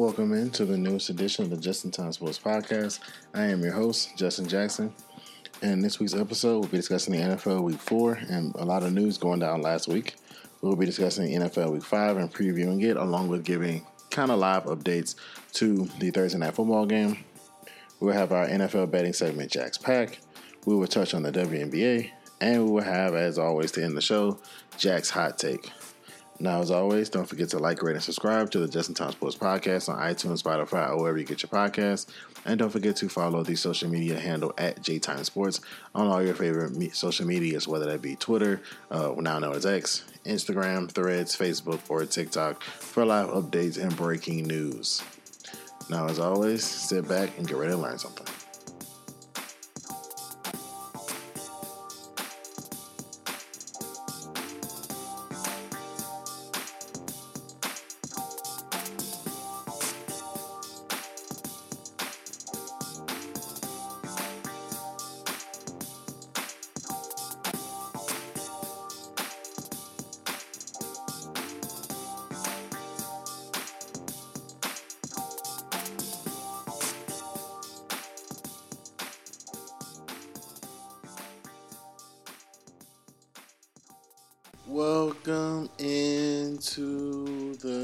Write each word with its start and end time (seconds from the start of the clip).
Welcome 0.00 0.32
into 0.32 0.64
the 0.64 0.78
newest 0.78 1.10
edition 1.10 1.44
of 1.44 1.50
the 1.50 1.58
Justin 1.58 1.90
Time 1.90 2.10
Sports 2.10 2.38
Podcast. 2.38 3.00
I 3.34 3.42
am 3.42 3.62
your 3.62 3.74
host, 3.74 4.16
Justin 4.16 4.48
Jackson. 4.48 4.94
And 5.60 5.84
this 5.84 6.00
week's 6.00 6.14
episode, 6.14 6.60
we'll 6.60 6.68
be 6.68 6.78
discussing 6.78 7.12
the 7.12 7.20
NFL 7.20 7.62
Week 7.64 7.78
4 7.78 8.14
and 8.30 8.54
a 8.54 8.64
lot 8.64 8.82
of 8.82 8.94
news 8.94 9.18
going 9.18 9.40
down 9.40 9.60
last 9.60 9.88
week. 9.88 10.14
We'll 10.62 10.74
be 10.74 10.86
discussing 10.86 11.26
the 11.26 11.46
NFL 11.46 11.72
Week 11.72 11.84
5 11.84 12.16
and 12.16 12.32
previewing 12.32 12.82
it, 12.82 12.96
along 12.96 13.28
with 13.28 13.44
giving 13.44 13.86
kind 14.10 14.30
of 14.30 14.38
live 14.38 14.64
updates 14.64 15.16
to 15.52 15.86
the 15.98 16.10
Thursday 16.10 16.38
Night 16.38 16.54
Football 16.54 16.86
game. 16.86 17.22
We'll 18.00 18.14
have 18.14 18.32
our 18.32 18.46
NFL 18.46 18.90
betting 18.90 19.12
segment, 19.12 19.52
Jack's 19.52 19.76
Pack. 19.76 20.20
We 20.64 20.76
will 20.76 20.86
touch 20.86 21.12
on 21.12 21.24
the 21.24 21.30
WNBA. 21.30 22.10
And 22.40 22.64
we 22.64 22.70
will 22.70 22.82
have, 22.82 23.14
as 23.14 23.38
always, 23.38 23.70
to 23.72 23.84
end 23.84 23.98
the 23.98 24.00
show, 24.00 24.38
Jack's 24.78 25.10
Hot 25.10 25.36
Take. 25.36 25.70
Now, 26.42 26.62
as 26.62 26.70
always, 26.70 27.10
don't 27.10 27.26
forget 27.26 27.50
to 27.50 27.58
like, 27.58 27.82
rate, 27.82 27.96
and 27.96 28.02
subscribe 28.02 28.50
to 28.52 28.60
the 28.60 28.68
Justin 28.68 28.94
Time 28.94 29.10
Sports 29.10 29.36
Podcast 29.36 29.90
on 29.90 30.00
iTunes, 30.00 30.42
Spotify, 30.42 30.88
or 30.88 30.98
wherever 30.98 31.18
you 31.18 31.26
get 31.26 31.42
your 31.42 31.50
podcasts. 31.50 32.06
And 32.46 32.58
don't 32.58 32.70
forget 32.70 32.96
to 32.96 33.10
follow 33.10 33.42
the 33.42 33.54
social 33.54 33.90
media 33.90 34.18
handle 34.18 34.54
at 34.56 34.80
JTime 34.80 35.22
Sports 35.26 35.60
on 35.94 36.06
all 36.06 36.22
your 36.22 36.34
favorite 36.34 36.74
me- 36.74 36.88
social 36.88 37.26
medias, 37.26 37.68
whether 37.68 37.84
that 37.84 38.00
be 38.00 38.16
Twitter, 38.16 38.62
uh, 38.90 39.12
now 39.18 39.38
known 39.38 39.54
as 39.54 39.66
X, 39.66 40.04
Instagram, 40.24 40.90
Threads, 40.90 41.36
Facebook, 41.36 41.80
or 41.90 42.06
TikTok 42.06 42.62
for 42.62 43.04
live 43.04 43.28
updates 43.28 43.76
and 43.76 43.94
breaking 43.94 44.46
news. 44.46 45.02
Now, 45.90 46.06
as 46.08 46.18
always, 46.18 46.64
sit 46.64 47.06
back 47.06 47.36
and 47.36 47.46
get 47.46 47.58
ready 47.58 47.72
to 47.72 47.78
learn 47.78 47.98
something. 47.98 48.26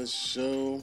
Show, 0.07 0.81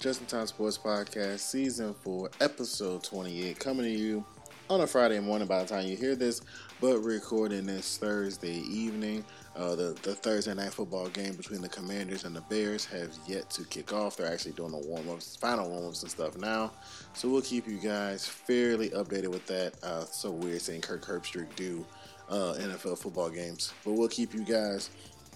Justin 0.00 0.26
Time 0.26 0.46
Sports 0.46 0.78
Podcast, 0.78 1.40
Season 1.40 1.94
4, 1.94 2.30
Episode 2.40 3.02
28, 3.02 3.58
coming 3.58 3.84
to 3.86 3.90
you 3.90 4.24
on 4.68 4.82
a 4.82 4.86
Friday 4.86 5.18
morning 5.18 5.48
by 5.48 5.62
the 5.62 5.68
time 5.68 5.86
you 5.86 5.96
hear 5.96 6.14
this, 6.14 6.42
but 6.80 6.98
recording 6.98 7.66
this 7.66 7.98
Thursday 7.98 8.58
evening. 8.58 9.24
Uh, 9.56 9.74
the, 9.74 9.98
the 10.02 10.14
Thursday 10.14 10.54
night 10.54 10.72
football 10.72 11.08
game 11.08 11.34
between 11.34 11.60
the 11.60 11.68
Commanders 11.68 12.24
and 12.24 12.36
the 12.36 12.40
Bears 12.42 12.84
has 12.84 13.18
yet 13.26 13.50
to 13.50 13.64
kick 13.64 13.92
off. 13.92 14.16
They're 14.16 14.32
actually 14.32 14.52
doing 14.52 14.70
the 14.70 14.78
warm 14.78 15.08
ups, 15.08 15.36
final 15.36 15.68
warm 15.68 15.86
ups 15.86 16.02
and 16.02 16.10
stuff 16.10 16.36
now. 16.36 16.70
So 17.14 17.28
we'll 17.28 17.42
keep 17.42 17.66
you 17.66 17.78
guys 17.78 18.26
fairly 18.26 18.90
updated 18.90 19.28
with 19.28 19.46
that. 19.46 19.74
Uh, 19.82 20.04
so 20.04 20.30
weird 20.30 20.62
seeing 20.62 20.80
Kirk 20.80 21.04
Herbstreit 21.04 21.52
do 21.56 21.84
uh, 22.28 22.54
NFL 22.58 22.98
football 22.98 23.28
games, 23.30 23.72
but 23.84 23.94
we'll 23.94 24.08
keep 24.08 24.32
you 24.34 24.44
guys 24.44 24.90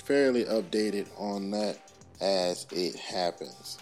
fairly 0.04 0.44
updated 0.44 1.08
on 1.18 1.50
that 1.50 1.78
as 2.20 2.66
it 2.72 2.96
happens. 2.96 3.78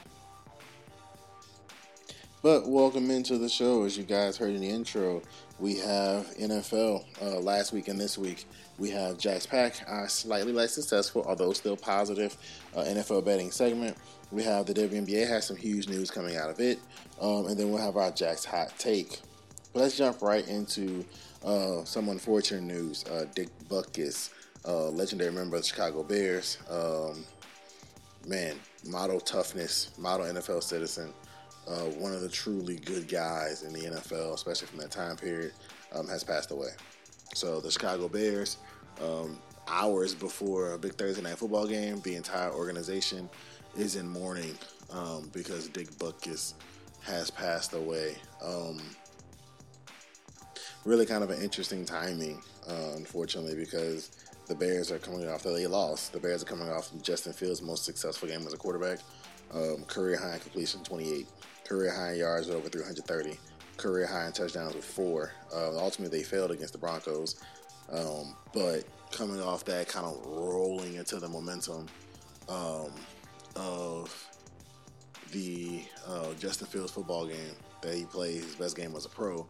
But 2.42 2.66
welcome 2.66 3.10
into 3.10 3.38
the 3.38 3.48
show. 3.48 3.84
As 3.84 3.96
you 3.96 4.02
guys 4.02 4.36
heard 4.36 4.54
in 4.54 4.60
the 4.60 4.68
intro, 4.68 5.22
we 5.60 5.76
have 5.76 6.26
NFL 6.36 7.04
uh, 7.22 7.38
last 7.38 7.72
week 7.72 7.86
and 7.86 8.00
this 8.00 8.18
week. 8.18 8.46
We 8.78 8.90
have 8.90 9.16
Jack's 9.16 9.46
Pack, 9.46 9.84
our 9.86 10.08
slightly 10.08 10.52
less 10.52 10.72
successful, 10.72 11.24
although 11.24 11.52
still 11.52 11.76
positive, 11.76 12.36
uh, 12.74 12.80
NFL 12.80 13.24
betting 13.24 13.52
segment. 13.52 13.96
We 14.32 14.42
have 14.42 14.66
the 14.66 14.74
WNBA 14.74 15.28
has 15.28 15.46
some 15.46 15.56
huge 15.56 15.88
news 15.88 16.10
coming 16.10 16.36
out 16.36 16.50
of 16.50 16.58
it, 16.58 16.80
um, 17.20 17.46
and 17.46 17.56
then 17.56 17.70
we'll 17.70 17.80
have 17.80 17.96
our 17.96 18.10
Jack's 18.10 18.44
hot 18.44 18.76
take. 18.76 19.20
But 19.72 19.82
let's 19.82 19.96
jump 19.96 20.20
right 20.20 20.46
into 20.48 21.04
uh, 21.44 21.84
some 21.84 22.08
unfortunate 22.08 22.64
news. 22.64 23.04
Uh, 23.04 23.26
Dick 23.34 23.48
Butkus 23.68 24.30
uh, 24.66 24.88
legendary 24.88 25.32
member 25.32 25.56
of 25.56 25.62
the 25.62 25.68
Chicago 25.68 26.02
Bears. 26.02 26.58
Um, 26.70 27.24
man, 28.26 28.56
model 28.84 29.20
toughness, 29.20 29.90
model 29.98 30.26
NFL 30.26 30.62
citizen, 30.62 31.12
uh, 31.68 31.84
one 31.98 32.12
of 32.12 32.20
the 32.20 32.28
truly 32.28 32.76
good 32.76 33.08
guys 33.08 33.62
in 33.62 33.72
the 33.72 33.80
NFL, 33.80 34.34
especially 34.34 34.66
from 34.66 34.78
that 34.78 34.90
time 34.90 35.16
period, 35.16 35.52
um, 35.94 36.08
has 36.08 36.24
passed 36.24 36.50
away. 36.50 36.70
So 37.34 37.60
the 37.60 37.70
Chicago 37.70 38.08
Bears, 38.08 38.58
um, 39.02 39.38
hours 39.68 40.14
before 40.14 40.72
a 40.72 40.78
big 40.78 40.94
Thursday 40.94 41.22
night 41.22 41.38
football 41.38 41.66
game, 41.66 42.00
the 42.02 42.16
entire 42.16 42.50
organization 42.50 43.28
is 43.76 43.96
in 43.96 44.08
mourning 44.08 44.56
um, 44.90 45.30
because 45.32 45.68
Dick 45.68 45.90
Butkus 45.92 46.54
has 47.02 47.30
passed 47.30 47.72
away. 47.72 48.16
Um, 48.44 48.80
really 50.84 51.06
kind 51.06 51.22
of 51.22 51.30
an 51.30 51.40
interesting 51.40 51.84
timing, 51.84 52.42
uh, 52.68 52.92
unfortunately, 52.96 53.54
because 53.54 54.10
the 54.52 54.58
Bears 54.58 54.92
are 54.92 54.98
coming 54.98 55.26
off 55.28 55.42
that 55.44 55.54
they 55.54 55.66
lost. 55.66 56.12
The 56.12 56.20
Bears 56.20 56.42
are 56.42 56.46
coming 56.46 56.68
off 56.68 56.90
Justin 57.00 57.32
Fields' 57.32 57.62
most 57.62 57.86
successful 57.86 58.28
game 58.28 58.46
as 58.46 58.52
a 58.52 58.58
quarterback. 58.58 58.98
Um, 59.50 59.84
career 59.86 60.18
high 60.18 60.34
in 60.34 60.40
completion 60.40 60.84
28, 60.84 61.26
career 61.66 61.90
high 61.90 62.12
in 62.12 62.18
yards 62.18 62.48
with 62.48 62.56
over 62.56 62.68
330, 62.68 63.38
career 63.78 64.06
high 64.06 64.26
in 64.26 64.32
touchdowns 64.32 64.74
with 64.74 64.84
four. 64.84 65.32
Uh, 65.54 65.74
ultimately, 65.78 66.18
they 66.18 66.22
failed 66.22 66.50
against 66.50 66.74
the 66.74 66.78
Broncos, 66.78 67.42
um, 67.90 68.36
but 68.52 68.84
coming 69.10 69.40
off 69.40 69.64
that, 69.64 69.88
kind 69.88 70.04
of 70.04 70.20
rolling 70.26 70.96
into 70.96 71.18
the 71.18 71.28
momentum 71.28 71.86
um, 72.50 72.90
of 73.56 74.28
the 75.30 75.82
uh, 76.06 76.34
Justin 76.34 76.66
Fields 76.66 76.92
football 76.92 77.26
game 77.26 77.56
that 77.80 77.94
he 77.94 78.04
played, 78.04 78.42
his 78.42 78.56
best 78.56 78.76
game 78.76 78.94
as 78.96 79.06
a 79.06 79.08
pro, 79.08 79.46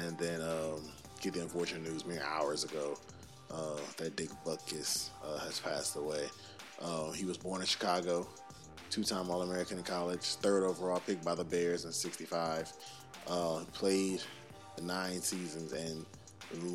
and 0.00 0.18
then 0.18 0.40
um, 0.40 0.82
get 1.20 1.32
the 1.32 1.42
unfortunate 1.42 1.88
news 1.88 2.04
mere 2.04 2.24
hours 2.24 2.64
ago 2.64 2.98
uh, 3.52 3.78
that 3.98 4.16
Dick 4.16 4.30
Butkus 4.44 5.10
uh, 5.24 5.38
has 5.38 5.60
passed 5.60 5.96
away. 5.96 6.28
Uh, 6.80 7.12
he 7.12 7.24
was 7.24 7.36
born 7.36 7.60
in 7.60 7.66
Chicago, 7.66 8.26
two-time 8.90 9.30
All-American 9.30 9.78
in 9.78 9.84
college, 9.84 10.34
third 10.36 10.64
overall 10.64 11.00
pick 11.06 11.22
by 11.22 11.34
the 11.34 11.44
Bears 11.44 11.84
in 11.84 11.92
'65. 11.92 12.72
Uh, 13.28 13.60
played 13.72 14.20
nine 14.82 15.20
seasons 15.20 15.72
and 15.72 16.04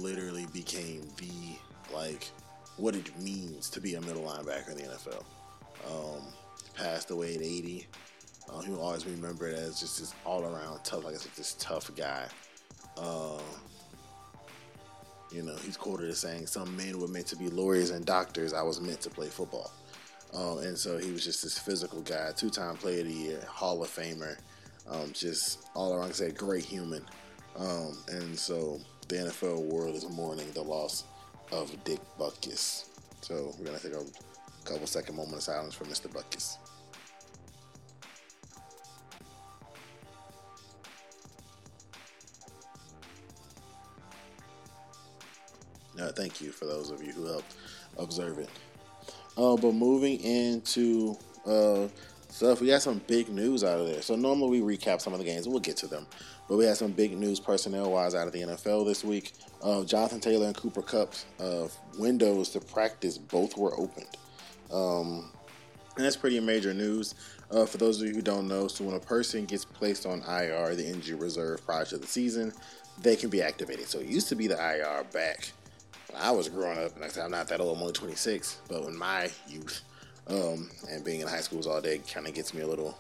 literally 0.02 0.48
became 0.54 1.02
the 1.18 1.58
like 1.94 2.32
what 2.78 2.96
it 2.96 3.18
means 3.20 3.70
to 3.70 3.82
be 3.82 3.96
a 3.96 4.02
middle 4.02 4.24
linebacker 4.24 4.72
in 4.72 4.78
the 4.78 4.84
NFL. 4.84 5.24
Um, 5.88 6.22
passed 6.76 7.12
away 7.12 7.36
at 7.36 7.42
80. 7.42 7.88
Uh, 8.50 8.60
he 8.62 8.72
will 8.72 8.82
always 8.82 9.04
be 9.04 9.12
remembered 9.12 9.56
as 9.56 9.80
just 9.80 10.00
this 10.00 10.14
all-around 10.26 10.84
tough, 10.84 11.04
like 11.04 11.16
I 11.16 11.18
said, 11.18 11.32
this 11.36 11.56
tough 11.60 11.90
guy. 11.96 12.28
Uh, 12.96 13.40
you 15.32 15.44
know, 15.44 15.56
he's 15.58 15.78
quoted 15.78 16.10
as 16.10 16.20
saying, 16.20 16.48
"Some 16.48 16.76
men 16.76 17.00
were 17.00 17.08
meant 17.08 17.28
to 17.28 17.36
be 17.36 17.50
lawyers 17.50 17.90
and 17.90 18.06
doctors. 18.06 18.54
I 18.54 18.62
was 18.62 18.80
meant 18.82 19.02
to 19.02 19.10
play 19.10 19.28
football." 19.28 19.72
Um, 20.34 20.60
and 20.60 20.78
so 20.78 20.98
he 20.98 21.12
was 21.12 21.24
just 21.24 21.44
this 21.44 21.58
physical 21.58 22.02
guy, 22.02 22.32
two-time 22.36 22.76
Player 22.78 23.02
of 23.02 23.08
the 23.08 23.14
Year, 23.14 23.42
Hall 23.48 23.82
of 23.82 23.90
Famer, 23.90 24.38
um, 24.90 25.12
just 25.14 25.70
all 25.74 25.94
around, 25.94 26.14
said, 26.14 26.38
great 26.38 26.66
human. 26.66 27.06
Um, 27.58 27.98
and 28.10 28.38
so 28.38 28.80
the 29.08 29.16
NFL 29.16 29.64
world 29.64 29.96
is 29.96 30.08
mourning 30.10 30.52
the 30.52 30.62
loss 30.62 31.06
of 31.52 31.72
Dick 31.84 32.00
Butkus. 32.20 32.86
So 33.22 33.54
we're 33.58 33.66
gonna 33.66 33.80
take 33.80 33.94
a 33.94 34.04
couple 34.66 34.86
second 34.86 35.16
moment 35.16 35.38
of 35.38 35.44
silence 35.44 35.74
for 35.74 35.86
Mr. 35.86 36.08
Butkus. 36.12 36.58
Uh, 46.00 46.12
thank 46.12 46.42
you 46.42 46.52
for 46.52 46.66
those 46.66 46.90
of 46.92 47.02
you 47.04 47.12
who 47.12 47.26
helped 47.26 47.56
observe 47.98 48.38
it. 48.40 48.50
Uh, 49.38 49.56
but 49.56 49.74
moving 49.74 50.20
into 50.22 51.16
uh, 51.46 51.88
stuff, 52.30 52.62
we 52.62 52.70
had 52.70 52.82
some 52.82 53.02
big 53.08 53.30
news 53.30 53.64
out 53.64 53.80
of 53.80 53.88
there. 53.88 54.02
So 54.02 54.16
normally 54.16 54.62
we 54.62 54.78
recap 54.78 55.02
some 55.02 55.14
of 55.14 55.20
the 55.20 55.26
games, 55.26 55.46
and 55.46 55.54
we'll 55.54 55.62
get 55.62 55.78
to 55.78 55.88
them. 55.88 56.08
But 56.48 56.58
we 56.58 56.66
had 56.66 56.78
some 56.78 56.92
big 56.92 57.18
news 57.18 57.40
personnel 57.40 57.92
wise 57.92 58.16
out 58.16 58.28
of 58.28 58.34
the 58.34 58.42
NFL 58.42 58.86
this 58.86 59.04
week. 59.04 59.34
Uh, 59.62 59.84
Jonathan 59.84 60.20
Taylor 60.20 60.48
and 60.48 60.56
Cooper 60.56 60.82
Kupp's 60.82 61.26
uh, 61.40 61.68
windows 61.98 62.50
to 62.50 62.60
practice 62.60 63.18
both 63.18 63.58
were 63.58 63.78
opened. 63.80 64.18
Um, 64.72 65.32
and 65.96 66.06
that's 66.06 66.16
pretty 66.16 66.40
major 66.40 66.74
news. 66.74 67.16
Uh, 67.50 67.66
for 67.66 67.78
those 67.78 68.02
of 68.02 68.08
you 68.08 68.14
who 68.14 68.22
don't 68.22 68.48
know, 68.48 68.68
so 68.68 68.84
when 68.84 68.96
a 68.96 69.00
person 69.00 69.46
gets 69.46 69.66
placed 69.66 70.06
on 70.06 70.22
IR, 70.22 70.76
the 70.76 70.86
injury 70.86 71.18
reserve 71.18 71.66
prior 71.66 71.86
to 71.86 71.98
the 71.98 72.08
season, 72.08 72.54
they 73.02 73.16
can 73.16 73.30
be 73.30 73.42
activated. 73.42 73.88
So 73.88 74.00
it 74.00 74.08
used 74.08 74.30
to 74.30 74.36
be 74.36 74.48
the 74.48 74.58
IR 74.58 75.06
back 75.12 75.52
when 76.12 76.22
I 76.22 76.32
was 76.32 76.50
growing 76.50 76.80
up, 76.80 76.96
and 76.96 77.04
I 77.04 77.08
said 77.08 77.26
I'm 77.26 77.32
not 77.32 77.48
that 77.50 77.60
old, 77.60 77.76
I'm 77.76 77.82
only 77.82 77.94
26, 77.94 78.62
but 78.68 78.84
in 78.84 78.98
my 78.98 79.30
youth, 79.48 79.82
um, 80.28 80.70
and 80.90 81.04
being 81.04 81.22
in 81.22 81.28
high 81.28 81.42
schools 81.42 81.68
all 81.68 81.82
day 81.82 82.00
kind 82.00 82.28
of 82.28 82.34
gets 82.34 82.54
me 82.54 82.62
a 82.62 82.68
little 82.68 82.98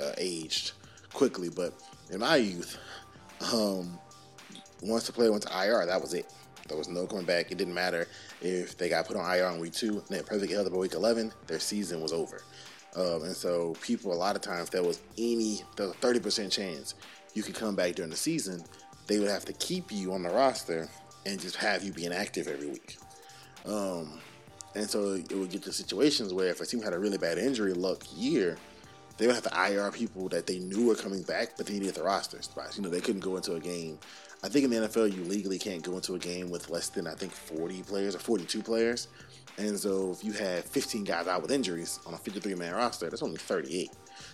uh, 0.00 0.12
aged. 0.18 0.72
quickly. 1.12 1.48
But 1.48 1.74
in 2.10 2.20
my 2.20 2.36
youth, 2.36 2.78
um, 3.52 3.98
once 4.82 5.06
the 5.06 5.12
player 5.12 5.30
went 5.30 5.44
to 5.44 5.64
IR, 5.64 5.86
that 5.86 6.00
was 6.00 6.14
it. 6.14 6.32
There 6.68 6.78
was 6.78 6.88
no 6.88 7.06
coming 7.06 7.24
back. 7.24 7.50
It 7.50 7.58
didn't 7.58 7.74
matter 7.74 8.06
if 8.40 8.78
they 8.78 8.88
got 8.88 9.06
put 9.06 9.16
on 9.16 9.30
IR 9.34 9.48
in 9.48 9.60
week 9.60 9.74
two 9.74 9.98
and 9.98 10.08
they 10.08 10.22
perfectly 10.22 10.54
healthy 10.54 10.70
by 10.70 10.76
week 10.76 10.94
11, 10.94 11.32
their 11.46 11.58
season 11.58 12.00
was 12.00 12.12
over. 12.12 12.42
Um, 12.94 13.24
and 13.24 13.36
so 13.36 13.74
people, 13.82 14.12
a 14.12 14.14
lot 14.14 14.36
of 14.36 14.42
times, 14.42 14.70
there 14.70 14.82
was 14.82 15.00
any, 15.18 15.62
was 15.78 15.94
30% 15.96 16.50
chance 16.50 16.94
you 17.34 17.42
could 17.42 17.54
come 17.54 17.74
back 17.74 17.94
during 17.94 18.10
the 18.10 18.16
season. 18.16 18.62
They 19.06 19.18
would 19.18 19.28
have 19.28 19.44
to 19.46 19.52
keep 19.54 19.90
you 19.90 20.12
on 20.12 20.22
the 20.22 20.30
roster 20.30 20.88
and 21.26 21.40
just 21.40 21.56
have 21.56 21.82
you 21.82 21.92
being 21.92 22.12
active 22.12 22.48
every 22.48 22.68
week. 22.68 22.98
Um, 23.66 24.20
and 24.74 24.88
so 24.88 25.14
it 25.14 25.32
would 25.32 25.50
get 25.50 25.62
to 25.64 25.72
situations 25.72 26.32
where 26.32 26.48
if 26.48 26.60
a 26.60 26.66
team 26.66 26.82
had 26.82 26.92
a 26.92 26.98
really 26.98 27.18
bad 27.18 27.38
injury 27.38 27.74
luck 27.74 28.02
year, 28.16 28.56
they 29.18 29.26
would 29.26 29.34
have 29.34 29.44
to 29.44 29.72
IR 29.72 29.90
people 29.90 30.28
that 30.30 30.46
they 30.46 30.58
knew 30.58 30.86
were 30.86 30.94
coming 30.94 31.22
back, 31.22 31.56
but 31.56 31.66
they 31.66 31.74
needed 31.74 31.94
the 31.94 32.02
roster 32.02 32.40
spots. 32.42 32.76
You 32.76 32.82
know, 32.82 32.88
they 32.88 33.00
couldn't 33.00 33.20
go 33.20 33.36
into 33.36 33.54
a 33.54 33.60
game. 33.60 33.98
I 34.42 34.48
think 34.48 34.64
in 34.64 34.70
the 34.70 34.88
NFL, 34.88 35.14
you 35.14 35.22
legally 35.24 35.58
can't 35.58 35.82
go 35.82 35.94
into 35.94 36.14
a 36.14 36.18
game 36.18 36.50
with 36.50 36.70
less 36.70 36.88
than 36.88 37.06
I 37.06 37.14
think 37.14 37.32
40 37.32 37.82
players 37.82 38.16
or 38.16 38.18
42 38.18 38.62
players. 38.62 39.08
And 39.58 39.78
so 39.78 40.10
if 40.10 40.24
you 40.24 40.32
had 40.32 40.64
15 40.64 41.04
guys 41.04 41.28
out 41.28 41.42
with 41.42 41.50
injuries 41.50 42.00
on 42.06 42.14
a 42.14 42.18
53 42.18 42.54
man 42.54 42.74
roster, 42.74 43.10
that's 43.10 43.22
only 43.22 43.36
38. 43.36 43.90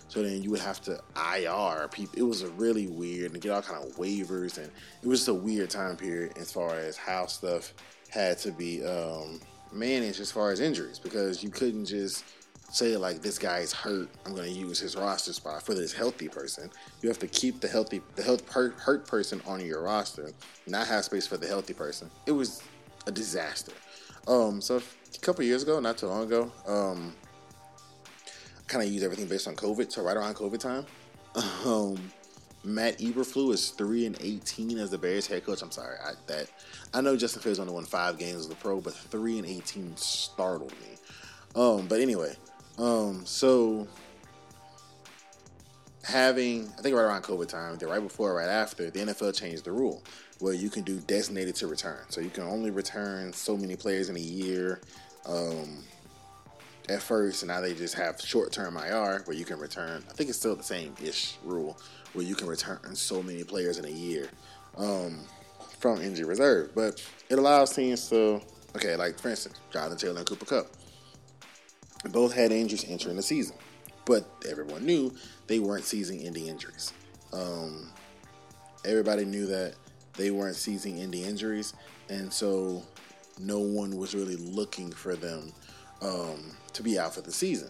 So 0.07 0.23
then 0.23 0.41
you 0.41 0.49
would 0.51 0.59
have 0.59 0.81
to 0.81 0.99
IR 1.15 1.87
people. 1.89 2.17
It 2.17 2.23
was 2.23 2.41
a 2.41 2.49
really 2.49 2.87
weird 2.87 3.33
and 3.33 3.41
get 3.41 3.51
all 3.51 3.61
kind 3.61 3.83
of 3.83 3.95
waivers, 3.97 4.57
and 4.57 4.69
it 5.01 5.07
was 5.07 5.19
just 5.19 5.29
a 5.29 5.33
weird 5.33 5.69
time 5.69 5.95
period 5.95 6.37
as 6.37 6.51
far 6.51 6.75
as 6.77 6.97
how 6.97 7.25
stuff 7.25 7.73
had 8.09 8.37
to 8.39 8.51
be 8.51 8.83
um, 8.83 9.39
managed 9.71 10.19
as 10.19 10.31
far 10.31 10.51
as 10.51 10.59
injuries 10.59 10.99
because 10.99 11.43
you 11.43 11.49
couldn't 11.49 11.85
just 11.85 12.23
say 12.71 12.95
like 12.97 13.21
this 13.21 13.37
guy's 13.37 13.73
hurt. 13.73 14.09
I'm 14.25 14.35
going 14.35 14.51
to 14.51 14.59
use 14.59 14.79
his 14.79 14.95
roster 14.95 15.33
spot 15.33 15.63
for 15.63 15.73
this 15.73 15.93
healthy 15.93 16.27
person. 16.27 16.69
You 17.01 17.09
have 17.09 17.19
to 17.19 17.27
keep 17.27 17.61
the 17.61 17.67
healthy, 17.67 18.01
the 18.15 18.23
health 18.23 18.51
hurt 18.51 19.07
person 19.07 19.41
on 19.45 19.65
your 19.65 19.83
roster, 19.83 20.31
not 20.67 20.87
have 20.87 21.05
space 21.05 21.27
for 21.27 21.37
the 21.37 21.47
healthy 21.47 21.73
person. 21.73 22.09
It 22.25 22.31
was 22.31 22.61
a 23.07 23.11
disaster. 23.11 23.73
Um, 24.27 24.61
so 24.61 24.77
a 24.77 25.19
couple 25.19 25.43
years 25.43 25.63
ago, 25.63 25.79
not 25.79 25.97
too 25.97 26.07
long 26.07 26.23
ago, 26.23 26.51
um, 26.67 27.15
kind 28.69 28.85
of 28.85 28.91
use 28.91 29.03
everything 29.03 29.27
based 29.27 29.47
on 29.47 29.55
COVID. 29.55 29.91
So 29.91 30.01
right 30.01 30.15
around 30.15 30.35
COVID 30.35 30.59
time, 30.59 30.85
um, 31.65 31.97
Matt 32.63 32.99
Eberflus 32.99 33.53
is 33.53 33.69
three 33.71 34.05
and 34.05 34.17
eighteen 34.21 34.77
as 34.77 34.91
the 34.91 34.97
Bears 34.97 35.27
head 35.27 35.45
coach. 35.45 35.61
I'm 35.61 35.71
sorry, 35.71 35.97
I, 36.03 36.13
that 36.27 36.47
I 36.93 37.01
know 37.01 37.17
Justin 37.17 37.41
Fields 37.41 37.59
only 37.59 37.73
won 37.73 37.85
five 37.85 38.17
games 38.17 38.37
as 38.37 38.47
the 38.47 38.55
pro, 38.55 38.79
but 38.79 38.93
three 38.93 39.37
and 39.37 39.47
eighteen 39.47 39.95
startled 39.97 40.71
me. 40.71 40.95
Um, 41.55 41.87
but 41.87 41.99
anyway, 41.99 42.35
um, 42.77 43.25
so 43.25 43.87
having 46.03 46.71
I 46.77 46.81
think 46.81 46.95
right 46.95 47.03
around 47.03 47.23
COVID 47.23 47.47
time, 47.47 47.77
the 47.77 47.87
right 47.87 48.01
before, 48.01 48.33
right 48.33 48.49
after, 48.49 48.89
the 48.89 48.99
NFL 48.99 49.37
changed 49.37 49.65
the 49.65 49.71
rule 49.71 50.03
where 50.39 50.53
you 50.53 50.69
can 50.69 50.83
do 50.83 50.99
designated 51.01 51.55
to 51.55 51.67
return. 51.67 51.99
So 52.09 52.21
you 52.21 52.29
can 52.29 52.43
only 52.43 52.71
return 52.71 53.33
so 53.33 53.57
many 53.57 53.75
players 53.75 54.09
in 54.09 54.15
a 54.15 54.21
year. 54.21 54.79
Um, 55.25 55.83
at 56.89 57.01
first, 57.01 57.43
and 57.43 57.49
now 57.49 57.61
they 57.61 57.73
just 57.73 57.95
have 57.95 58.19
short 58.19 58.51
term 58.51 58.77
IR 58.77 59.21
where 59.25 59.35
you 59.35 59.45
can 59.45 59.59
return. 59.59 60.03
I 60.09 60.13
think 60.13 60.29
it's 60.29 60.39
still 60.39 60.55
the 60.55 60.63
same 60.63 60.95
ish 61.03 61.35
rule 61.43 61.77
where 62.13 62.25
you 62.25 62.35
can 62.35 62.47
return 62.47 62.95
so 62.95 63.21
many 63.21 63.43
players 63.43 63.77
in 63.77 63.85
a 63.85 63.89
year 63.89 64.29
um, 64.77 65.19
from 65.79 66.01
injury 66.01 66.25
reserve. 66.25 66.71
But 66.73 67.03
it 67.29 67.37
allows 67.37 67.75
teams 67.75 68.09
to, 68.09 68.41
okay, 68.75 68.95
like 68.95 69.19
for 69.19 69.29
instance, 69.29 69.59
Jonathan 69.71 69.97
Taylor 69.97 70.17
and 70.17 70.27
Cooper 70.27 70.45
Kupp 70.45 70.67
Both 72.11 72.33
had 72.33 72.51
injuries 72.51 72.85
entering 72.87 73.15
the 73.15 73.21
season, 73.21 73.55
but 74.05 74.25
everyone 74.49 74.85
knew 74.85 75.13
they 75.47 75.59
weren't 75.59 75.83
season 75.83 76.19
ending 76.19 76.47
injuries. 76.47 76.93
Um, 77.31 77.91
everybody 78.85 79.25
knew 79.25 79.45
that 79.47 79.75
they 80.13 80.31
weren't 80.31 80.55
season 80.55 80.97
ending 80.97 81.23
injuries, 81.23 81.73
and 82.09 82.33
so 82.33 82.83
no 83.39 83.59
one 83.59 83.95
was 83.95 84.15
really 84.15 84.35
looking 84.35 84.91
for 84.91 85.15
them 85.15 85.53
um, 86.01 86.51
to 86.73 86.83
be 86.83 86.97
out 86.99 87.13
for 87.13 87.21
the 87.21 87.31
season. 87.31 87.69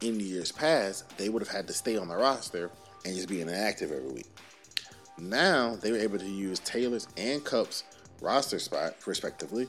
In 0.00 0.20
years 0.20 0.52
past, 0.52 1.16
they 1.18 1.28
would 1.28 1.42
have 1.42 1.50
had 1.50 1.66
to 1.66 1.72
stay 1.72 1.96
on 1.96 2.08
the 2.08 2.16
roster 2.16 2.70
and 3.04 3.14
just 3.14 3.28
be 3.28 3.40
inactive 3.40 3.90
every 3.90 4.10
week. 4.10 4.26
Now 5.18 5.76
they 5.76 5.90
were 5.90 5.98
able 5.98 6.18
to 6.18 6.28
use 6.28 6.60
Taylor's 6.60 7.08
and 7.16 7.44
Kupp's 7.44 7.84
roster 8.20 8.58
spot, 8.58 8.94
respectively, 9.06 9.66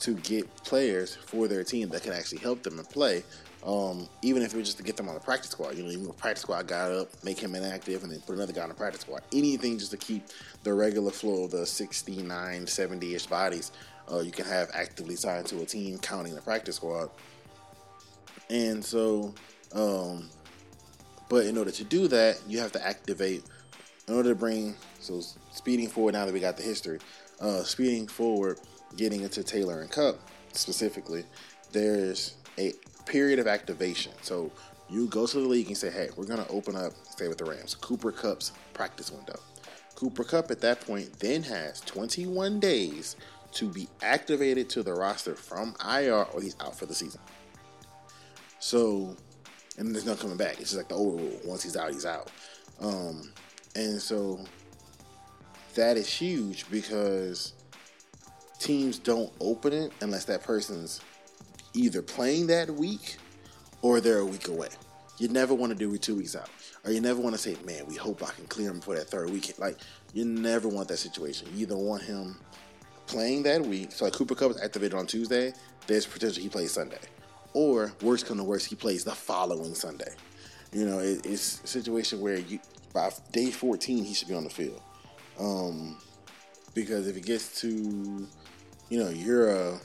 to 0.00 0.14
get 0.14 0.52
players 0.64 1.14
for 1.14 1.46
their 1.46 1.62
team 1.62 1.88
that 1.90 2.02
can 2.02 2.12
actually 2.12 2.38
help 2.38 2.62
them 2.62 2.78
and 2.78 2.88
play. 2.88 3.22
Um, 3.64 4.08
even 4.22 4.42
if 4.42 4.54
it 4.54 4.56
was 4.56 4.68
just 4.68 4.78
to 4.78 4.82
get 4.82 4.96
them 4.96 5.08
on 5.08 5.14
the 5.14 5.20
practice 5.20 5.50
squad, 5.50 5.76
you 5.76 5.82
know, 5.82 5.90
even 5.90 6.08
if 6.08 6.16
practice 6.16 6.42
squad 6.42 6.66
got 6.66 6.90
up, 6.90 7.08
make 7.22 7.38
him 7.38 7.54
inactive, 7.54 8.02
and 8.02 8.10
then 8.10 8.20
put 8.20 8.34
another 8.34 8.54
guy 8.54 8.62
on 8.62 8.70
the 8.70 8.74
practice 8.74 9.02
squad. 9.02 9.20
Anything 9.34 9.78
just 9.78 9.90
to 9.90 9.98
keep 9.98 10.24
the 10.62 10.72
regular 10.72 11.10
flow 11.10 11.44
of 11.44 11.50
the 11.50 11.66
69, 11.66 12.66
70 12.66 13.14
ish 13.14 13.26
bodies 13.26 13.72
uh, 14.10 14.20
you 14.20 14.30
can 14.30 14.44
have 14.44 14.70
actively 14.74 15.16
signed 15.16 15.46
to 15.46 15.60
a 15.60 15.64
team 15.64 15.98
counting 15.98 16.34
the 16.34 16.40
practice 16.40 16.76
squad. 16.76 17.10
And 18.48 18.84
so, 18.84 19.34
um, 19.72 20.28
but 21.28 21.46
in 21.46 21.56
order 21.56 21.70
to 21.70 21.84
do 21.84 22.08
that, 22.08 22.40
you 22.48 22.58
have 22.58 22.72
to 22.72 22.84
activate, 22.84 23.44
in 24.08 24.14
order 24.14 24.30
to 24.30 24.34
bring, 24.34 24.74
so 24.98 25.20
speeding 25.52 25.88
forward 25.88 26.14
now 26.14 26.26
that 26.26 26.34
we 26.34 26.40
got 26.40 26.56
the 26.56 26.62
history, 26.62 26.98
uh, 27.40 27.62
speeding 27.62 28.08
forward, 28.08 28.58
getting 28.96 29.20
into 29.20 29.44
Taylor 29.44 29.80
and 29.80 29.90
Kupp 29.90 30.18
specifically, 30.52 31.24
there's 31.70 32.34
a 32.58 32.72
period 33.06 33.38
of 33.38 33.46
activation. 33.46 34.12
So 34.22 34.50
you 34.88 35.06
go 35.06 35.26
to 35.26 35.40
the 35.40 35.46
league 35.46 35.68
and 35.68 35.76
say, 35.76 35.90
hey, 35.90 36.08
we're 36.16 36.26
going 36.26 36.42
to 36.44 36.50
open 36.50 36.74
up, 36.74 36.92
stay 37.08 37.28
with 37.28 37.38
the 37.38 37.44
Rams, 37.44 37.76
Cooper 37.76 38.10
Kupp's 38.10 38.52
practice 38.74 39.12
window. 39.12 39.38
Cooper 39.94 40.24
Kupp 40.24 40.50
at 40.50 40.60
that 40.62 40.80
point 40.80 41.12
then 41.20 41.44
has 41.44 41.80
21 41.82 42.58
days 42.58 43.16
to 43.52 43.68
be 43.68 43.88
activated 44.02 44.68
to 44.70 44.82
the 44.82 44.92
roster 44.92 45.34
from 45.34 45.74
IR 45.84 46.24
or 46.32 46.40
he's 46.40 46.56
out 46.60 46.78
for 46.78 46.86
the 46.86 46.94
season. 46.94 47.20
So, 48.58 49.16
and 49.78 49.94
there's 49.94 50.06
no 50.06 50.14
coming 50.14 50.36
back. 50.36 50.60
It's 50.60 50.70
just 50.70 50.76
like 50.76 50.88
the 50.88 50.94
old 50.94 51.20
rule. 51.20 51.40
Once 51.44 51.62
he's 51.62 51.76
out, 51.76 51.90
he's 51.92 52.06
out. 52.06 52.30
Um, 52.80 53.32
and 53.74 54.00
so 54.00 54.40
that 55.74 55.96
is 55.96 56.08
huge 56.12 56.70
because 56.70 57.54
teams 58.58 58.98
don't 58.98 59.32
open 59.40 59.72
it 59.72 59.92
unless 60.00 60.26
that 60.26 60.42
person's 60.42 61.00
either 61.74 62.02
playing 62.02 62.46
that 62.48 62.70
week 62.70 63.16
or 63.82 64.00
they're 64.00 64.18
a 64.18 64.26
week 64.26 64.48
away. 64.48 64.68
You 65.18 65.28
never 65.28 65.54
want 65.54 65.72
to 65.72 65.78
do 65.78 65.92
it 65.94 66.02
two 66.02 66.16
weeks 66.16 66.36
out. 66.36 66.48
Or 66.84 66.92
you 66.92 67.00
never 67.00 67.20
want 67.20 67.34
to 67.34 67.40
say, 67.40 67.56
man, 67.64 67.86
we 67.86 67.94
hope 67.94 68.22
I 68.22 68.32
can 68.32 68.46
clear 68.46 68.70
him 68.70 68.80
for 68.80 68.94
that 68.94 69.08
third 69.08 69.30
weekend. 69.30 69.58
Like, 69.58 69.76
you 70.14 70.24
never 70.24 70.66
want 70.68 70.88
that 70.88 70.96
situation. 70.96 71.48
You 71.54 71.62
either 71.62 71.76
want 71.76 72.02
him 72.02 72.38
playing 73.10 73.42
that 73.42 73.60
week, 73.60 73.90
so 73.90 74.04
like 74.04 74.14
Cooper 74.14 74.36
Kupp 74.36 74.52
is 74.52 74.62
activated 74.62 74.96
on 74.96 75.04
Tuesday, 75.04 75.52
there's 75.88 76.06
potential 76.06 76.40
he 76.40 76.48
plays 76.48 76.70
Sunday. 76.70 77.00
Or 77.52 77.92
worst 78.02 78.26
come 78.26 78.38
to 78.38 78.44
worst, 78.44 78.68
he 78.68 78.76
plays 78.76 79.02
the 79.02 79.10
following 79.10 79.74
Sunday. 79.74 80.12
You 80.72 80.86
know, 80.86 81.00
it, 81.00 81.26
it's 81.26 81.60
a 81.64 81.66
situation 81.66 82.20
where 82.20 82.38
you 82.38 82.60
by 82.94 83.10
day 83.32 83.50
14 83.50 84.04
he 84.04 84.14
should 84.14 84.28
be 84.28 84.34
on 84.34 84.44
the 84.44 84.50
field. 84.50 84.80
Um, 85.40 85.98
because 86.72 87.08
if 87.08 87.16
it 87.16 87.26
gets 87.26 87.60
to, 87.62 88.28
you 88.88 88.98
know, 88.98 89.08
you're 89.08 89.50
a 89.50 89.80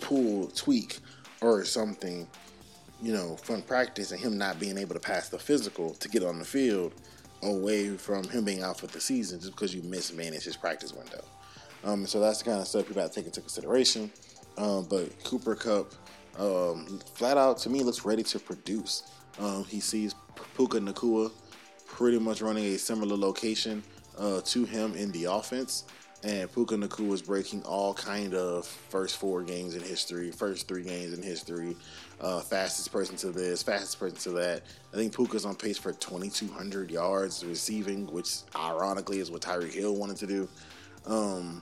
pull 0.00 0.46
tweak 0.54 1.00
or 1.40 1.64
something, 1.64 2.28
you 3.02 3.12
know, 3.12 3.36
from 3.42 3.62
practice 3.62 4.12
and 4.12 4.20
him 4.20 4.38
not 4.38 4.60
being 4.60 4.78
able 4.78 4.94
to 4.94 5.00
pass 5.00 5.28
the 5.28 5.38
physical 5.38 5.94
to 5.94 6.08
get 6.08 6.22
on 6.22 6.38
the 6.38 6.44
field 6.44 6.94
away 7.42 7.96
from 7.96 8.22
him 8.28 8.44
being 8.44 8.62
out 8.62 8.78
for 8.78 8.86
the 8.86 9.00
season 9.00 9.40
just 9.40 9.50
because 9.50 9.74
you 9.74 9.82
mismanaged 9.82 10.44
his 10.44 10.56
practice 10.56 10.92
window. 10.92 11.24
Um, 11.84 12.06
so 12.06 12.20
that's 12.20 12.38
the 12.38 12.44
kind 12.44 12.60
of 12.60 12.66
stuff 12.66 12.86
people 12.86 13.02
have 13.02 13.10
to 13.10 13.16
take 13.16 13.26
into 13.26 13.40
consideration. 13.40 14.10
Um, 14.56 14.86
but 14.88 15.22
Cooper 15.24 15.54
Kupp, 15.54 15.92
um, 16.38 17.00
flat 17.14 17.36
out 17.36 17.58
to 17.58 17.70
me, 17.70 17.82
looks 17.82 18.04
ready 18.04 18.22
to 18.22 18.38
produce. 18.38 19.04
Um, 19.38 19.64
he 19.64 19.80
sees 19.80 20.14
Puka 20.56 20.78
Nacua 20.78 21.30
pretty 21.86 22.18
much 22.18 22.40
running 22.40 22.64
a 22.64 22.78
similar 22.78 23.16
location 23.16 23.82
uh, 24.18 24.40
to 24.42 24.64
him 24.64 24.94
in 24.94 25.10
the 25.12 25.24
offense. 25.24 25.84
And 26.24 26.52
Puka 26.52 26.76
Nacua 26.76 27.14
is 27.14 27.22
breaking 27.22 27.64
all 27.64 27.94
kind 27.94 28.32
of 28.34 28.64
first 28.64 29.16
four 29.16 29.42
games 29.42 29.74
in 29.74 29.82
history, 29.82 30.30
first 30.30 30.68
three 30.68 30.84
games 30.84 31.12
in 31.12 31.20
history, 31.20 31.76
uh, 32.20 32.40
fastest 32.40 32.92
person 32.92 33.16
to 33.16 33.30
this, 33.30 33.60
fastest 33.60 33.98
person 33.98 34.16
to 34.18 34.30
that. 34.38 34.62
I 34.92 34.96
think 34.96 35.16
Puka's 35.16 35.44
on 35.44 35.56
pace 35.56 35.78
for 35.78 35.92
2,200 35.92 36.92
yards 36.92 37.44
receiving, 37.44 38.06
which 38.06 38.42
ironically 38.54 39.18
is 39.18 39.32
what 39.32 39.42
Tyreek 39.42 39.72
Hill 39.72 39.96
wanted 39.96 40.16
to 40.18 40.26
do. 40.28 40.48
Um, 41.06 41.60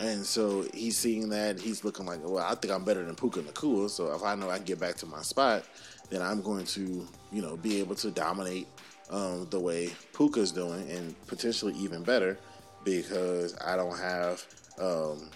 and 0.00 0.24
so 0.24 0.66
he's 0.74 0.96
seeing 0.96 1.28
that 1.30 1.60
he's 1.60 1.84
looking 1.84 2.06
like, 2.06 2.20
well, 2.22 2.44
I 2.44 2.54
think 2.54 2.72
I'm 2.72 2.84
better 2.84 3.04
than 3.04 3.14
Puka 3.14 3.40
Nacua. 3.40 3.88
So 3.88 4.12
if 4.14 4.22
I 4.22 4.34
know 4.34 4.50
I 4.50 4.58
get 4.58 4.80
back 4.80 4.96
to 4.96 5.06
my 5.06 5.22
spot, 5.22 5.64
then 6.10 6.20
I'm 6.20 6.42
going 6.42 6.66
to, 6.66 7.06
you 7.32 7.42
know, 7.42 7.56
be 7.56 7.80
able 7.80 7.94
to 7.96 8.10
dominate 8.10 8.66
um, 9.10 9.46
the 9.50 9.60
way 9.60 9.90
Puka's 10.12 10.52
doing, 10.52 10.90
and 10.90 11.14
potentially 11.26 11.74
even 11.74 12.02
better 12.02 12.38
because 12.84 13.56
I 13.64 13.76
don't 13.76 13.98
have, 13.98 14.44
um, 14.78 15.30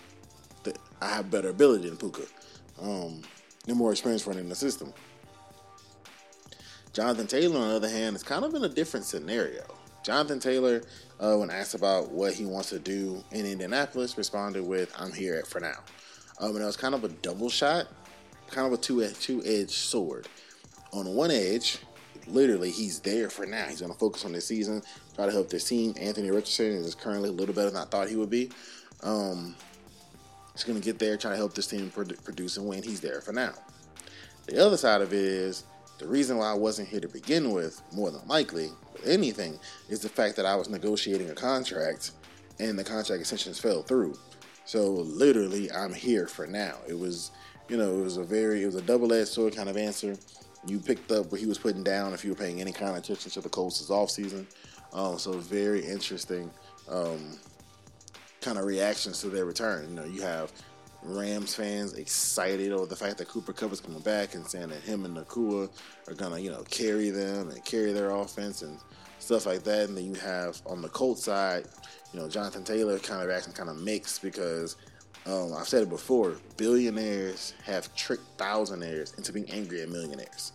the, 0.65 0.75
I 1.01 1.09
have 1.09 1.31
better 1.31 1.49
ability 1.49 1.89
than 1.89 1.97
Puka, 1.97 2.23
um, 2.81 3.23
and 3.67 3.77
more 3.77 3.93
experience 3.93 4.27
running 4.27 4.49
the 4.49 4.55
system. 4.55 4.93
Jonathan 6.93 7.27
Taylor, 7.27 7.61
on 7.61 7.69
the 7.69 7.77
other 7.77 7.89
hand, 7.89 8.17
is 8.17 8.23
kind 8.23 8.45
of 8.45 8.55
in 8.55 8.65
a 8.65 8.69
different 8.69 9.07
scenario. 9.07 9.63
Jonathan 10.09 10.41
Taylor, 10.41 10.81
uh, 11.21 11.37
when 11.37 11.51
asked 11.51 11.75
about 11.75 12.11
what 12.11 12.33
he 12.33 12.47
wants 12.47 12.71
to 12.71 12.79
do 12.79 13.23
in 13.31 13.45
Indianapolis, 13.45 14.17
responded 14.17 14.65
with, 14.65 14.91
"I'm 14.97 15.13
here 15.13 15.43
for 15.45 15.61
now." 15.61 15.85
Um, 16.41 16.53
and 16.53 16.63
it 16.63 16.65
was 16.65 16.79
kind 16.79 16.95
of 16.95 17.05
a 17.05 17.09
double 17.09 17.51
shot, 17.51 17.89
kind 18.51 18.67
of 18.67 18.73
a 18.73 18.79
two 18.79 19.07
two 19.21 19.43
edged 19.45 19.73
sword. 19.73 20.27
On 20.95 21.15
one 21.15 21.31
edge, 21.31 21.81
literally, 22.27 22.71
he's 22.71 23.01
there 23.01 23.29
for 23.29 23.45
now. 23.45 23.67
He's 23.67 23.81
going 23.81 23.93
to 23.93 23.99
focus 23.99 24.25
on 24.25 24.33
this 24.33 24.47
season, 24.47 24.83
try 25.15 25.27
to 25.27 25.33
help 25.33 25.51
this 25.51 25.65
team. 25.65 25.95
Anthony 26.01 26.31
Richardson 26.31 26.73
is 26.73 26.95
currently 26.95 27.29
a 27.29 27.33
little 27.33 27.55
better 27.55 27.69
than 27.69 27.83
I 27.83 27.85
thought 27.85 28.09
he 28.09 28.17
would 28.17 28.31
be. 28.31 28.51
Um, 29.03 29.55
he's 30.55 30.65
going 30.65 30.81
to 30.81 30.83
get 30.85 30.99
there, 30.99 31.19
try 31.19 31.33
to 31.33 31.37
help 31.37 31.53
this 31.53 31.67
team 31.67 31.91
produce 31.91 32.57
and 32.57 32.67
win. 32.67 32.83
He's 32.83 33.03
there 33.03 33.21
for 33.21 33.35
now. 33.35 33.53
The 34.47 34.65
other 34.65 34.79
side 34.79 35.03
of 35.03 35.13
it 35.13 35.23
is 35.23 35.65
the 35.99 36.07
reason 36.07 36.39
why 36.39 36.51
I 36.51 36.55
wasn't 36.55 36.89
here 36.89 37.01
to 37.01 37.09
begin 37.09 37.51
with, 37.51 37.83
more 37.93 38.11
than 38.11 38.27
likely, 38.27 38.71
anything, 39.05 39.59
is 39.89 40.01
the 40.01 40.09
fact 40.09 40.37
that 40.37 40.47
I 40.47 40.57
was 40.57 40.69
negotiating 40.69 41.31
a 41.31 41.35
contract 41.35 42.13
and 42.59 42.79
the 42.79 42.85
contract 42.85 43.21
extensions 43.21 43.59
fell 43.59 43.83
through. 43.83 44.19
So 44.65 44.91
literally, 44.91 45.71
I'm 45.73 45.95
here 45.95 46.27
for 46.27 46.47
now. 46.47 46.77
It 46.87 46.99
was, 46.99 47.31
you 47.69 47.77
know, 47.77 47.99
it 47.99 48.03
was 48.03 48.17
a 48.17 48.25
very, 48.25 48.63
it 48.63 48.67
was 48.67 48.75
a 48.75 48.83
double-edged 48.83 49.29
sword 49.29 49.57
kind 49.57 49.69
of 49.69 49.77
answer. 49.77 50.17
You 50.67 50.79
picked 50.79 51.11
up 51.13 51.31
what 51.31 51.41
he 51.41 51.47
was 51.47 51.57
putting 51.57 51.83
down 51.83 52.13
if 52.13 52.25
you 52.25 52.31
were 52.31 52.37
paying 52.37 52.61
any 52.61 52.73
kind 52.73 52.91
of 52.91 52.97
attention 52.97 53.31
to 53.31 53.41
the 53.41 53.49
Colts' 53.49 53.89
offseason. 53.89 54.45
Um, 54.93 55.19
so 55.19 55.33
very 55.33 55.85
interesting 55.85 56.51
um, 56.91 57.39
kind 58.41 58.59
of 58.59 58.65
reactions 58.65 59.21
to 59.21 59.29
their 59.29 59.45
return. 59.45 59.89
You 59.89 59.95
know, 59.95 60.05
you 60.05 60.23
have 60.23 60.53
Rams 61.03 61.55
fans 61.55 61.95
excited 61.95 62.73
over 62.73 62.87
the 62.87 62.97
fact 62.97 63.19
that 63.19 63.29
Cooper 63.29 63.53
Kupp 63.53 63.73
is 63.73 63.81
coming 63.81 64.01
back 64.01 64.35
and 64.35 64.47
saying 64.47 64.69
that 64.69 64.81
him 64.81 65.05
and 65.05 65.17
Nacua 65.17 65.71
are 66.09 66.15
gonna, 66.15 66.39
you 66.39 66.51
know, 66.51 66.65
carry 66.65 67.11
them 67.11 67.51
and 67.51 67.65
carry 67.65 67.93
their 67.93 68.11
offense 68.11 68.63
and 68.63 68.79
stuff 69.29 69.45
like 69.45 69.63
that. 69.63 69.91
And 69.91 69.97
then 69.97 70.07
you 70.07 70.15
have 70.15 70.61
on 70.65 70.81
the 70.81 70.89
Colts 70.89 71.25
side, 71.25 71.67
you 72.15 72.19
know, 72.19 72.29
Jonathan 72.31 72.65
Taylor 72.65 72.99
kind 72.99 73.23
of 73.23 73.29
acting 73.29 73.53
kind 73.53 73.69
of 73.69 73.79
mixed 73.79 74.23
because 74.23 74.77
um, 75.27 75.53
I've 75.55 75.69
said 75.69 75.83
it 75.83 75.91
before, 75.91 76.37
billionaires 76.57 77.53
have 77.67 77.95
tricked 77.95 78.39
thousandaires 78.39 79.17
into 79.19 79.31
being 79.31 79.51
angry 79.51 79.83
at 79.83 79.91
millionaires. 79.91 80.53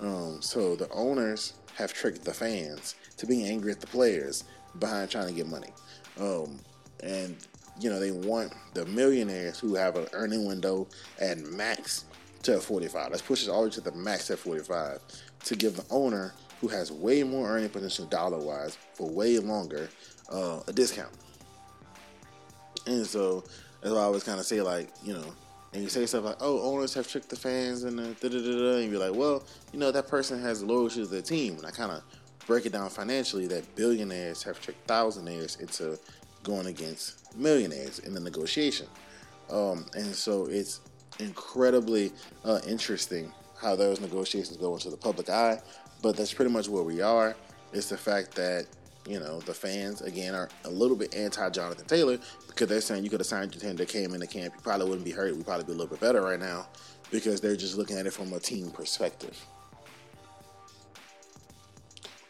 Um, 0.00 0.42
so 0.42 0.74
the 0.74 0.90
owners 0.90 1.54
have 1.76 1.92
tricked 1.92 2.24
the 2.24 2.34
fans 2.34 2.96
to 3.18 3.26
being 3.26 3.46
angry 3.46 3.70
at 3.70 3.80
the 3.80 3.86
players 3.86 4.42
behind 4.80 5.10
trying 5.10 5.28
to 5.28 5.32
get 5.32 5.46
money. 5.46 5.70
Um, 6.18 6.58
and 7.04 7.36
you 7.80 7.88
know 7.88 8.00
they 8.00 8.10
want 8.10 8.52
the 8.74 8.84
millionaires 8.86 9.60
who 9.60 9.76
have 9.76 9.94
an 9.94 10.08
earning 10.12 10.44
window 10.44 10.88
at 11.20 11.38
max 11.38 12.04
to 12.42 12.58
45. 12.58 13.12
Let's 13.12 13.22
push 13.22 13.44
it 13.44 13.48
all 13.48 13.60
the 13.60 13.68
way 13.68 13.74
to 13.74 13.80
the 13.80 13.92
max 13.92 14.28
at 14.32 14.40
45 14.40 14.98
to 15.44 15.56
give 15.56 15.76
the 15.76 15.84
owner 15.90 16.34
who 16.60 16.68
has 16.68 16.90
way 16.90 17.22
more 17.22 17.48
earning 17.48 17.68
potential 17.68 18.06
dollar 18.06 18.38
wise 18.38 18.76
for 18.94 19.08
way 19.08 19.38
longer 19.38 19.88
uh, 20.30 20.60
a 20.66 20.72
discount. 20.72 21.12
And 22.86 23.06
so 23.06 23.44
that's 23.80 23.94
why 23.94 24.00
I 24.00 24.04
always 24.04 24.24
kind 24.24 24.40
of 24.40 24.46
say 24.46 24.62
like 24.62 24.90
you 25.02 25.14
know. 25.14 25.34
And 25.74 25.82
you 25.82 25.90
say 25.90 26.06
stuff 26.06 26.24
like, 26.24 26.38
"Oh, 26.40 26.62
owners 26.62 26.94
have 26.94 27.06
tricked 27.06 27.28
the 27.28 27.36
fans," 27.36 27.84
and 27.84 27.98
da 27.98 28.28
da 28.28 28.40
da 28.40 28.40
da, 28.40 28.76
and 28.78 28.90
you're 28.90 29.06
like, 29.06 29.14
"Well, 29.14 29.44
you 29.70 29.78
know 29.78 29.92
that 29.92 30.08
person 30.08 30.40
has 30.40 30.62
loyalty 30.62 31.02
to 31.02 31.06
the 31.06 31.20
team." 31.20 31.56
And 31.58 31.66
I 31.66 31.70
kind 31.70 31.92
of 31.92 32.02
break 32.46 32.64
it 32.64 32.72
down 32.72 32.88
financially 32.88 33.46
that 33.48 33.76
billionaires 33.76 34.42
have 34.42 34.58
tricked 34.62 34.86
thousandaires 34.88 35.60
into 35.60 35.98
going 36.42 36.66
against 36.66 37.36
millionaires 37.36 37.98
in 37.98 38.14
the 38.14 38.20
negotiation. 38.20 38.86
Um, 39.50 39.84
and 39.94 40.14
so 40.14 40.46
it's 40.46 40.80
incredibly 41.18 42.12
uh, 42.44 42.60
interesting 42.66 43.30
how 43.60 43.76
those 43.76 44.00
negotiations 44.00 44.56
go 44.56 44.74
into 44.74 44.88
the 44.88 44.96
public 44.96 45.28
eye. 45.28 45.60
But 46.02 46.16
that's 46.16 46.32
pretty 46.32 46.50
much 46.50 46.68
where 46.68 46.82
we 46.82 47.00
are. 47.00 47.36
It's 47.72 47.88
the 47.88 47.98
fact 47.98 48.34
that 48.36 48.66
you 49.06 49.18
know 49.18 49.40
the 49.40 49.54
fans 49.54 50.02
again 50.02 50.34
are 50.34 50.48
a 50.64 50.70
little 50.70 50.96
bit 50.96 51.14
anti 51.14 51.48
Jonathan 51.50 51.86
Taylor 51.86 52.18
because 52.46 52.68
they're 52.68 52.80
saying 52.80 53.04
you 53.04 53.10
could 53.10 53.20
have 53.20 53.26
signed 53.26 53.54
your 53.54 53.72
that 53.74 53.88
came 53.88 54.14
in 54.14 54.20
the 54.20 54.26
camp, 54.26 54.54
you 54.54 54.60
probably 54.62 54.86
wouldn't 54.88 55.04
be 55.04 55.12
hurt. 55.12 55.34
We'd 55.34 55.46
probably 55.46 55.64
be 55.64 55.72
a 55.72 55.74
little 55.74 55.90
bit 55.90 56.00
better 56.00 56.22
right 56.22 56.40
now 56.40 56.66
because 57.10 57.40
they're 57.40 57.56
just 57.56 57.76
looking 57.76 57.96
at 57.96 58.06
it 58.06 58.12
from 58.12 58.32
a 58.32 58.40
team 58.40 58.70
perspective. 58.70 59.38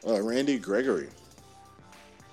Uh, 0.06 0.22
Randy 0.22 0.58
Gregory 0.58 1.08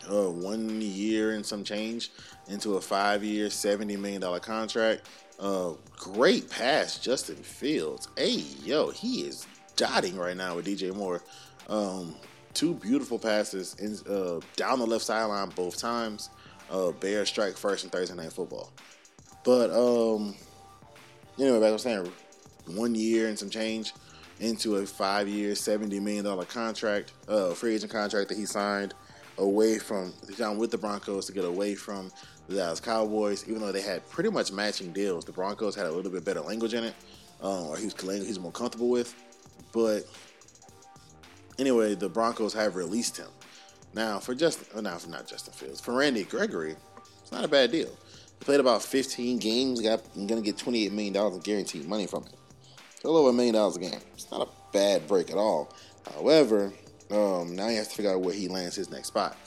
uh, 0.10 0.30
one 0.30 0.82
year 0.82 1.32
and 1.32 1.46
some 1.46 1.63
change 1.63 2.12
into 2.48 2.75
a 2.75 2.82
five 2.82 3.24
year, 3.24 3.48
$70 3.48 3.98
million 3.98 4.39
contract. 4.39 5.08
Uh, 5.39 5.72
great 5.98 6.50
pass, 6.50 7.00
Justin 7.00 7.36
Fields. 7.36 8.08
Hey, 8.18 8.44
yo, 8.63 8.92
he 8.92 9.22
is 9.22 9.48
dotting 9.75 10.17
right 10.17 10.38
now 10.38 10.55
with 10.55 10.65
DJ 10.65 10.94
Moore. 10.94 11.22
Um, 11.67 12.15
two 12.53 12.74
beautiful 12.75 13.20
passes 13.20 13.75
in, 13.75 13.98
uh, 14.12 14.39
down 14.55 14.79
the 14.79 14.86
left 14.86 15.05
sideline 15.05 15.50
both 15.50 15.77
times. 15.77 16.29
Uh, 16.70 16.91
Bear 16.91 17.25
strike 17.25 17.58
first 17.58 17.84
in 17.84 17.89
Thursday 17.89 18.15
Night 18.15 18.34
Football. 18.34 18.72
But, 19.44 19.70
um, 19.72 20.36
know, 21.46 21.60
like 21.60 21.70
I 21.70 21.74
was 21.74 21.84
saying, 21.84 22.12
one 22.65 22.96
year 22.96 23.27
and 23.27 23.38
some 23.38 23.50
change 23.50 23.94
into 24.39 24.77
a 24.77 24.86
five 24.86 25.27
year, 25.27 25.53
$70 25.53 26.01
million 26.01 26.46
contract, 26.46 27.13
uh, 27.27 27.53
free 27.53 27.75
agent 27.75 27.91
contract 27.91 28.29
that 28.29 28.38
he 28.38 28.46
signed 28.46 28.94
away 29.38 29.77
from 29.77 30.13
he's 30.27 30.39
with 30.39 30.72
the 30.72 30.77
Broncos 30.77 31.25
to 31.25 31.34
get 31.34 31.46
away 31.46 31.75
from 31.75 32.12
the 32.48 32.55
Dallas 32.55 32.79
Cowboys, 32.79 33.48
even 33.48 33.62
though 33.62 33.72
they 33.72 33.82
had 33.82 34.08
pretty 34.10 34.29
much 34.29 34.51
matching 34.51 34.91
deals. 34.91 35.25
The 35.25 35.32
Broncos 35.32 35.75
had 35.75 35.86
a 35.86 35.91
little 35.91 36.12
bit 36.12 36.24
better 36.24 36.41
language 36.41 36.74
in 36.74 36.84
it, 36.84 36.94
um, 37.41 37.67
or 37.67 37.77
he 37.77 37.86
was 37.86 37.96
he's 38.25 38.39
more 38.39 38.51
comfortable 38.51 38.89
with. 38.89 39.13
But 39.75 40.05
anyway, 41.60 41.96
the 41.96 42.08
Broncos 42.08 42.53
have 42.53 42.77
released 42.77 43.17
him. 43.17 43.27
Now 43.94 44.20
for 44.20 44.34
Justin, 44.34 44.67
oh, 44.74 44.79
now 44.79 44.98
for 44.98 45.10
not 45.10 45.27
Justin 45.27 45.53
Fields, 45.53 45.82
for 45.82 45.94
Randy 45.94 46.24
Gregory, 46.24 46.77
it's 47.22 47.32
not 47.32 47.44
a 47.44 47.50
bad 47.50 47.72
deal. 47.72 47.89
He 47.89 48.46
played 48.46 48.62
about 48.62 48.82
15 48.82 49.38
games, 49.38 49.82
got 49.82 50.01
going 50.15 50.27
to 50.29 50.41
get 50.41 50.58
28 50.58 50.94
million 50.94 51.13
dollars 51.13 51.36
in 51.36 51.41
guaranteed 51.41 51.88
money 51.88 52.08
from 52.08 52.24
it. 52.24 52.34
a 53.03 53.08
little 53.08 53.20
over 53.20 53.32
a 53.32 53.34
million 53.34 53.55
dollars 53.55 53.75
a 53.75 53.82
game. 53.82 54.00
It's 54.13 54.32
not 54.32 54.48
a 54.48 54.72
bad 54.72 55.08
break 55.10 55.29
at 55.29 55.38
all. 55.38 55.74
However, 56.13 56.72
um, 57.12 57.53
now 57.53 57.67
he 57.67 57.75
has 57.75 57.89
to 57.89 57.96
figure 57.96 58.13
out 58.13 58.22
where 58.22 58.34
he 58.34 58.48
lands 58.48 58.75
his 58.75 58.89
next 58.89 59.10
spot. 59.10 59.38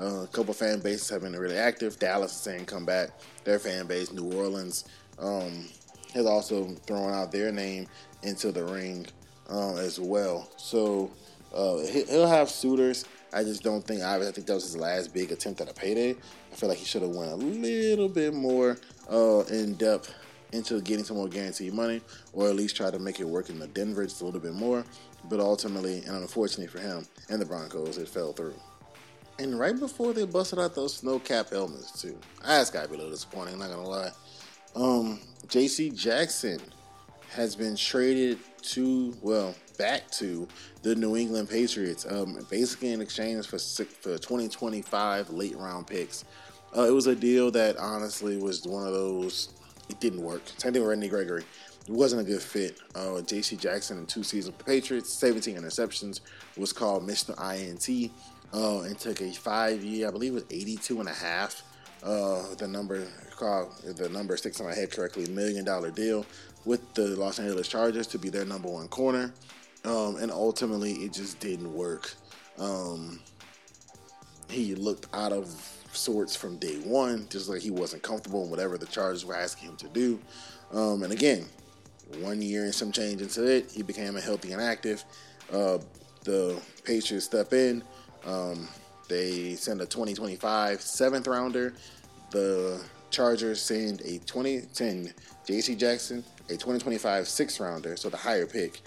Uh, 0.00 0.22
a 0.22 0.28
couple 0.28 0.54
fan 0.54 0.78
bases 0.80 1.08
have 1.08 1.22
been 1.22 1.36
really 1.36 1.56
active. 1.56 1.98
Dallas 1.98 2.32
is 2.32 2.38
saying 2.38 2.66
come 2.66 2.84
back. 2.84 3.10
Their 3.42 3.58
fan 3.58 3.86
base, 3.86 4.12
New 4.12 4.32
Orleans, 4.34 4.84
um, 5.18 5.68
has 6.14 6.26
also 6.26 6.68
thrown 6.86 7.12
out 7.12 7.32
their 7.32 7.50
name 7.50 7.88
into 8.22 8.52
the 8.52 8.64
ring 8.64 9.06
um, 9.48 9.78
as 9.78 10.00
well. 10.00 10.48
So 10.56 11.10
uh, 11.54 11.78
he'll 11.86 12.26
have 12.26 12.50
suitors. 12.50 13.04
I 13.32 13.42
just 13.42 13.62
don't 13.62 13.84
think 13.84 14.02
I 14.02 14.18
think 14.30 14.46
that 14.46 14.54
was 14.54 14.64
his 14.64 14.76
last 14.76 15.12
big 15.12 15.32
attempt 15.32 15.60
at 15.60 15.68
a 15.68 15.74
payday. 15.74 16.10
I 16.10 16.56
feel 16.56 16.68
like 16.68 16.78
he 16.78 16.84
should 16.84 17.02
have 17.02 17.10
went 17.10 17.32
a 17.32 17.36
little 17.36 18.08
bit 18.08 18.32
more 18.32 18.78
uh, 19.10 19.40
in 19.50 19.74
depth 19.74 20.14
into 20.52 20.80
getting 20.80 21.04
some 21.04 21.16
more 21.16 21.28
guaranteed 21.28 21.74
money, 21.74 22.00
or 22.32 22.48
at 22.48 22.54
least 22.54 22.76
try 22.76 22.90
to 22.90 22.98
make 22.98 23.18
it 23.18 23.24
work 23.24 23.50
in 23.50 23.58
the 23.58 23.66
Denver 23.66 24.04
just 24.04 24.22
a 24.22 24.24
little 24.24 24.40
bit 24.40 24.54
more. 24.54 24.84
But 25.28 25.40
ultimately, 25.40 25.98
and 25.98 26.16
unfortunately 26.16 26.68
for 26.68 26.78
him 26.78 27.06
and 27.28 27.40
the 27.40 27.46
Broncos, 27.46 27.98
it 27.98 28.08
fell 28.08 28.32
through. 28.32 28.54
And 29.40 29.58
right 29.58 29.76
before 29.76 30.12
they 30.12 30.24
busted 30.26 30.60
out 30.60 30.76
those 30.76 30.94
snow 30.94 31.18
cap 31.18 31.50
helmets, 31.50 32.00
too. 32.00 32.16
That's 32.44 32.70
got 32.70 32.84
to 32.84 32.88
be 32.88 32.94
a 32.94 32.98
little 32.98 33.12
disappointing, 33.12 33.54
I'm 33.54 33.60
not 33.60 33.70
to 33.70 33.80
lie. 33.80 34.10
Um, 34.76 35.18
J.C. 35.48 35.90
Jackson 35.90 36.60
has 37.34 37.54
been 37.54 37.76
traded 37.76 38.38
to, 38.62 39.14
well, 39.20 39.54
back 39.78 40.10
to 40.12 40.48
the 40.82 40.94
New 40.94 41.16
England 41.16 41.50
Patriots, 41.50 42.06
um, 42.08 42.38
basically 42.50 42.92
in 42.92 43.00
exchange 43.00 43.46
for 43.46 43.58
for 43.58 44.18
2025 44.18 45.30
late 45.30 45.56
round 45.56 45.86
picks. 45.86 46.24
Uh, 46.76 46.82
it 46.82 46.92
was 46.92 47.06
a 47.06 47.14
deal 47.14 47.50
that 47.50 47.76
honestly 47.76 48.36
was 48.36 48.64
one 48.64 48.86
of 48.86 48.92
those. 48.92 49.50
It 49.88 50.00
didn't 50.00 50.22
work. 50.22 50.42
Same 50.56 50.72
thing 50.72 50.82
with 50.82 50.90
Randy 50.90 51.08
Gregory 51.08 51.44
it 51.86 51.92
wasn't 51.92 52.22
a 52.22 52.24
good 52.24 52.40
fit. 52.40 52.78
Uh, 52.94 53.20
J.C. 53.20 53.56
Jackson 53.56 53.98
in 53.98 54.06
two 54.06 54.22
seasons 54.22 54.54
Patriots, 54.64 55.12
17 55.12 55.56
interceptions, 55.56 56.20
was 56.56 56.72
called 56.72 57.06
Mr. 57.06 57.30
INT, 57.38 58.10
uh, 58.54 58.80
and 58.82 58.98
took 58.98 59.20
a 59.20 59.32
five-year, 59.32 60.08
I 60.08 60.10
believe 60.10 60.32
it 60.32 60.34
was 60.34 60.44
82 60.50 61.00
and 61.00 61.08
a 61.08 61.12
half. 61.12 61.62
Uh, 62.02 62.54
the 62.56 62.68
number 62.68 63.06
called 63.36 63.72
the 63.96 64.08
number 64.10 64.36
sticks 64.36 64.60
in 64.60 64.66
my 64.66 64.74
head 64.74 64.90
correctly, 64.90 65.26
million 65.28 65.64
dollar 65.64 65.90
deal 65.90 66.26
with 66.64 66.94
the 66.94 67.08
Los 67.16 67.38
Angeles 67.38 67.68
Chargers 67.68 68.06
to 68.08 68.18
be 68.18 68.28
their 68.28 68.44
number 68.44 68.68
one 68.68 68.88
corner, 68.88 69.32
um, 69.84 70.16
and 70.16 70.30
ultimately 70.30 70.92
it 70.94 71.12
just 71.12 71.40
didn't 71.40 71.72
work. 71.72 72.14
Um, 72.58 73.20
he 74.48 74.74
looked 74.74 75.06
out 75.14 75.32
of 75.32 75.48
sorts 75.92 76.36
from 76.36 76.56
day 76.56 76.76
one, 76.84 77.26
just 77.30 77.48
like 77.48 77.60
he 77.60 77.70
wasn't 77.70 78.02
comfortable 78.02 78.44
in 78.44 78.50
whatever 78.50 78.78
the 78.78 78.86
Chargers 78.86 79.24
were 79.24 79.34
asking 79.34 79.70
him 79.70 79.76
to 79.76 79.88
do. 79.88 80.18
Um, 80.72 81.02
and 81.02 81.12
again, 81.12 81.46
one 82.20 82.42
year 82.42 82.64
and 82.64 82.74
some 82.74 82.92
change 82.92 83.22
into 83.22 83.44
it, 83.44 83.70
he 83.70 83.82
became 83.82 84.16
a 84.16 84.20
healthy 84.20 84.52
and 84.52 84.60
active. 84.60 85.04
Uh, 85.52 85.78
the 86.24 86.60
Patriots 86.84 87.26
step 87.26 87.52
in. 87.52 87.82
Um, 88.26 88.68
they 89.08 89.54
send 89.54 89.80
a 89.80 89.86
2025 89.86 90.80
seventh 90.80 91.26
rounder. 91.26 91.74
The 92.30 92.82
Chargers 93.10 93.60
send 93.60 94.00
a 94.00 94.18
2010 94.18 95.12
J.C. 95.46 95.74
Jackson 95.74 96.24
a 96.48 96.52
2025 96.52 97.28
sixth 97.28 97.60
rounder, 97.60 97.96
so 97.96 98.08
the 98.08 98.16
higher 98.16 98.46
pick, 98.46 98.80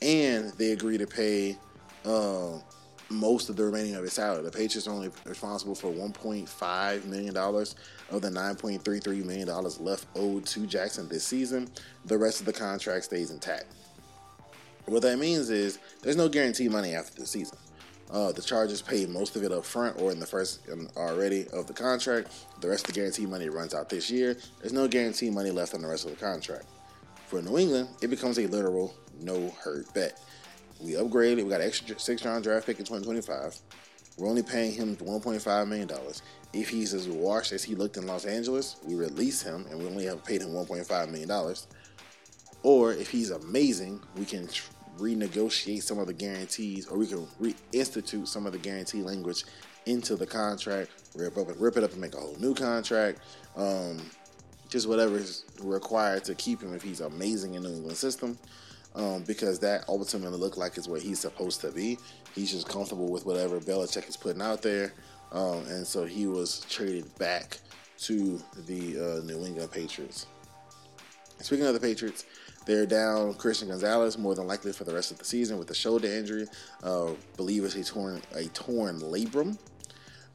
and 0.00 0.52
they 0.52 0.72
agree 0.72 0.98
to 0.98 1.06
pay 1.06 1.56
uh, 2.04 2.58
most 3.10 3.48
of 3.48 3.56
the 3.56 3.64
remaining 3.64 3.94
of 3.94 4.02
his 4.02 4.12
salary. 4.14 4.42
The 4.42 4.50
Patriots 4.50 4.86
are 4.86 4.92
only 4.92 5.10
responsible 5.24 5.74
for 5.74 5.88
1.5 5.88 7.04
million 7.04 7.34
dollars 7.34 7.76
of 8.10 8.22
the 8.22 8.30
9.33 8.30 9.24
million 9.24 9.46
dollars 9.46 9.80
left 9.80 10.06
owed 10.16 10.46
to 10.46 10.66
Jackson 10.66 11.08
this 11.08 11.24
season. 11.24 11.70
The 12.06 12.18
rest 12.18 12.40
of 12.40 12.46
the 12.46 12.52
contract 12.52 13.04
stays 13.04 13.30
intact. 13.30 13.66
What 14.86 15.02
that 15.02 15.18
means 15.18 15.50
is 15.50 15.78
there's 16.02 16.16
no 16.16 16.28
guarantee 16.28 16.68
money 16.68 16.94
after 16.94 17.20
the 17.20 17.26
season. 17.26 17.58
Uh, 18.10 18.30
the 18.30 18.42
Chargers 18.42 18.82
paid 18.82 19.08
most 19.08 19.36
of 19.36 19.42
it 19.42 19.52
up 19.52 19.64
front 19.64 19.98
or 19.98 20.12
in 20.12 20.20
the 20.20 20.26
first 20.26 20.60
already 20.96 21.46
of 21.52 21.66
the 21.66 21.72
contract. 21.72 22.30
The 22.60 22.68
rest 22.68 22.86
of 22.86 22.94
the 22.94 23.00
guarantee 23.00 23.24
money 23.24 23.48
runs 23.48 23.74
out 23.74 23.88
this 23.88 24.10
year. 24.10 24.36
There's 24.60 24.72
no 24.72 24.86
guarantee 24.86 25.30
money 25.30 25.50
left 25.50 25.72
on 25.72 25.80
the 25.80 25.88
rest 25.88 26.04
of 26.04 26.10
the 26.10 26.22
contract. 26.22 26.66
For 27.32 27.40
New 27.40 27.56
England, 27.56 27.88
it 28.02 28.08
becomes 28.08 28.38
a 28.38 28.46
literal 28.46 28.94
no 29.18 29.48
hurt 29.64 29.94
bet. 29.94 30.20
We 30.82 30.92
upgraded. 30.92 31.42
We 31.42 31.48
got 31.48 31.62
an 31.62 31.66
extra 31.66 31.98
six 31.98 32.26
round 32.26 32.44
draft 32.44 32.66
pick 32.66 32.78
in 32.78 32.84
2025. 32.84 33.56
We're 34.18 34.28
only 34.28 34.42
paying 34.42 34.74
him 34.74 34.96
1.5 34.96 35.66
million 35.66 35.88
dollars. 35.88 36.20
If 36.52 36.68
he's 36.68 36.92
as 36.92 37.08
washed 37.08 37.52
as 37.52 37.64
he 37.64 37.74
looked 37.74 37.96
in 37.96 38.06
Los 38.06 38.26
Angeles, 38.26 38.76
we 38.84 38.96
release 38.96 39.40
him 39.40 39.64
and 39.70 39.78
we 39.78 39.86
only 39.86 40.04
have 40.04 40.22
paid 40.26 40.42
him 40.42 40.50
1.5 40.50 41.08
million 41.08 41.26
dollars. 41.26 41.68
Or 42.62 42.92
if 42.92 43.08
he's 43.08 43.30
amazing, 43.30 44.02
we 44.14 44.26
can 44.26 44.46
renegotiate 44.98 45.84
some 45.84 45.98
of 45.98 46.08
the 46.08 46.12
guarantees, 46.12 46.86
or 46.86 46.98
we 46.98 47.06
can 47.06 47.26
reinstitute 47.40 48.28
some 48.28 48.44
of 48.44 48.52
the 48.52 48.58
guarantee 48.58 49.00
language 49.00 49.44
into 49.86 50.16
the 50.16 50.26
contract, 50.26 50.90
rip 51.14 51.38
up 51.38 51.48
rip 51.58 51.78
it 51.78 51.82
up 51.82 51.92
and 51.92 52.00
make 52.02 52.14
a 52.14 52.20
whole 52.20 52.36
new 52.38 52.54
contract. 52.54 53.20
Um, 53.56 54.02
just 54.72 54.88
whatever 54.88 55.18
is 55.18 55.44
required 55.62 56.24
to 56.24 56.34
keep 56.34 56.62
him 56.62 56.74
if 56.74 56.82
he's 56.82 57.00
amazing 57.00 57.54
in 57.54 57.62
the 57.62 57.68
New 57.68 57.76
England 57.76 57.98
system. 57.98 58.38
Um, 58.94 59.22
because 59.22 59.58
that 59.60 59.84
ultimately 59.88 60.36
look 60.36 60.58
like 60.58 60.76
is 60.76 60.86
where 60.86 61.00
he's 61.00 61.18
supposed 61.18 61.62
to 61.62 61.70
be. 61.70 61.98
He's 62.34 62.52
just 62.52 62.68
comfortable 62.68 63.10
with 63.10 63.24
whatever 63.24 63.58
Belichick 63.58 64.06
is 64.06 64.18
putting 64.18 64.42
out 64.42 64.60
there, 64.60 64.92
um, 65.30 65.64
and 65.66 65.86
so 65.86 66.04
he 66.04 66.26
was 66.26 66.66
traded 66.68 67.16
back 67.18 67.58
to 68.00 68.38
the 68.66 68.98
uh, 68.98 69.24
New 69.24 69.46
England 69.46 69.70
Patriots. 69.70 70.26
Speaking 71.40 71.64
of 71.64 71.72
the 71.72 71.80
Patriots, 71.80 72.26
they're 72.66 72.84
down 72.84 73.32
Christian 73.34 73.68
Gonzalez 73.68 74.18
more 74.18 74.34
than 74.34 74.46
likely 74.46 74.72
for 74.72 74.84
the 74.84 74.92
rest 74.92 75.10
of 75.10 75.18
the 75.18 75.24
season 75.24 75.58
with 75.58 75.70
a 75.70 75.74
shoulder 75.74 76.08
injury. 76.08 76.46
Uh, 76.82 77.12
believe 77.38 77.64
it's 77.64 77.76
a 77.76 77.84
torn 77.84 78.20
a 78.34 78.44
torn 78.48 79.00
labrum, 79.00 79.56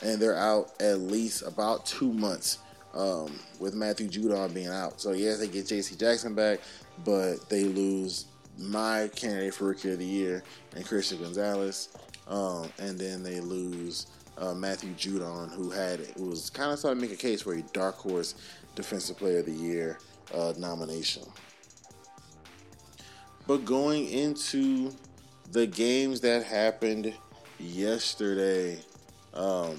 and 0.01 0.19
they're 0.19 0.35
out 0.35 0.71
at 0.81 0.99
least 0.99 1.43
about 1.43 1.85
two 1.85 2.11
months 2.11 2.57
um, 2.97 3.39
with 3.59 3.75
Matthew 3.75 4.09
Judon 4.09 4.53
being 4.53 4.67
out. 4.67 4.99
So 4.99 5.11
yes, 5.13 5.39
they 5.39 5.47
get 5.47 5.67
J.C. 5.67 5.95
Jackson 5.95 6.33
back, 6.33 6.59
but 7.05 7.47
they 7.49 7.63
lose 7.65 8.25
my 8.57 9.09
candidate 9.15 9.53
for 9.53 9.65
Rookie 9.65 9.91
of 9.91 9.99
the 9.99 10.05
Year 10.05 10.43
and 10.75 10.85
Christian 10.85 11.19
Gonzalez, 11.19 11.89
um, 12.27 12.69
and 12.79 12.97
then 12.97 13.23
they 13.23 13.39
lose 13.39 14.07
uh, 14.37 14.53
Matthew 14.53 14.91
Judon, 14.93 15.51
who 15.53 15.69
had 15.69 15.99
who 16.17 16.25
was 16.25 16.49
kind 16.49 16.71
of 16.71 16.79
starting 16.79 17.01
to 17.01 17.07
make 17.07 17.17
a 17.17 17.21
case 17.21 17.43
for 17.43 17.53
a 17.53 17.61
dark 17.73 17.95
horse 17.95 18.35
Defensive 18.75 19.17
Player 19.17 19.39
of 19.39 19.45
the 19.45 19.51
Year 19.51 19.99
uh, 20.33 20.53
nomination. 20.57 21.23
But 23.47 23.63
going 23.63 24.09
into 24.09 24.91
the 25.51 25.65
games 25.65 26.19
that 26.21 26.43
happened 26.43 27.13
yesterday, 27.59 28.79
um, 29.33 29.77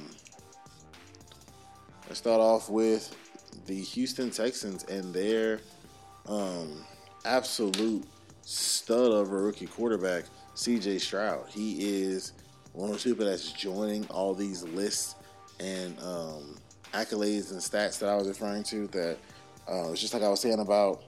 let's 2.09 2.19
start 2.19 2.40
off 2.40 2.71
with 2.71 3.14
the 3.66 3.81
Houston 3.81 4.31
Texans 4.31 4.85
and 4.85 5.12
their 5.12 5.61
um, 6.27 6.85
absolute 7.25 8.05
stud 8.42 9.12
of 9.12 9.31
a 9.31 9.37
rookie 9.37 9.66
quarterback, 9.66 10.25
CJ 10.55 11.01
Stroud. 11.01 11.47
He 11.49 12.03
is 12.03 12.33
one 12.73 12.88
of 12.88 12.94
those 12.94 13.05
people 13.05 13.27
that's 13.27 13.53
joining 13.53 14.07
all 14.07 14.35
these 14.35 14.62
lists 14.62 15.16
and 15.61 15.99
um, 16.01 16.59
accolades 16.92 17.51
and 17.51 17.61
stats 17.61 17.99
that 17.99 18.09
I 18.09 18.14
was 18.14 18.29
referring 18.29 18.62
to. 18.64 18.87
That 18.88 19.18
uh, 19.68 19.90
it's 19.90 20.01
just 20.01 20.14
like 20.14 20.23
I 20.23 20.29
was 20.29 20.40
saying 20.40 20.61
about 20.61 21.03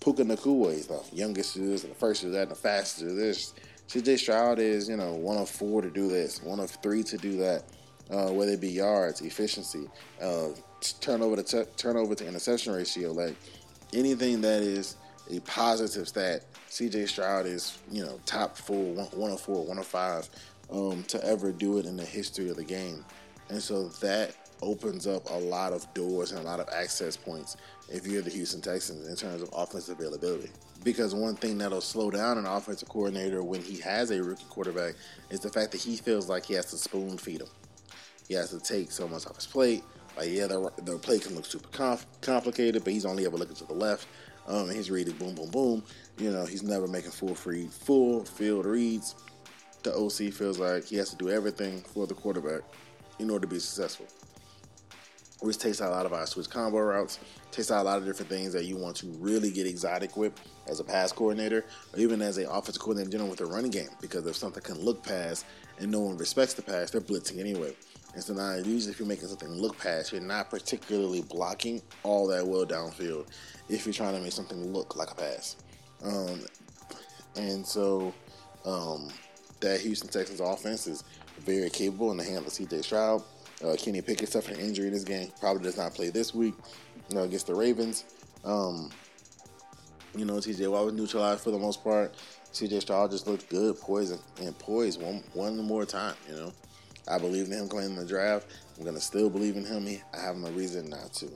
Puka 0.00 0.24
Nacua 0.24 0.72
is 0.72 0.86
the 0.86 1.00
youngest 1.12 1.54
to 1.54 1.60
do 1.60 1.68
this, 1.68 1.84
and 1.84 1.92
the 1.92 1.98
first 1.98 2.22
to 2.22 2.26
do 2.26 2.32
that, 2.32 2.42
and 2.42 2.50
the 2.50 2.56
fastest 2.56 3.00
to 3.00 3.08
do 3.10 3.14
this. 3.14 3.54
CJ 3.88 4.18
Stroud 4.18 4.58
is, 4.58 4.88
you 4.88 4.96
know, 4.96 5.12
one 5.12 5.36
of 5.36 5.48
four 5.48 5.82
to 5.82 5.90
do 5.90 6.08
this, 6.08 6.42
one 6.42 6.60
of 6.60 6.70
three 6.70 7.02
to 7.02 7.18
do 7.18 7.36
that, 7.36 7.64
uh, 8.10 8.30
whether 8.30 8.52
it 8.52 8.60
be 8.60 8.70
yards, 8.70 9.20
efficiency, 9.20 9.86
uh, 10.20 10.48
turnover 11.00 11.36
to 11.36 11.42
t- 11.42 11.70
turnover 11.76 12.14
to 12.14 12.26
interception 12.26 12.72
ratio, 12.72 13.12
like 13.12 13.36
anything 13.92 14.40
that 14.42 14.62
is 14.62 14.96
a 15.30 15.40
positive 15.40 16.08
stat. 16.08 16.44
CJ 16.68 17.08
Stroud 17.08 17.46
is, 17.46 17.78
you 17.90 18.02
know, 18.02 18.18
top 18.24 18.56
four, 18.56 18.94
one, 19.12 19.30
of 19.30 19.40
four, 19.40 19.64
one 19.64 19.78
of 19.78 19.86
five 19.86 20.28
um, 20.70 21.02
to 21.04 21.22
ever 21.24 21.52
do 21.52 21.78
it 21.78 21.86
in 21.86 21.96
the 21.96 22.04
history 22.04 22.48
of 22.48 22.56
the 22.56 22.64
game, 22.64 23.04
and 23.50 23.62
so 23.62 23.88
that 24.00 24.34
opens 24.62 25.06
up 25.06 25.28
a 25.30 25.38
lot 25.38 25.72
of 25.72 25.92
doors 25.92 26.30
and 26.30 26.40
a 26.40 26.44
lot 26.44 26.60
of 26.60 26.68
access 26.72 27.16
points 27.16 27.56
if 27.88 28.06
you're 28.06 28.22
the 28.22 28.30
Houston 28.30 28.60
Texans 28.60 29.08
in 29.08 29.16
terms 29.16 29.42
of 29.42 29.50
offensive 29.52 29.98
availability. 29.98 30.50
Because 30.84 31.14
one 31.14 31.34
thing 31.34 31.58
that'll 31.58 31.80
slow 31.80 32.10
down 32.10 32.38
an 32.38 32.46
offensive 32.46 32.88
coordinator 32.88 33.42
when 33.42 33.60
he 33.60 33.78
has 33.80 34.10
a 34.10 34.22
rookie 34.22 34.44
quarterback 34.48 34.94
is 35.30 35.40
the 35.40 35.50
fact 35.50 35.72
that 35.72 35.80
he 35.80 35.96
feels 35.96 36.28
like 36.28 36.46
he 36.46 36.54
has 36.54 36.66
to 36.66 36.76
spoon 36.76 37.18
feed 37.18 37.40
him. 37.40 37.48
He 38.28 38.34
has 38.34 38.50
to 38.50 38.60
take 38.60 38.90
so 38.90 39.06
much 39.06 39.26
off 39.26 39.36
his 39.36 39.46
plate. 39.46 39.82
Like, 40.16 40.30
yeah, 40.30 40.46
the, 40.46 40.98
play 41.02 41.18
can 41.18 41.34
look 41.34 41.46
super 41.46 41.68
comp- 41.68 42.20
complicated, 42.20 42.84
but 42.84 42.92
he's 42.92 43.06
only 43.06 43.26
ever 43.26 43.36
looking 43.36 43.56
to 43.56 43.64
the 43.64 43.74
left. 43.74 44.06
Um, 44.46 44.68
and 44.68 44.76
his 44.76 44.90
read 44.90 45.06
boom, 45.18 45.34
boom, 45.34 45.50
boom. 45.50 45.84
You 46.18 46.30
know, 46.30 46.44
he's 46.44 46.62
never 46.62 46.86
making 46.88 47.12
full 47.12 47.34
free, 47.34 47.66
full 47.66 48.24
field 48.24 48.66
reads. 48.66 49.14
The 49.82 49.94
OC 49.94 50.32
feels 50.32 50.58
like 50.58 50.84
he 50.84 50.96
has 50.96 51.10
to 51.10 51.16
do 51.16 51.30
everything 51.30 51.80
for 51.80 52.06
the 52.06 52.14
quarterback 52.14 52.62
in 53.18 53.30
order 53.30 53.46
to 53.46 53.54
be 53.54 53.58
successful 53.58 54.06
which 55.42 55.58
takes 55.58 55.80
out 55.80 55.88
a 55.88 55.94
lot 55.94 56.06
of 56.06 56.12
our 56.12 56.26
switch 56.26 56.48
combo 56.48 56.78
routes, 56.78 57.18
takes 57.50 57.70
out 57.70 57.82
a 57.82 57.84
lot 57.84 57.98
of 57.98 58.04
different 58.04 58.30
things 58.30 58.52
that 58.52 58.64
you 58.64 58.76
want 58.76 58.96
to 58.96 59.06
really 59.18 59.50
get 59.50 59.66
exotic 59.66 60.16
with 60.16 60.32
as 60.68 60.78
a 60.78 60.84
pass 60.84 61.10
coordinator, 61.10 61.64
or 61.92 61.98
even 61.98 62.22
as 62.22 62.38
an 62.38 62.46
offensive 62.46 62.80
coordinator 62.80 63.06
in 63.06 63.10
general 63.10 63.30
with 63.30 63.40
a 63.40 63.46
running 63.46 63.70
game. 63.70 63.88
Because 64.00 64.24
if 64.26 64.36
something 64.36 64.62
can 64.62 64.80
look 64.80 65.02
pass 65.02 65.44
and 65.78 65.90
no 65.90 66.00
one 66.00 66.16
respects 66.16 66.54
the 66.54 66.62
pass, 66.62 66.90
they're 66.90 67.00
blitzing 67.00 67.40
anyway. 67.40 67.74
And 68.14 68.22
so 68.22 68.34
now, 68.34 68.54
usually, 68.56 68.92
if 68.92 68.98
you're 68.98 69.08
making 69.08 69.28
something 69.28 69.48
look 69.48 69.78
pass, 69.78 70.12
you're 70.12 70.20
not 70.20 70.50
particularly 70.50 71.22
blocking 71.22 71.80
all 72.02 72.26
that 72.28 72.46
well 72.46 72.66
downfield. 72.66 73.26
If 73.68 73.86
you're 73.86 73.94
trying 73.94 74.14
to 74.14 74.20
make 74.20 74.32
something 74.32 74.72
look 74.72 74.96
like 74.96 75.10
a 75.10 75.14
pass, 75.14 75.56
um, 76.04 76.44
and 77.36 77.66
so 77.66 78.12
um, 78.66 79.08
that 79.60 79.80
Houston 79.80 80.08
Texans 80.08 80.40
offense 80.40 80.86
is 80.86 81.04
very 81.40 81.70
capable 81.70 82.10
in 82.10 82.18
the 82.18 82.24
hands 82.24 82.46
of 82.46 82.52
C.J. 82.52 82.82
Stroud. 82.82 83.22
Uh, 83.64 83.76
Kenny 83.78 84.02
Pickett 84.02 84.28
suffered 84.28 84.56
an 84.56 84.60
injury 84.60 84.88
in 84.88 84.92
this 84.92 85.04
game. 85.04 85.30
Probably 85.40 85.62
does 85.62 85.78
not 85.78 85.94
play 85.94 86.10
this 86.10 86.34
week 86.34 86.54
you 87.08 87.16
know, 87.16 87.22
against 87.22 87.46
the 87.46 87.54
Ravens. 87.54 88.04
Um, 88.44 88.90
you 90.16 90.24
know, 90.24 90.34
TJ 90.34 90.70
Watt 90.70 90.84
was 90.84 90.94
neutralized 90.94 91.40
for 91.42 91.50
the 91.50 91.58
most 91.58 91.82
part. 91.82 92.14
CJ 92.52 92.82
Stroud 92.82 93.10
just 93.10 93.26
looked 93.26 93.48
good, 93.48 93.78
poised 93.80 94.18
and 94.40 94.58
poised 94.58 95.00
one 95.00 95.22
one 95.32 95.56
more 95.58 95.86
time. 95.86 96.14
You 96.28 96.34
know, 96.36 96.52
I 97.08 97.18
believe 97.18 97.46
in 97.46 97.52
him 97.52 97.68
coming 97.68 97.86
in 97.86 97.96
the 97.96 98.04
draft. 98.04 98.46
I'm 98.78 98.84
gonna 98.84 99.00
still 99.00 99.28
believe 99.28 99.56
in 99.56 99.64
him. 99.64 99.86
I 100.14 100.20
have 100.20 100.36
no 100.36 100.50
reason 100.50 100.88
not 100.88 101.12
to. 101.14 101.28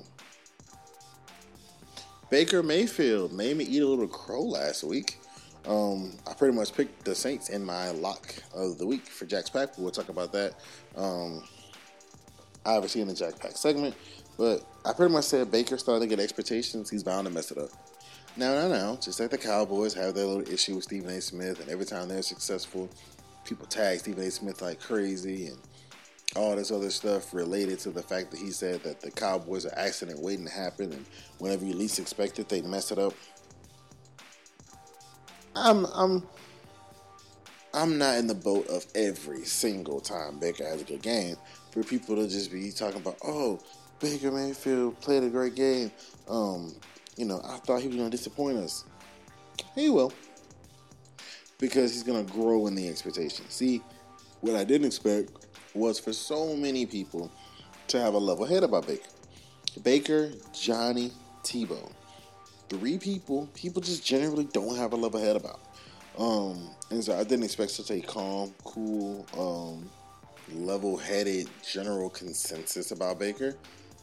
Baker 2.30 2.62
Mayfield 2.62 3.32
made 3.32 3.56
me 3.56 3.64
eat 3.64 3.82
a 3.82 3.86
little 3.86 4.08
crow 4.08 4.42
last 4.42 4.82
week. 4.82 5.18
Um, 5.66 6.12
I 6.28 6.34
pretty 6.34 6.54
much 6.54 6.74
picked 6.74 7.04
the 7.04 7.14
Saints 7.14 7.48
in 7.48 7.64
my 7.64 7.90
lock 7.90 8.34
of 8.54 8.78
the 8.78 8.86
week 8.86 9.06
for 9.06 9.26
Jack's 9.26 9.50
Pack. 9.50 9.76
We'll 9.78 9.90
talk 9.90 10.08
about 10.08 10.32
that 10.32 10.54
um, 10.96 11.42
obviously 12.64 13.00
in 13.00 13.08
the 13.08 13.14
Jack 13.14 13.38
Pack 13.38 13.56
segment. 13.56 13.94
But 14.36 14.66
I 14.84 14.92
pretty 14.92 15.12
much 15.12 15.24
said 15.24 15.50
Baker 15.50 15.78
starting 15.78 16.08
to 16.08 16.14
get 16.14 16.22
expectations. 16.22 16.90
He's 16.90 17.02
bound 17.02 17.26
to 17.26 17.32
mess 17.32 17.50
it 17.50 17.58
up. 17.58 17.70
Now, 18.36 18.54
now, 18.54 18.68
now, 18.68 18.96
just 18.96 19.18
like 19.18 19.30
the 19.30 19.38
Cowboys 19.38 19.94
have 19.94 20.14
their 20.14 20.26
little 20.26 20.52
issue 20.52 20.74
with 20.74 20.84
Stephen 20.84 21.08
A. 21.08 21.20
Smith, 21.22 21.58
and 21.60 21.70
every 21.70 21.86
time 21.86 22.08
they're 22.08 22.20
successful, 22.20 22.90
people 23.46 23.66
tag 23.66 24.00
Stephen 24.00 24.24
A. 24.24 24.30
Smith 24.30 24.60
like 24.60 24.80
crazy 24.80 25.46
and 25.46 25.58
all 26.34 26.56
this 26.56 26.70
other 26.70 26.90
stuff 26.90 27.32
related 27.32 27.78
to 27.80 27.90
the 27.90 28.02
fact 28.02 28.30
that 28.30 28.40
he 28.40 28.50
said 28.50 28.82
that 28.82 29.00
the 29.00 29.10
Cowboys 29.10 29.64
are 29.64 29.78
accident 29.78 30.20
waiting 30.20 30.44
to 30.44 30.52
happen, 30.52 30.92
and 30.92 31.06
whenever 31.38 31.64
you 31.64 31.72
least 31.72 31.98
expect 31.98 32.38
it, 32.38 32.48
they 32.48 32.60
mess 32.60 32.90
it 32.90 32.98
up. 32.98 33.14
I'm, 35.54 35.86
I'm, 35.86 36.22
I'm 37.72 37.96
not 37.96 38.18
in 38.18 38.26
the 38.26 38.34
boat 38.34 38.66
of 38.68 38.84
every 38.94 39.44
single 39.44 40.00
time 40.00 40.38
Baker 40.38 40.64
has 40.64 40.82
a 40.82 40.84
good 40.84 41.00
game 41.00 41.36
for 41.70 41.82
people 41.82 42.16
to 42.16 42.28
just 42.28 42.52
be 42.52 42.70
talking 42.70 43.00
about, 43.00 43.16
oh, 43.24 43.58
Baker 43.98 44.30
Mayfield 44.30 45.00
played 45.00 45.22
a 45.22 45.30
great 45.30 45.54
game. 45.54 45.90
Um, 46.28 46.74
you 47.16 47.24
know, 47.24 47.40
I 47.42 47.56
thought 47.58 47.80
he 47.80 47.88
was 47.88 47.96
to 47.96 48.10
disappoint 48.10 48.58
us. 48.58 48.84
He 49.74 49.88
will. 49.88 50.12
Because 51.58 51.92
he's 51.92 52.02
going 52.02 52.24
to 52.24 52.32
grow 52.32 52.66
in 52.66 52.74
the 52.74 52.88
expectation. 52.88 53.48
See, 53.48 53.82
what 54.40 54.56
I 54.56 54.64
didn't 54.64 54.86
expect 54.86 55.30
was 55.74 55.98
for 55.98 56.12
so 56.12 56.54
many 56.54 56.86
people 56.86 57.30
to 57.88 58.00
have 58.00 58.14
a 58.14 58.18
level 58.18 58.44
head 58.44 58.62
about 58.62 58.86
Baker. 58.86 59.08
Baker, 59.82 60.30
Johnny, 60.52 61.12
Tebow. 61.42 61.92
Three 62.68 62.98
people, 62.98 63.48
people 63.54 63.80
just 63.80 64.04
generally 64.04 64.48
don't 64.52 64.76
have 64.76 64.92
a 64.92 64.96
level 64.96 65.20
head 65.20 65.36
about. 65.36 65.60
Um, 66.18 66.70
and 66.90 67.04
so 67.04 67.18
I 67.18 67.24
didn't 67.24 67.44
expect 67.44 67.70
such 67.70 67.90
a 67.90 68.00
calm, 68.00 68.54
cool, 68.64 69.26
um, 69.36 69.88
level-headed 70.52 71.48
general 71.70 72.08
consensus 72.08 72.90
about 72.90 73.18
Baker. 73.18 73.54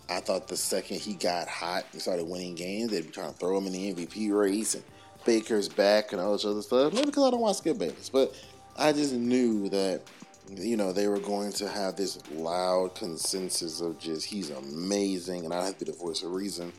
I 0.09 0.19
thought 0.19 0.47
the 0.47 0.57
second 0.57 0.99
he 0.99 1.13
got 1.13 1.47
hot 1.47 1.85
and 1.91 2.01
started 2.01 2.25
winning 2.25 2.55
games, 2.55 2.91
they'd 2.91 3.05
be 3.05 3.11
trying 3.11 3.31
to 3.31 3.39
throw 3.39 3.57
him 3.57 3.67
in 3.67 3.73
the 3.73 3.93
MVP 3.93 4.31
race 4.31 4.75
and 4.75 4.83
Baker's 5.25 5.69
back 5.69 6.11
and 6.11 6.21
all 6.21 6.33
this 6.33 6.45
other 6.45 6.61
stuff. 6.61 6.93
Maybe 6.93 7.07
because 7.07 7.23
I 7.23 7.31
don't 7.31 7.39
want 7.39 7.55
to 7.55 7.61
Skip 7.61 7.77
Bayless, 7.77 8.09
but 8.09 8.35
I 8.77 8.91
just 8.91 9.13
knew 9.13 9.69
that 9.69 10.01
you 10.49 10.75
know 10.75 10.91
they 10.91 11.07
were 11.07 11.19
going 11.19 11.51
to 11.53 11.69
have 11.69 11.95
this 11.95 12.19
loud 12.31 12.95
consensus 12.95 13.81
of 13.81 13.97
just 13.99 14.25
he's 14.25 14.49
amazing 14.49 15.45
and 15.45 15.53
I 15.53 15.65
have 15.65 15.77
to 15.79 15.85
be 15.85 15.91
the 15.91 15.97
voice 15.97 16.23
of 16.23 16.31
reason. 16.31 16.73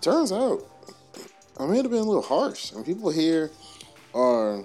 Turns 0.00 0.30
out 0.30 0.64
I 1.58 1.66
may 1.66 1.76
have 1.78 1.90
been 1.90 1.98
a 1.98 2.04
little 2.04 2.22
harsh. 2.22 2.72
I 2.72 2.76
mean, 2.76 2.84
people 2.84 3.10
here 3.10 3.50
are 4.14 4.62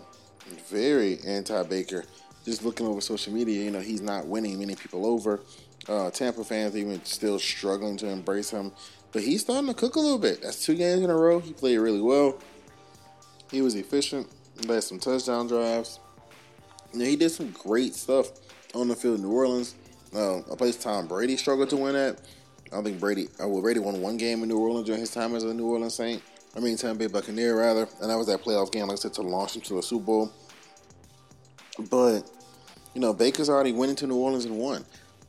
very 0.70 1.20
anti-Baker. 1.26 2.06
Just 2.46 2.64
looking 2.64 2.86
over 2.86 3.02
social 3.02 3.34
media, 3.34 3.64
you 3.64 3.72
know, 3.72 3.80
he's 3.80 4.02
not 4.02 4.28
winning 4.28 4.60
many 4.60 4.76
people 4.76 5.06
over. 5.06 5.40
Uh, 5.88 6.12
Tampa 6.12 6.44
fans 6.44 6.78
even 6.78 7.04
still 7.04 7.40
struggling 7.40 7.98
to 7.98 8.08
embrace 8.08 8.52
him, 8.52 8.72
but 9.12 9.24
he's 9.24 9.42
starting 9.42 9.68
to 9.68 9.74
cook 9.74 9.96
a 9.96 10.00
little 10.00 10.20
bit. 10.20 10.42
That's 10.42 10.64
two 10.64 10.76
games 10.76 11.02
in 11.02 11.10
a 11.10 11.16
row. 11.16 11.40
He 11.40 11.54
played 11.54 11.78
really 11.78 12.02
well. 12.02 12.38
He 13.54 13.62
was 13.62 13.76
efficient. 13.76 14.28
Led 14.66 14.84
some 14.84 15.00
touchdown 15.00 15.48
drives. 15.48 16.00
You 16.92 17.00
know, 17.00 17.06
he 17.06 17.16
did 17.16 17.30
some 17.30 17.52
great 17.52 17.94
stuff 17.94 18.32
on 18.74 18.88
the 18.88 18.96
field 18.96 19.18
in 19.18 19.22
New 19.22 19.32
Orleans. 19.32 19.76
Uh, 20.14 20.42
a 20.50 20.56
place 20.56 20.76
Tom 20.76 21.06
Brady 21.08 21.38
struggled 21.38 21.70
to 21.70 21.78
win 21.78 21.96
at. 21.96 22.20
I 22.72 22.82
think 22.82 23.00
Brady. 23.00 23.28
Uh, 23.42 23.48
well, 23.48 23.62
Brady 23.62 23.80
won 23.80 24.02
one 24.02 24.18
game 24.18 24.42
in 24.42 24.50
New 24.50 24.58
Orleans 24.58 24.88
during 24.88 25.02
his 25.02 25.12
time 25.12 25.36
as 25.36 25.44
a 25.44 25.54
New 25.54 25.68
Orleans 25.68 25.94
Saint. 25.94 26.24
I 26.56 26.62
mean, 26.62 26.78
Tampa 26.78 26.98
Bay 27.00 27.08
Buccaneer 27.08 27.60
rather, 27.60 27.88
and 28.02 28.10
that 28.10 28.18
was 28.18 28.26
that 28.26 28.42
playoff 28.42 28.72
game, 28.72 28.88
like 28.88 28.94
I 28.94 28.96
said, 28.96 29.14
to 29.14 29.22
launch 29.22 29.56
him 29.56 29.62
to 29.62 29.78
a 29.78 29.84
Super 29.84 30.06
Bowl. 30.06 30.32
But 31.92 32.24
you 32.96 33.02
know, 33.02 33.14
Baker's 33.14 33.50
already 33.50 33.72
went 33.72 33.92
into 33.92 34.08
New 34.08 34.16
Orleans 34.16 34.46
and 34.46 34.58
won, 34.58 34.84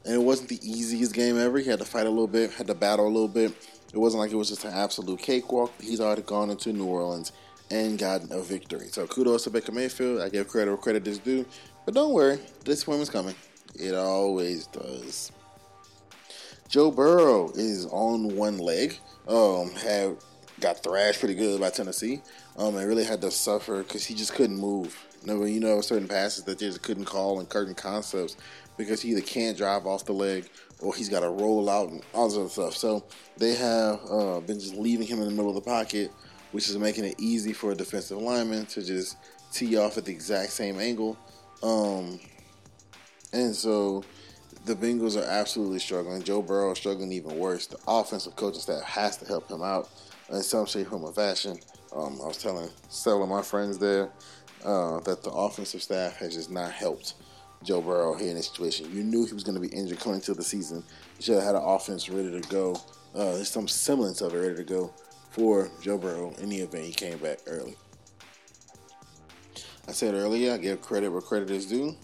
and 0.07 0.15
it 0.15 0.23
wasn't 0.23 0.49
the 0.49 0.61
easiest 0.63 1.13
game 1.13 1.39
ever. 1.39 1.59
He 1.59 1.69
had 1.69 1.79
to 1.79 1.85
fight 1.85 2.07
a 2.07 2.11
little 2.11 2.27
bit, 2.27 2.53
had 2.53 2.69
to 2.69 2.75
battle 2.75 3.07
a 3.07 3.09
little 3.09 3.29
bit. 3.29 3.53
It 3.93 3.99
wasn't 3.99 4.23
like 4.23 4.33
it 4.33 4.37
was 4.37 4.49
just 4.49 4.65
an 4.65 4.73
absolute 4.73 5.21
cakewalk. 5.21 5.73
He's 5.79 6.01
already 6.01 6.23
gone 6.23 6.49
into 6.49 6.73
New 6.73 6.87
Orleans 6.87 7.33
and 7.71 7.99
gotten 7.99 8.33
a 8.33 8.41
victory. 8.41 8.89
So 8.91 9.07
kudos 9.07 9.45
to 9.45 9.51
Baker 9.51 9.73
Mayfield. 9.73 10.21
I 10.21 10.29
give 10.29 10.49
credit 10.49 10.71
where 10.71 10.79
credit 10.79 11.07
is 11.07 11.19
due. 11.19 11.45
But 11.85 11.95
don't 11.95 12.13
worry, 12.13 12.39
this 12.65 12.87
is 12.87 13.11
coming. 13.11 13.35
It 13.75 13.95
always 13.95 14.67
does. 14.69 15.33
Joe 16.69 16.91
Burrow 16.91 17.51
is 17.55 17.87
on 17.87 18.37
one 18.37 18.59
leg. 18.59 18.99
Um, 19.29 19.71
have 19.73 20.17
got 20.61 20.83
thrashed 20.83 21.21
pretty 21.21 21.35
good 21.35 21.61
by 21.61 21.71
Tennessee. 21.71 22.23
Um, 22.57 22.77
and 22.77 22.87
really 22.89 23.05
had 23.05 23.21
to 23.23 23.31
suffer 23.31 23.83
because 23.83 24.05
he 24.05 24.15
just 24.15 24.35
couldn't 24.35 24.57
move. 24.57 24.97
You 25.25 25.35
know, 25.35 25.45
you 25.45 25.61
know, 25.61 25.81
certain 25.81 26.09
passes 26.09 26.45
that 26.45 26.59
they 26.59 26.67
just 26.67 26.83
couldn't 26.83 27.07
call 27.07 27.41
and 27.41 27.51
certain 27.51 27.75
concepts 27.75 28.37
because 28.77 29.03
he 29.03 29.11
either 29.11 29.21
can't 29.21 29.57
drive 29.57 29.87
off 29.87 30.05
the 30.05 30.13
leg 30.13 30.49
or 30.81 30.95
he's 30.95 31.09
got 31.09 31.21
to 31.21 31.29
roll 31.29 31.69
out 31.69 31.91
and 31.91 32.03
all 32.13 32.29
this 32.29 32.39
other 32.39 32.49
stuff. 32.49 32.77
So 32.77 33.05
they 33.37 33.55
have 33.55 34.01
uh, 34.11 34.41
been 34.41 34.61
just 34.61 34.75
leaving 34.75 35.07
him 35.07 35.21
in 35.21 35.25
the 35.25 35.31
middle 35.31 35.49
of 35.49 35.55
the 35.55 35.61
pocket, 35.61 36.11
which 36.55 36.69
is 36.69 36.79
making 36.79 37.05
it 37.05 37.17
easy 37.19 37.53
for 37.53 37.73
a 37.73 37.75
defensive 37.75 38.17
lineman 38.17 38.65
to 38.65 38.81
just 38.81 39.17
tee 39.51 39.77
off 39.77 39.99
at 39.99 40.05
the 40.05 40.13
exact 40.13 40.53
same 40.53 40.79
angle. 40.79 41.19
Um, 41.65 42.21
and 43.33 43.53
so 43.53 44.05
the 44.65 44.77
Bengals 44.77 45.21
are 45.21 45.29
absolutely 45.29 45.81
struggling. 45.81 46.23
Joe 46.23 46.43
Burrow 46.43 46.71
is 46.71 46.79
struggling 46.79 47.11
even 47.11 47.37
worse. 47.41 47.67
The 47.67 47.79
offensive 47.89 48.37
coaching 48.37 48.61
staff 48.61 48.85
has 48.85 49.17
to 49.17 49.27
help 49.27 49.51
him 49.51 49.63
out 49.63 49.89
in 50.31 50.45
some 50.45 50.65
shape, 50.67 50.87
form, 50.87 51.03
or 51.03 51.13
fashion. 51.13 51.59
Um, 51.93 52.21
I 52.23 52.29
was 52.29 52.39
telling 52.39 52.71
several 52.89 53.25
of 53.25 53.31
my 53.31 53.43
friends 53.43 53.77
there 53.77 54.11
uh, 54.65 55.01
that 55.01 55.25
the 55.25 55.31
offensive 55.31 55.83
staff 55.83 56.19
has 56.19 56.35
just 56.35 56.53
not 56.53 56.71
helped 56.71 57.15
Joe 57.65 57.81
Burrow 57.81 58.15
here 58.15 58.29
in 58.29 58.37
this 58.37 58.47
situation. 58.47 58.95
You 58.95 59.03
knew 59.03 59.27
he 59.27 59.35
was 59.35 59.43
going 59.43 59.61
to 59.61 59.61
be 59.61 59.75
injured 59.75 59.99
coming 59.99 60.21
into 60.21 60.35
the 60.35 60.45
season. 60.45 60.85
You 61.17 61.25
should 61.25 61.35
have 61.35 61.43
had 61.43 61.55
an 61.57 61.65
offense 61.65 62.09
ready 62.09 62.41
to 62.41 62.49
go. 62.49 62.77
Uh, 63.13 63.33
there's 63.33 63.51
some 63.51 63.67
semblance 63.67 64.21
of 64.21 64.33
it 64.35 64.39
ready 64.39 64.55
to 64.55 64.63
go 64.63 64.95
for 65.35 65.69
Joe 65.83 65.99
Burrow 65.99 66.33
in 66.39 66.49
the 66.49 66.59
event 66.59 66.85
he 66.85 66.93
came 66.93 67.19
back 67.19 67.39
early. 67.49 67.75
I 69.89 69.93
said 69.93 70.15
earlier, 70.15 70.53
I 70.53 70.59
give 70.59 70.81
credit 70.81 71.11
where 71.11 71.21
credit 71.21 71.51
is 71.51 71.67
due, 71.67 71.97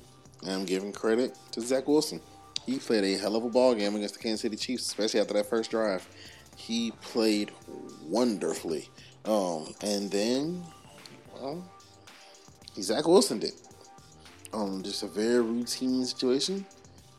and 0.43 0.51
I'm 0.51 0.65
giving 0.65 0.93
credit 0.93 1.39
to 1.53 1.61
Zach 1.61 1.87
Wilson. 1.87 2.21
He 2.67 2.79
played 2.79 3.05
a 3.05 3.17
hell 3.17 3.37
of 3.37 3.45
a 3.45 3.49
ball 3.49 3.75
game 3.77 3.95
against 3.95 4.15
the 4.15 4.21
Kansas 4.21 4.41
City 4.43 4.57
Chiefs, 4.57 4.87
especially 4.87 5.21
after 5.21 5.35
that 5.35 5.49
first 5.49 5.71
drive. 5.71 6.07
He 6.57 6.91
played 7.03 7.53
wonderfully. 8.03 8.89
Um, 9.25 9.75
and 9.81 10.11
then, 10.11 10.65
well, 11.33 11.65
Zach 12.81 13.07
Wilson 13.07 13.39
did. 13.39 13.53
Um, 14.53 14.83
just 14.83 15.05
a 15.05 15.07
very 15.07 15.41
routine 15.41 16.05
situation. 16.05 16.67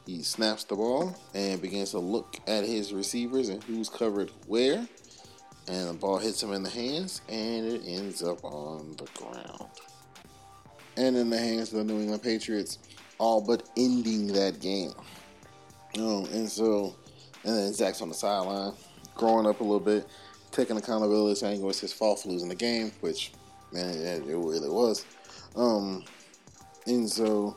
He 0.06 0.24
snaps 0.24 0.66
the 0.66 0.76
ball 0.76 1.16
and 1.34 1.62
begins 1.62 1.92
to 1.92 2.00
look 2.00 2.38
at 2.48 2.66
his 2.66 2.92
receivers 2.92 3.48
and 3.48 3.64
who's 3.64 3.88
covered 3.88 4.30
where. 4.46 4.86
And 5.72 5.88
the 5.88 5.94
ball 5.94 6.18
hits 6.18 6.44
him 6.44 6.52
in 6.52 6.64
the 6.64 6.70
hands 6.70 7.22
and 7.30 7.66
it 7.66 7.82
ends 7.86 8.22
up 8.22 8.44
on 8.44 8.94
the 8.98 9.08
ground. 9.18 9.70
And 10.98 11.16
in 11.16 11.30
the 11.30 11.38
hands 11.38 11.72
of 11.72 11.78
the 11.78 11.94
New 11.94 12.02
England 12.02 12.22
Patriots, 12.22 12.78
all 13.18 13.40
but 13.40 13.70
ending 13.78 14.28
that 14.34 14.60
game. 14.60 14.92
Um, 15.98 16.26
and 16.34 16.50
so, 16.50 16.94
and 17.46 17.56
then 17.56 17.74
Zach's 17.74 18.02
on 18.02 18.10
the 18.10 18.14
sideline, 18.14 18.74
growing 19.16 19.48
up 19.48 19.62
a 19.62 19.64
little 19.64 19.80
bit, 19.80 20.06
taking 20.52 20.76
accountability, 20.76 21.40
saying 21.40 21.62
it 21.62 21.66
was 21.66 21.80
his 21.80 21.94
fault 21.94 22.20
for 22.20 22.28
losing 22.28 22.50
the 22.50 22.56
game, 22.56 22.92
which, 23.00 23.32
man, 23.72 23.92
it, 23.92 24.28
it 24.28 24.36
really 24.36 24.70
was. 24.70 25.06
Um, 25.56 26.04
and 26.86 27.10
so 27.10 27.56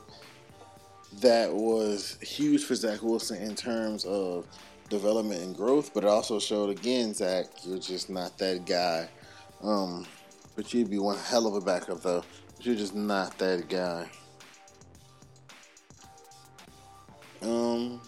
that 1.20 1.52
was 1.52 2.16
huge 2.20 2.62
for 2.62 2.76
Zach 2.76 3.02
Wilson 3.02 3.42
in 3.42 3.56
terms 3.56 4.04
of 4.04 4.46
development 4.88 5.42
and 5.42 5.56
growth, 5.56 5.92
but 5.94 6.04
it 6.04 6.08
also 6.08 6.38
showed 6.38 6.70
again, 6.70 7.14
Zach, 7.14 7.46
you're 7.64 7.78
just 7.78 8.10
not 8.10 8.38
that 8.38 8.66
guy. 8.66 9.08
Um, 9.62 10.06
but 10.56 10.72
you'd 10.72 10.90
be 10.90 10.98
one 10.98 11.18
hell 11.18 11.46
of 11.46 11.54
a 11.54 11.60
backup, 11.60 12.02
though. 12.02 12.24
But 12.56 12.66
you're 12.66 12.76
just 12.76 12.94
not 12.94 13.36
that 13.38 13.68
guy. 13.68 14.08
Um, 17.42 18.00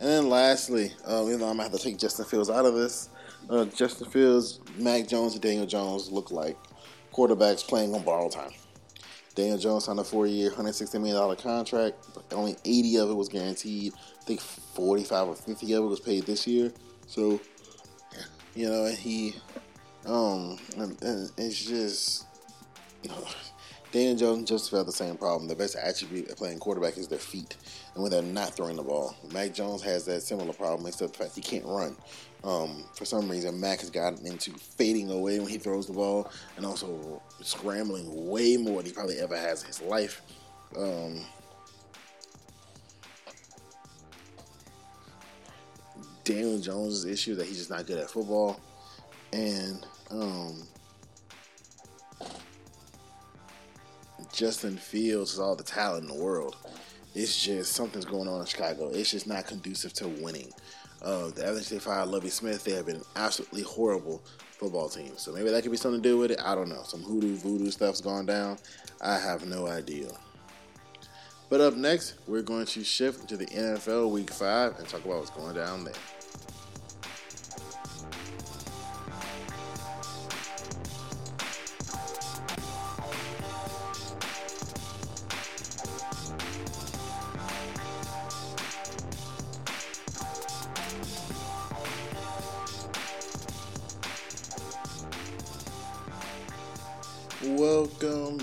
and 0.00 0.08
then 0.08 0.28
lastly, 0.28 0.92
um, 1.04 1.28
you 1.28 1.38
know, 1.38 1.46
I'm 1.46 1.56
gonna 1.56 1.64
have 1.64 1.72
to 1.72 1.78
take 1.78 1.98
Justin 1.98 2.24
Fields 2.24 2.50
out 2.50 2.64
of 2.64 2.74
this. 2.74 3.10
Uh, 3.48 3.64
Justin 3.66 4.10
Fields, 4.10 4.60
Mac 4.78 5.06
Jones, 5.06 5.34
and 5.34 5.42
Daniel 5.42 5.66
Jones 5.66 6.10
look 6.10 6.30
like 6.30 6.56
quarterbacks 7.12 7.66
playing 7.66 7.94
on 7.94 8.02
borrowed 8.02 8.32
time. 8.32 8.50
Daniel 9.34 9.58
Jones 9.58 9.84
signed 9.84 9.98
a 9.98 10.04
four-year, 10.04 10.50
$160 10.50 11.00
million 11.00 11.36
contract, 11.36 11.96
but 12.14 12.24
only 12.32 12.56
80 12.64 12.96
of 12.98 13.10
it 13.10 13.14
was 13.14 13.28
guaranteed. 13.28 13.92
I 14.24 14.26
think 14.26 14.40
45 14.40 15.28
or 15.28 15.34
50 15.34 15.72
of 15.74 15.84
it 15.84 15.86
was 15.86 16.00
paid 16.00 16.24
this 16.24 16.46
year. 16.46 16.72
So, 17.06 17.38
you 18.54 18.70
know, 18.70 18.86
and 18.86 18.96
he, 18.96 19.34
um, 20.06 20.58
and, 20.78 21.02
and 21.02 21.30
it's 21.36 21.62
just, 21.62 22.24
you 23.02 23.10
know, 23.10 23.22
Daniel 23.92 24.16
Jones 24.16 24.48
just 24.48 24.70
felt 24.70 24.86
the 24.86 24.92
same 24.92 25.18
problem. 25.18 25.46
The 25.46 25.54
best 25.54 25.76
attribute 25.76 26.30
of 26.30 26.38
playing 26.38 26.58
quarterback 26.58 26.96
is 26.96 27.06
their 27.06 27.18
feet, 27.18 27.58
and 27.92 28.02
when 28.02 28.10
they're 28.10 28.22
not 28.22 28.56
throwing 28.56 28.76
the 28.76 28.82
ball. 28.82 29.14
Mac 29.30 29.52
Jones 29.52 29.82
has 29.82 30.06
that 30.06 30.22
similar 30.22 30.54
problem, 30.54 30.86
except 30.86 31.12
the 31.12 31.18
fact 31.24 31.36
he 31.36 31.42
can't 31.42 31.66
run. 31.66 31.94
Um, 32.44 32.84
for 32.94 33.04
some 33.04 33.30
reason, 33.30 33.60
Mac 33.60 33.80
has 33.80 33.90
gotten 33.90 34.26
into 34.26 34.52
fading 34.52 35.10
away 35.10 35.38
when 35.38 35.48
he 35.48 35.58
throws 35.58 35.86
the 35.86 35.92
ball 35.92 36.32
and 36.56 36.64
also 36.64 37.22
scrambling 37.42 38.26
way 38.26 38.56
more 38.56 38.78
than 38.78 38.86
he 38.86 38.92
probably 38.92 39.20
ever 39.20 39.36
has 39.36 39.60
in 39.60 39.66
his 39.66 39.82
life. 39.82 40.22
Um, 40.76 41.20
Daniel 46.24 46.58
Jones' 46.58 47.04
issue 47.04 47.34
that 47.36 47.46
he's 47.46 47.58
just 47.58 47.70
not 47.70 47.86
good 47.86 47.98
at 47.98 48.10
football. 48.10 48.60
And 49.32 49.86
um, 50.10 50.66
Justin 54.32 54.76
Fields 54.76 55.32
has 55.32 55.40
all 55.40 55.56
the 55.56 55.62
talent 55.62 56.08
in 56.08 56.16
the 56.16 56.22
world. 56.22 56.56
It's 57.14 57.40
just 57.40 57.72
something's 57.72 58.04
going 58.04 58.28
on 58.28 58.40
in 58.40 58.46
Chicago. 58.46 58.90
It's 58.90 59.10
just 59.10 59.26
not 59.26 59.46
conducive 59.46 59.92
to 59.94 60.08
winning. 60.08 60.50
Uh, 61.02 61.28
the 61.28 61.44
ever 61.44 61.60
they 61.60 61.78
fired 61.78 62.08
Lovie 62.08 62.30
Smith, 62.30 62.64
they 62.64 62.72
have 62.72 62.86
been 62.86 63.02
absolutely 63.14 63.62
horrible 63.62 64.22
football 64.58 64.88
team. 64.88 65.12
So 65.16 65.32
maybe 65.32 65.50
that 65.50 65.62
could 65.62 65.70
be 65.70 65.76
something 65.76 66.02
to 66.02 66.08
do 66.08 66.18
with 66.18 66.30
it. 66.30 66.40
I 66.42 66.54
don't 66.54 66.68
know. 66.68 66.82
Some 66.84 67.02
hoodoo 67.02 67.36
voodoo 67.36 67.70
stuff's 67.70 68.00
gone 68.00 68.26
down. 68.26 68.58
I 69.00 69.18
have 69.18 69.46
no 69.46 69.66
idea. 69.66 70.08
But 71.50 71.60
up 71.60 71.74
next, 71.74 72.14
we're 72.26 72.42
going 72.42 72.66
to 72.66 72.82
shift 72.82 73.28
to 73.28 73.36
the 73.36 73.46
NFL 73.46 74.10
Week 74.10 74.30
Five 74.30 74.78
and 74.78 74.88
talk 74.88 75.04
about 75.04 75.18
what's 75.18 75.30
going 75.30 75.54
down 75.54 75.84
there. 75.84 75.94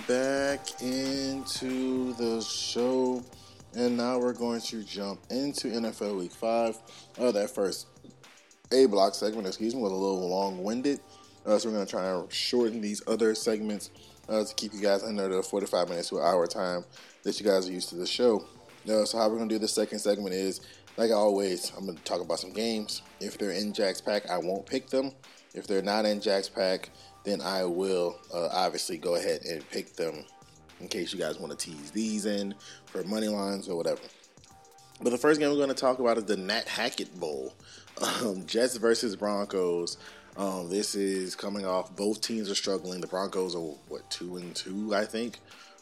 Back 0.07 0.81
into 0.81 2.13
the 2.13 2.41
show. 2.41 3.23
And 3.75 3.97
now 3.97 4.19
we're 4.19 4.33
going 4.33 4.61
to 4.61 4.83
jump 4.83 5.21
into 5.29 5.67
NFL 5.67 6.19
Week 6.19 6.31
5. 6.31 6.77
Oh, 7.19 7.31
that 7.31 7.49
first 7.49 7.87
A 8.71 8.85
block 8.85 9.15
segment, 9.15 9.47
excuse 9.47 9.73
me, 9.75 9.81
was 9.81 9.91
a 9.91 9.95
little 9.95 10.27
long 10.29 10.63
winded. 10.63 10.99
Uh, 11.45 11.57
so 11.57 11.69
we're 11.69 11.75
going 11.75 11.85
to 11.85 11.91
try 11.91 12.09
and 12.09 12.31
shorten 12.31 12.81
these 12.81 13.01
other 13.07 13.33
segments 13.33 13.91
uh, 14.29 14.43
to 14.43 14.53
keep 14.55 14.73
you 14.73 14.81
guys 14.81 15.03
under 15.03 15.27
the 15.27 15.41
45 15.41 15.89
minutes 15.89 16.09
to 16.09 16.17
an 16.17 16.23
hour 16.23 16.47
time 16.47 16.83
that 17.23 17.39
you 17.39 17.45
guys 17.45 17.67
are 17.67 17.71
used 17.71 17.89
to 17.89 17.95
the 17.95 18.07
show. 18.07 18.45
Uh, 18.89 19.05
so 19.05 19.17
how 19.17 19.29
we're 19.29 19.37
going 19.37 19.49
to 19.49 19.55
do 19.55 19.59
the 19.59 19.67
second 19.67 19.99
segment 19.99 20.33
is, 20.33 20.61
like 20.97 21.11
always, 21.11 21.71
I'm 21.77 21.85
going 21.85 21.97
to 21.97 22.03
talk 22.03 22.21
about 22.21 22.39
some 22.39 22.51
games. 22.51 23.01
If 23.19 23.37
they're 23.37 23.51
in 23.51 23.73
Jack's 23.73 24.01
Pack, 24.01 24.29
I 24.29 24.37
won't 24.37 24.65
pick 24.65 24.89
them. 24.89 25.11
If 25.53 25.67
they're 25.67 25.81
not 25.81 26.05
in 26.05 26.21
Jack's 26.21 26.49
Pack, 26.49 26.89
then 27.23 27.41
I 27.41 27.65
will 27.65 28.19
uh, 28.33 28.49
obviously 28.51 28.97
go 28.97 29.15
ahead 29.15 29.41
and 29.45 29.67
pick 29.69 29.95
them 29.95 30.25
in 30.79 30.87
case 30.87 31.13
you 31.13 31.19
guys 31.19 31.39
want 31.39 31.57
to 31.57 31.71
tease 31.71 31.91
these 31.91 32.25
in 32.25 32.55
for 32.85 33.03
money 33.03 33.27
lines 33.27 33.69
or 33.69 33.77
whatever. 33.77 34.01
But 35.01 35.11
the 35.11 35.17
first 35.17 35.39
game 35.39 35.49
we're 35.49 35.55
going 35.55 35.69
to 35.69 35.73
talk 35.75 35.99
about 35.99 36.17
is 36.17 36.25
the 36.25 36.37
Nat 36.37 36.67
Hackett 36.67 37.19
Bowl. 37.19 37.53
Um, 38.23 38.47
Jets 38.47 38.77
versus 38.77 39.15
Broncos. 39.15 39.97
Um, 40.35 40.69
this 40.69 40.95
is 40.95 41.35
coming 41.35 41.67
off. 41.67 41.95
Both 41.95 42.21
teams 42.21 42.49
are 42.49 42.55
struggling. 42.55 42.99
The 42.99 43.05
Broncos 43.05 43.53
are 43.53 43.59
what 43.89 44.09
two 44.09 44.37
and 44.37 44.55
two, 44.55 44.95
I 44.95 45.05
think. 45.05 45.37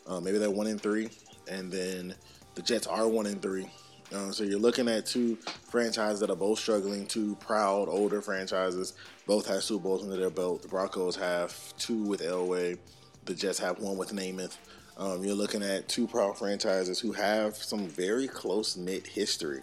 Uh, 0.06 0.20
maybe 0.20 0.38
they're 0.38 0.50
one 0.50 0.68
and 0.68 0.82
three, 0.82 1.10
and 1.48 1.72
then 1.72 2.16
the 2.56 2.62
Jets 2.62 2.88
are 2.88 3.08
one 3.08 3.28
and 3.28 3.42
three. 3.42 3.70
Um, 4.14 4.34
so 4.34 4.44
you're 4.44 4.60
looking 4.60 4.90
at 4.90 5.06
two 5.06 5.38
franchises 5.70 6.20
that 6.20 6.30
are 6.30 6.36
both 6.36 6.60
struggling, 6.60 7.06
two 7.06 7.36
proud 7.36 7.88
older 7.88 8.22
franchises. 8.22 8.94
Both 9.30 9.46
have 9.46 9.64
Super 9.64 9.84
Bowls 9.84 10.02
under 10.02 10.18
their 10.18 10.32
belt. 10.32 10.64
The 10.64 10.68
Broncos 10.68 11.16
have 11.18 11.56
two 11.78 12.02
with 12.02 12.22
Elway. 12.22 12.80
The 13.26 13.36
Jets 13.36 13.60
have 13.60 13.78
one 13.78 13.96
with 13.96 14.12
Namath. 14.12 14.58
Um, 14.98 15.24
you're 15.24 15.36
looking 15.36 15.62
at 15.62 15.88
two 15.88 16.08
proud 16.08 16.36
franchises 16.36 17.00
who 17.00 17.12
have 17.12 17.56
some 17.56 17.88
very 17.88 18.28
close 18.28 18.76
knit 18.76 19.06
history 19.06 19.62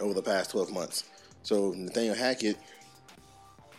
over 0.00 0.14
the 0.14 0.22
past 0.22 0.50
12 0.50 0.72
months. 0.72 1.04
So 1.44 1.72
Nathaniel 1.76 2.16
Hackett 2.16 2.56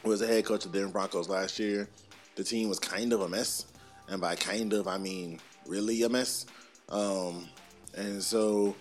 was 0.04 0.22
the 0.22 0.28
head 0.28 0.46
coach 0.46 0.66
of 0.66 0.72
the 0.72 0.78
Denver 0.78 0.94
Broncos 0.94 1.28
last 1.28 1.60
year. 1.60 1.90
The 2.36 2.44
team 2.46 2.70
was 2.70 2.80
kind 2.80 3.12
of 3.12 3.20
a 3.20 3.28
mess, 3.28 3.66
and 4.08 4.22
by 4.22 4.38
kind 4.38 4.72
of 4.72 4.88
I 4.88 4.98
mean 4.98 5.42
really 5.68 6.02
a 6.04 6.08
mess. 6.08 6.46
Um, 6.88 7.50
and 7.94 8.24
so 8.24 8.74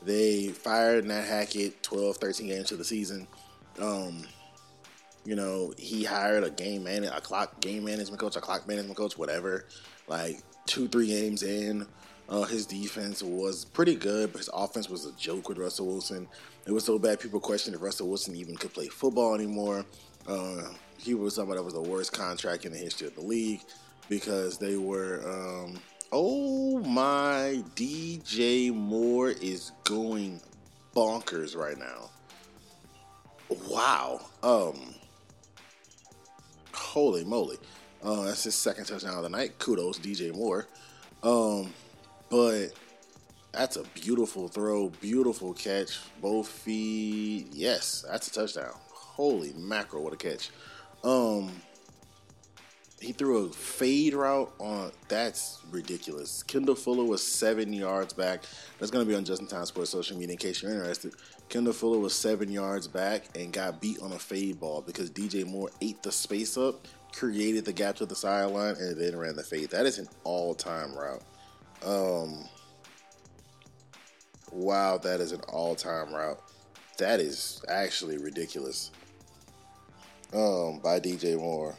they 0.00 0.48
fired 0.48 1.04
Nat 1.04 1.26
Hackett 1.26 1.82
12, 1.82 2.16
13 2.16 2.46
games 2.46 2.68
to 2.68 2.76
the 2.76 2.84
season. 2.84 3.28
Um, 3.78 4.24
you 5.28 5.36
know, 5.36 5.74
he 5.76 6.04
hired 6.04 6.42
a 6.42 6.48
game 6.48 6.84
man, 6.84 7.04
a 7.04 7.20
clock 7.20 7.60
game 7.60 7.84
management 7.84 8.18
coach, 8.18 8.34
a 8.36 8.40
clock 8.40 8.66
management 8.66 8.96
coach, 8.96 9.18
whatever. 9.18 9.66
Like 10.06 10.40
two, 10.64 10.88
three 10.88 11.08
games 11.08 11.42
in, 11.42 11.86
uh, 12.30 12.44
his 12.44 12.64
defense 12.64 13.22
was 13.22 13.66
pretty 13.66 13.94
good, 13.94 14.32
but 14.32 14.38
his 14.38 14.48
offense 14.54 14.88
was 14.88 15.04
a 15.04 15.12
joke 15.18 15.50
with 15.50 15.58
Russell 15.58 15.86
Wilson. 15.86 16.26
It 16.66 16.72
was 16.72 16.82
so 16.82 16.98
bad 16.98 17.20
people 17.20 17.40
questioned 17.40 17.76
if 17.76 17.82
Russell 17.82 18.08
Wilson 18.08 18.36
even 18.36 18.56
could 18.56 18.72
play 18.72 18.88
football 18.88 19.34
anymore. 19.34 19.84
Uh, 20.26 20.62
he 20.96 21.12
was 21.12 21.34
somebody 21.34 21.58
that 21.58 21.64
was 21.64 21.74
the 21.74 21.82
worst 21.82 22.14
contract 22.14 22.64
in 22.64 22.72
the 22.72 22.78
history 22.78 23.06
of 23.06 23.14
the 23.14 23.20
league 23.20 23.60
because 24.08 24.56
they 24.56 24.78
were. 24.78 25.20
Um, 25.28 25.78
oh 26.10 26.78
my, 26.84 27.62
DJ 27.74 28.74
Moore 28.74 29.28
is 29.28 29.72
going 29.84 30.40
bonkers 30.96 31.54
right 31.54 31.76
now. 31.76 32.08
Wow. 33.68 34.22
Um. 34.42 34.94
Holy 36.78 37.24
moly. 37.24 37.58
Uh, 38.02 38.24
that's 38.24 38.44
his 38.44 38.54
second 38.54 38.84
touchdown 38.84 39.16
of 39.16 39.22
the 39.22 39.28
night. 39.28 39.58
Kudos, 39.58 39.98
DJ 39.98 40.34
Moore. 40.34 40.66
Um, 41.22 41.72
but 42.30 42.68
that's 43.52 43.76
a 43.76 43.82
beautiful 43.94 44.48
throw, 44.48 44.88
beautiful 44.88 45.52
catch. 45.52 45.98
Both 46.20 46.48
feet. 46.48 47.48
Yes, 47.52 48.04
that's 48.08 48.28
a 48.28 48.32
touchdown. 48.32 48.74
Holy 48.92 49.52
mackerel, 49.54 50.04
what 50.04 50.12
a 50.12 50.16
catch. 50.16 50.50
Um, 51.02 51.50
he 53.00 53.12
threw 53.12 53.46
a 53.46 53.48
fade 53.50 54.14
route 54.14 54.52
on 54.58 54.90
that's 55.08 55.60
ridiculous. 55.70 56.42
Kendall 56.42 56.74
Fuller 56.74 57.04
was 57.04 57.22
seven 57.22 57.72
yards 57.72 58.12
back. 58.12 58.42
That's 58.78 58.90
gonna 58.90 59.04
be 59.04 59.14
on 59.14 59.24
Justin 59.24 59.46
Time 59.46 59.66
Sports 59.66 59.90
social 59.90 60.16
media 60.16 60.32
in 60.32 60.38
case 60.38 60.62
you're 60.62 60.72
interested. 60.72 61.14
Kendall 61.48 61.72
Fuller 61.72 61.98
was 61.98 62.14
seven 62.14 62.50
yards 62.50 62.88
back 62.88 63.24
and 63.36 63.52
got 63.52 63.80
beat 63.80 64.00
on 64.00 64.12
a 64.12 64.18
fade 64.18 64.60
ball 64.60 64.82
because 64.82 65.10
DJ 65.10 65.46
Moore 65.46 65.70
ate 65.80 66.02
the 66.02 66.12
space 66.12 66.58
up, 66.58 66.86
created 67.12 67.64
the 67.64 67.72
gap 67.72 67.96
to 67.96 68.06
the 68.06 68.14
sideline, 68.16 68.74
and 68.76 69.00
then 69.00 69.16
ran 69.16 69.36
the 69.36 69.42
fade. 69.42 69.70
That 69.70 69.86
is 69.86 69.98
an 69.98 70.08
all-time 70.24 70.94
route. 70.94 71.22
Um, 71.86 72.46
wow, 74.52 74.98
that 74.98 75.20
is 75.20 75.32
an 75.32 75.40
all-time 75.48 76.12
route. 76.12 76.40
That 76.98 77.20
is 77.20 77.62
actually 77.68 78.18
ridiculous 78.18 78.90
um, 80.34 80.80
by 80.80 81.00
DJ 81.00 81.38
Moore. 81.38 81.76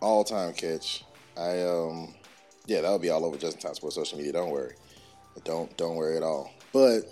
All 0.00 0.24
time 0.24 0.52
catch. 0.52 1.04
I 1.36 1.62
um, 1.62 2.14
yeah, 2.66 2.80
that'll 2.80 2.98
be 2.98 3.10
all 3.10 3.24
over 3.24 3.36
Justin 3.36 3.60
Time 3.60 3.74
Sports 3.74 3.96
social 3.96 4.18
media. 4.18 4.32
Don't 4.32 4.50
worry, 4.50 4.74
don't 5.44 5.74
don't 5.76 5.96
worry 5.96 6.16
at 6.16 6.22
all. 6.22 6.52
But 6.72 7.02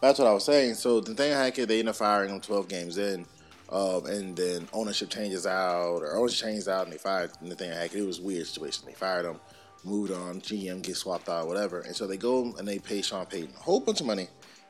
that's 0.00 0.18
what 0.18 0.28
I 0.28 0.32
was 0.32 0.44
saying. 0.44 0.74
So 0.74 1.00
the 1.00 1.14
thing 1.14 1.32
I 1.32 1.44
Hackett, 1.44 1.68
they 1.68 1.80
end 1.80 1.88
up 1.88 1.96
firing 1.96 2.30
him 2.30 2.40
12 2.40 2.68
games 2.68 2.98
in, 2.98 3.26
um, 3.70 4.06
and 4.06 4.36
then 4.36 4.68
ownership 4.72 5.10
changes 5.10 5.46
out, 5.46 6.02
or 6.02 6.16
ownership 6.16 6.46
changes 6.46 6.68
out, 6.68 6.84
and 6.84 6.92
they 6.92 6.98
fired 6.98 7.30
Nathaniel 7.40 7.76
Hackett. 7.76 8.00
It 8.00 8.06
was 8.06 8.20
weird 8.20 8.46
situation. 8.46 8.84
They 8.86 8.92
fired 8.92 9.24
him, 9.24 9.40
moved 9.84 10.12
on, 10.12 10.40
GM 10.40 10.82
gets 10.82 11.00
swapped 11.00 11.28
out, 11.28 11.46
whatever, 11.46 11.80
and 11.80 11.94
so 11.94 12.06
they 12.06 12.16
go 12.16 12.54
and 12.58 12.68
they 12.68 12.78
pay 12.78 13.02
Sean 13.02 13.26
Payton 13.26 13.54
a 13.56 13.62
whole 13.62 13.80
bunch 13.80 14.00
of 14.00 14.06
money 14.06 14.28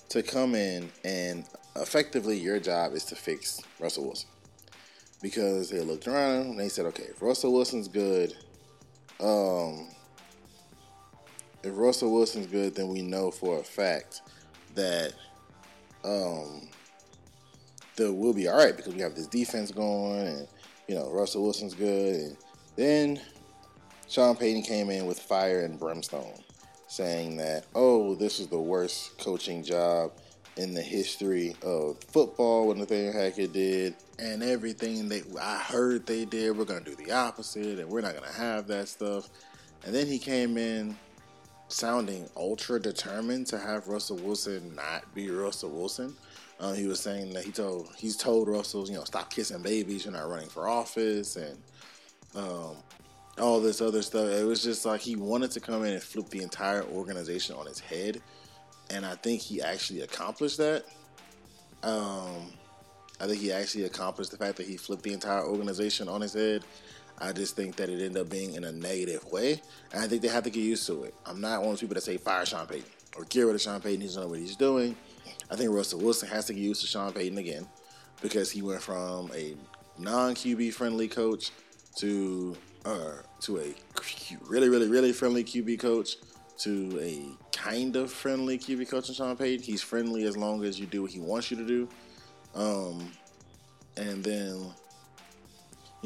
to 0.08 0.22
come 0.22 0.54
in 0.54 0.90
and 1.04 1.44
effectively 1.74 2.38
your 2.38 2.60
job 2.60 2.94
is 2.94 3.04
to 3.04 3.16
fix 3.16 3.60
Russell 3.80 4.04
Wilson. 4.04 4.28
Because 5.22 5.70
they 5.70 5.80
looked 5.80 6.06
around 6.06 6.46
and 6.46 6.60
they 6.60 6.68
said, 6.68 6.86
okay, 6.86 7.04
if 7.04 7.22
Russell 7.22 7.52
Wilson's 7.52 7.88
good, 7.88 8.34
um, 9.18 9.88
if 11.62 11.76
Russell 11.76 12.12
Wilson's 12.12 12.46
good, 12.46 12.74
then 12.74 12.88
we 12.88 13.02
know 13.02 13.30
for 13.30 13.58
a 13.58 13.64
fact 13.64 14.22
that 14.74 15.12
um, 16.04 16.68
that 17.96 18.12
we'll 18.12 18.32
be 18.32 18.46
all 18.46 18.56
right 18.56 18.76
because 18.76 18.94
we 18.94 19.00
have 19.00 19.14
this 19.14 19.26
defense 19.26 19.70
going, 19.72 20.26
and 20.26 20.48
you 20.86 20.94
know 20.94 21.10
Russell 21.10 21.42
Wilson's 21.42 21.74
good. 21.74 22.14
And 22.14 22.36
then 22.76 23.20
Sean 24.08 24.36
Payton 24.36 24.62
came 24.62 24.90
in 24.90 25.06
with 25.06 25.18
fire 25.18 25.62
and 25.62 25.78
brimstone, 25.78 26.38
saying 26.88 27.36
that 27.38 27.64
oh, 27.74 28.14
this 28.14 28.38
is 28.38 28.48
the 28.48 28.60
worst 28.60 29.18
coaching 29.18 29.64
job 29.64 30.12
in 30.56 30.72
the 30.72 30.82
history 30.82 31.54
of 31.62 31.98
football 32.04 32.68
what 32.68 32.78
Nathaniel 32.78 33.12
Hackett 33.12 33.52
did 33.52 33.94
and 34.18 34.42
everything 34.42 35.08
that 35.10 35.24
I 35.40 35.58
heard 35.58 36.06
they 36.06 36.24
did. 36.24 36.56
We're 36.56 36.64
gonna 36.64 36.80
do 36.80 36.96
the 36.96 37.12
opposite, 37.12 37.78
and 37.78 37.88
we're 37.88 38.00
not 38.00 38.14
gonna 38.14 38.32
have 38.32 38.66
that 38.68 38.88
stuff. 38.88 39.28
And 39.84 39.94
then 39.94 40.06
he 40.06 40.18
came 40.18 40.56
in 40.56 40.96
sounding 41.68 42.28
ultra 42.36 42.80
determined 42.80 43.46
to 43.48 43.58
have 43.58 43.88
Russell 43.88 44.16
Wilson 44.18 44.74
not 44.74 45.12
be 45.14 45.30
Russell 45.30 45.70
Wilson. 45.70 46.14
Uh, 46.58 46.72
he 46.72 46.86
was 46.86 47.00
saying 47.00 47.34
that 47.34 47.44
he 47.44 47.52
told 47.52 47.88
he's 47.96 48.16
told 48.16 48.48
Russell, 48.48 48.86
you 48.86 48.94
know, 48.94 49.04
stop 49.04 49.30
kissing 49.30 49.62
babies. 49.62 50.04
You're 50.04 50.14
not 50.14 50.28
running 50.28 50.48
for 50.48 50.68
office, 50.68 51.36
and 51.36 51.58
um, 52.34 52.76
all 53.38 53.60
this 53.60 53.80
other 53.80 54.02
stuff. 54.02 54.30
It 54.30 54.44
was 54.44 54.62
just 54.62 54.86
like 54.86 55.00
he 55.00 55.16
wanted 55.16 55.50
to 55.52 55.60
come 55.60 55.84
in 55.84 55.92
and 55.92 56.02
flip 56.02 56.30
the 56.30 56.42
entire 56.42 56.84
organization 56.84 57.56
on 57.56 57.66
its 57.66 57.80
head, 57.80 58.22
and 58.90 59.04
I 59.04 59.14
think 59.14 59.40
he 59.40 59.62
actually 59.62 60.02
accomplished 60.02 60.58
that. 60.58 60.84
Um, 61.82 62.52
I 63.20 63.26
think 63.26 63.40
he 63.40 63.52
actually 63.52 63.84
accomplished 63.84 64.30
the 64.30 64.36
fact 64.36 64.56
that 64.56 64.66
he 64.66 64.76
flipped 64.76 65.02
the 65.02 65.12
entire 65.12 65.44
organization 65.44 66.08
on 66.08 66.20
his 66.20 66.34
head. 66.34 66.64
I 67.18 67.32
just 67.32 67.56
think 67.56 67.76
that 67.76 67.88
it 67.88 67.94
ended 67.94 68.18
up 68.18 68.28
being 68.28 68.54
in 68.54 68.64
a 68.64 68.72
negative 68.72 69.24
way, 69.32 69.62
and 69.92 70.02
I 70.02 70.06
think 70.06 70.20
they 70.20 70.28
have 70.28 70.44
to 70.44 70.50
get 70.50 70.60
used 70.60 70.86
to 70.88 71.04
it. 71.04 71.14
I'm 71.24 71.40
not 71.40 71.60
one 71.60 71.68
of 71.68 71.72
those 71.72 71.80
people 71.80 71.94
that 71.94 72.02
say 72.02 72.18
fire 72.18 72.44
Sean 72.44 72.66
Payton 72.66 72.90
or 73.16 73.24
get 73.24 73.42
rid 73.42 73.54
of 73.54 73.60
Sean 73.60 73.80
Payton. 73.80 74.06
He 74.06 74.14
know 74.14 74.28
what 74.28 74.38
he's 74.38 74.56
doing. 74.56 74.94
I 75.50 75.56
think 75.56 75.70
Russell 75.70 76.00
Wilson 76.00 76.28
has 76.28 76.44
to 76.46 76.54
get 76.54 76.60
used 76.60 76.82
to 76.82 76.86
Sean 76.86 77.12
Payton 77.12 77.38
again 77.38 77.66
because 78.20 78.50
he 78.50 78.62
went 78.62 78.82
from 78.82 79.30
a 79.34 79.54
non 79.98 80.34
QB 80.34 80.74
friendly 80.74 81.08
coach 81.08 81.52
to 81.96 82.56
uh, 82.84 83.14
to 83.40 83.58
a 83.60 83.74
really, 84.46 84.68
really, 84.68 84.88
really 84.88 85.12
friendly 85.12 85.42
QB 85.42 85.78
coach 85.80 86.16
to 86.58 86.98
a 87.00 87.56
kind 87.56 87.96
of 87.96 88.10
friendly 88.10 88.58
QB 88.58 88.88
coach 88.88 89.08
in 89.08 89.14
Sean 89.14 89.36
Payton. 89.36 89.64
He's 89.64 89.82
friendly 89.82 90.24
as 90.24 90.36
long 90.36 90.64
as 90.64 90.78
you 90.78 90.86
do 90.86 91.02
what 91.02 91.10
he 91.10 91.20
wants 91.20 91.50
you 91.50 91.56
to 91.56 91.66
do. 91.66 91.88
Um, 92.54 93.10
and 93.96 94.22
then 94.22 94.72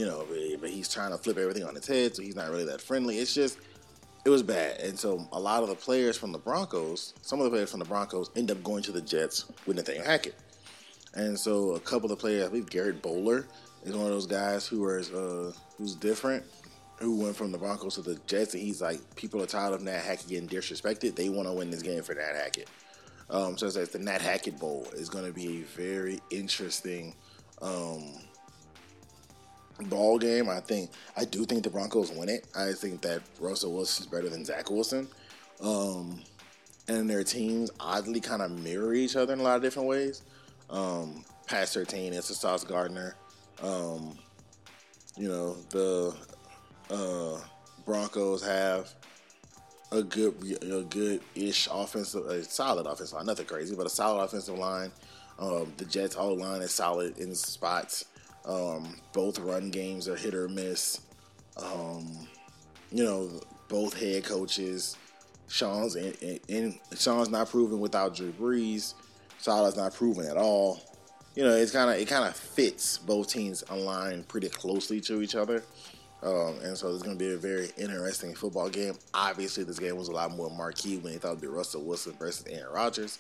you 0.01 0.07
know, 0.07 0.27
but 0.61 0.71
he's 0.71 0.89
trying 0.89 1.11
to 1.11 1.19
flip 1.19 1.37
everything 1.37 1.65
on 1.65 1.77
its 1.77 1.87
head, 1.87 2.17
so 2.17 2.23
he's 2.23 2.35
not 2.35 2.49
really 2.51 2.65
that 2.65 2.81
friendly. 2.81 3.19
It's 3.19 3.35
just, 3.35 3.59
it 4.25 4.31
was 4.31 4.43
bad. 4.43 4.81
And 4.81 4.99
so 4.99 5.29
a 5.33 5.39
lot 5.39 5.63
of 5.63 5.69
the 5.69 5.75
players 5.75 6.17
from 6.17 6.33
the 6.33 6.39
Broncos, 6.39 7.13
some 7.21 7.39
of 7.39 7.45
the 7.45 7.51
players 7.51 7.71
from 7.71 7.81
the 7.81 7.87
Broncos 7.87 8.31
end 8.35 8.51
up 8.51 8.63
going 8.63 8.83
to 8.85 8.93
the 8.93 9.03
Jets 9.03 9.45
with 9.67 9.77
Nathaniel 9.77 10.05
Hackett. 10.07 10.37
And 11.15 11.39
so 11.39 11.75
a 11.75 11.81
couple 11.81 12.11
of 12.11 12.17
the 12.17 12.21
players, 12.21 12.47
I 12.47 12.49
believe 12.49 12.71
Garrett 12.71 13.03
Bowler 13.03 13.47
is 13.85 13.95
one 13.95 14.07
of 14.07 14.13
those 14.13 14.27
guys 14.27 14.67
who 14.67 14.89
is 14.89 15.11
uh, 15.11 15.53
who's 15.77 15.97
different. 15.97 16.45
Who 17.01 17.19
went 17.19 17.35
from 17.35 17.51
the 17.51 17.59
Broncos 17.59 17.95
to 17.95 18.03
the 18.03 18.19
Jets, 18.27 18.55
and 18.55 18.63
he's 18.63 18.83
like, 18.83 19.17
people 19.17 19.43
are 19.43 19.47
tired 19.47 19.73
of 19.73 19.83
Nat 19.83 20.01
Hackett 20.01 20.29
getting 20.29 20.49
disrespected. 20.49 21.17
They 21.17 21.29
want 21.29 21.49
to 21.49 21.55
win 21.55 21.71
this 21.71 21.83
game 21.83 22.03
for 22.03 22.15
Nat 22.15 22.35
Hackett. 22.35 22.69
Um, 23.31 23.57
so 23.57 23.67
it's 23.67 23.93
the 23.93 23.99
Nat 23.99 24.21
Hackett 24.21 24.59
Bowl 24.59 24.87
is 24.95 25.09
going 25.09 25.25
to 25.25 25.33
be 25.33 25.63
a 25.63 25.65
very 25.77 26.21
interesting 26.31 27.15
um, 27.63 28.13
ball 29.89 30.19
game. 30.19 30.49
I 30.49 30.61
think 30.61 30.91
I 31.17 31.25
do 31.25 31.45
think 31.45 31.63
the 31.63 31.71
Broncos 31.71 32.11
win 32.11 32.29
it. 32.29 32.47
I 32.57 32.73
think 32.73 33.01
that 33.03 33.23
Russell 33.39 33.73
Wilson 33.73 34.05
is 34.05 34.11
better 34.11 34.29
than 34.29 34.45
Zach 34.45 34.71
Wilson. 34.71 35.09
Um, 35.63 36.21
and 36.89 37.09
their 37.09 37.23
teams 37.23 37.71
oddly 37.79 38.21
kind 38.21 38.43
of 38.43 38.51
mirror 38.51 38.95
each 38.95 39.15
other 39.15 39.33
in 39.33 39.39
a 39.39 39.43
lot 39.43 39.57
of 39.57 39.63
different 39.63 39.89
ways. 39.89 40.23
Um, 40.69 41.25
past 41.47 41.75
13, 41.75 42.13
it's 42.13 42.31
a 42.31 42.35
Sauce 42.35 42.65
Gardner. 42.65 43.15
Um, 43.63 44.19
you 45.17 45.29
know, 45.29 45.55
the 45.71 46.17
uh, 46.91 47.39
Broncos 47.85 48.45
have 48.45 48.93
a 49.93 50.03
good, 50.03 50.35
a 50.63 50.83
good-ish 50.83 51.69
offensive, 51.71 52.27
a 52.27 52.45
solid 52.45 52.87
offensive 52.87 53.17
line. 53.17 53.27
Nothing 53.27 53.47
crazy, 53.47 53.75
but 53.75 53.87
a 53.87 53.91
solid 53.91 54.23
offensive 54.23 54.59
line. 54.59 54.93
Um, 55.39 55.73
the 55.79 55.85
Jets' 55.85 56.17
all 56.17 56.37
line 56.37 56.63
is 56.63 56.73
solid 56.73 57.19
in 57.19 57.35
spots. 57.35 58.05
Um, 58.45 58.97
both 59.13 59.39
run 59.39 59.71
games 59.71 60.09
are 60.09 60.17
hit 60.17 60.35
or 60.35 60.49
miss. 60.49 61.01
Um, 61.57 62.29
you 62.93 63.05
know, 63.05 63.31
both 63.69 63.99
head 63.99 64.25
coaches. 64.25 64.97
Sean's 65.49 65.97
in, 65.97 66.13
in, 66.21 66.41
in, 66.49 66.79
Sean's 66.97 67.29
not 67.29 67.49
proven 67.49 67.81
without 67.81 68.15
Drew 68.15 68.33
Brees. 68.33 68.95
Saleh's 69.39 69.77
not 69.77 69.95
proven 69.95 70.27
at 70.27 70.37
all. 70.37 70.81
You 71.35 71.45
know, 71.45 71.51
it's 71.51 71.73
kind 71.73 71.91
of 71.91 71.97
it 71.97 72.07
kind 72.07 72.25
of 72.25 72.37
fits 72.37 72.99
both 72.99 73.29
teams 73.29 73.65
align 73.71 74.25
pretty 74.25 74.49
closely 74.49 75.01
to 75.03 75.23
each 75.23 75.35
other. 75.35 75.63
Um, 76.23 76.59
and 76.63 76.77
so 76.77 76.93
it's 76.93 77.03
going 77.03 77.17
to 77.17 77.25
be 77.25 77.33
a 77.33 77.39
very 77.39 77.71
interesting 77.79 78.35
football 78.35 78.69
game. 78.69 78.95
Obviously, 79.15 79.65
this 79.65 79.79
game 79.79 79.97
was 79.97 80.09
a 80.09 80.13
lot 80.13 80.31
more 80.33 80.51
marquee 80.51 80.99
when 80.99 81.13
they 81.13 81.19
thought 81.19 81.31
it'd 81.31 81.41
be 81.41 81.47
Russell 81.47 81.83
Wilson 81.83 82.15
versus 82.19 82.47
Aaron 82.47 82.73
Rodgers, 82.73 83.19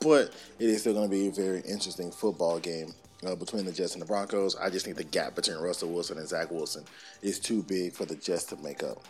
but 0.00 0.32
it 0.58 0.70
is 0.70 0.80
still 0.80 0.94
going 0.94 1.10
to 1.10 1.14
be 1.14 1.28
a 1.28 1.30
very 1.30 1.60
interesting 1.60 2.10
football 2.10 2.58
game 2.58 2.94
uh, 3.26 3.34
between 3.34 3.66
the 3.66 3.72
Jets 3.72 3.92
and 3.92 4.00
the 4.00 4.06
Broncos. 4.06 4.56
I 4.56 4.70
just 4.70 4.86
think 4.86 4.96
the 4.96 5.04
gap 5.04 5.34
between 5.34 5.58
Russell 5.58 5.90
Wilson 5.90 6.18
and 6.18 6.26
Zach 6.26 6.50
Wilson 6.50 6.84
is 7.20 7.38
too 7.38 7.62
big 7.62 7.92
for 7.92 8.06
the 8.06 8.16
Jets 8.16 8.44
to 8.44 8.56
make 8.56 8.82
up. 8.82 9.04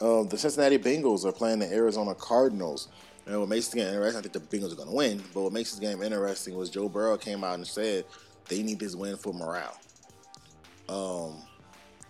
Um, 0.00 0.28
the 0.28 0.38
Cincinnati 0.38 0.78
Bengals 0.78 1.24
are 1.24 1.32
playing 1.32 1.58
the 1.58 1.72
Arizona 1.72 2.14
Cardinals. 2.14 2.88
And 3.26 3.38
what 3.40 3.48
makes 3.48 3.66
this 3.66 3.74
game 3.74 3.92
interesting, 3.92 4.18
I 4.18 4.22
think 4.22 4.32
the 4.32 4.56
Bengals 4.56 4.72
are 4.72 4.76
going 4.76 4.88
to 4.88 4.94
win. 4.94 5.22
But 5.34 5.42
what 5.42 5.52
makes 5.52 5.72
this 5.72 5.80
game 5.80 6.02
interesting 6.02 6.56
was 6.56 6.70
Joe 6.70 6.88
Burrow 6.88 7.16
came 7.16 7.44
out 7.44 7.54
and 7.54 7.66
said 7.66 8.04
they 8.48 8.62
need 8.62 8.78
this 8.78 8.94
win 8.94 9.16
for 9.16 9.32
morale. 9.32 9.76
Um, 10.88 11.34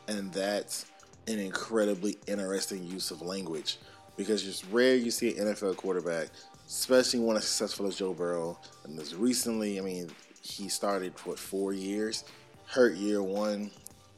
and 0.08 0.32
that's 0.32 0.86
an 1.28 1.38
incredibly 1.38 2.16
interesting 2.26 2.84
use 2.84 3.10
of 3.10 3.22
language 3.22 3.78
because 4.16 4.46
it's 4.46 4.64
rare 4.66 4.94
you 4.94 5.10
see 5.10 5.36
an 5.36 5.46
NFL 5.46 5.76
quarterback, 5.76 6.28
especially 6.66 7.20
one 7.20 7.36
as 7.36 7.44
successful 7.44 7.86
as 7.86 7.96
Joe 7.96 8.12
Burrow. 8.12 8.58
And 8.84 8.98
as 8.98 9.14
recently, 9.14 9.78
I 9.78 9.82
mean, 9.82 10.10
he 10.42 10.68
started 10.68 11.12
what 11.24 11.38
four 11.38 11.72
years, 11.72 12.24
hurt 12.66 12.94
year 12.94 13.22
one, 13.22 13.70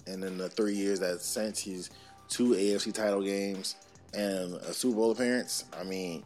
and 0.06 0.22
then 0.22 0.38
the 0.38 0.48
three 0.48 0.74
years 0.74 1.00
that 1.00 1.20
since 1.20 1.58
he's 1.58 1.90
two 2.28 2.50
AFC 2.50 2.92
title 2.92 3.22
games 3.22 3.76
and 4.14 4.54
a 4.54 4.72
Super 4.72 4.96
Bowl 4.96 5.10
appearance. 5.10 5.64
I 5.78 5.84
mean, 5.84 6.22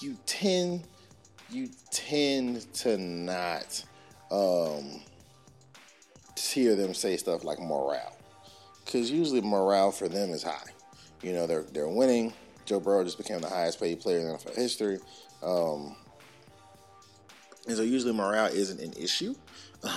you 0.00 0.16
tend 0.26 0.84
you 1.50 1.68
tend 1.90 2.72
to 2.74 2.96
not 2.96 3.84
um, 4.30 5.00
hear 6.36 6.74
them 6.76 6.94
say 6.94 7.16
stuff 7.16 7.44
like 7.44 7.60
morale, 7.60 8.16
because 8.84 9.10
usually 9.10 9.40
morale 9.40 9.92
for 9.92 10.08
them 10.08 10.30
is 10.30 10.42
high. 10.42 10.70
You 11.22 11.32
know, 11.32 11.46
they're 11.46 11.64
they're 11.64 11.88
winning. 11.88 12.32
Joe 12.64 12.80
Burrow 12.80 13.04
just 13.04 13.18
became 13.18 13.40
the 13.40 13.48
highest 13.48 13.80
paid 13.80 14.00
player 14.00 14.18
in 14.18 14.26
NFL 14.26 14.54
history, 14.54 14.98
um, 15.42 15.96
and 17.66 17.76
so 17.76 17.82
usually 17.82 18.12
morale 18.12 18.52
isn't 18.52 18.80
an 18.80 18.92
issue. 19.00 19.34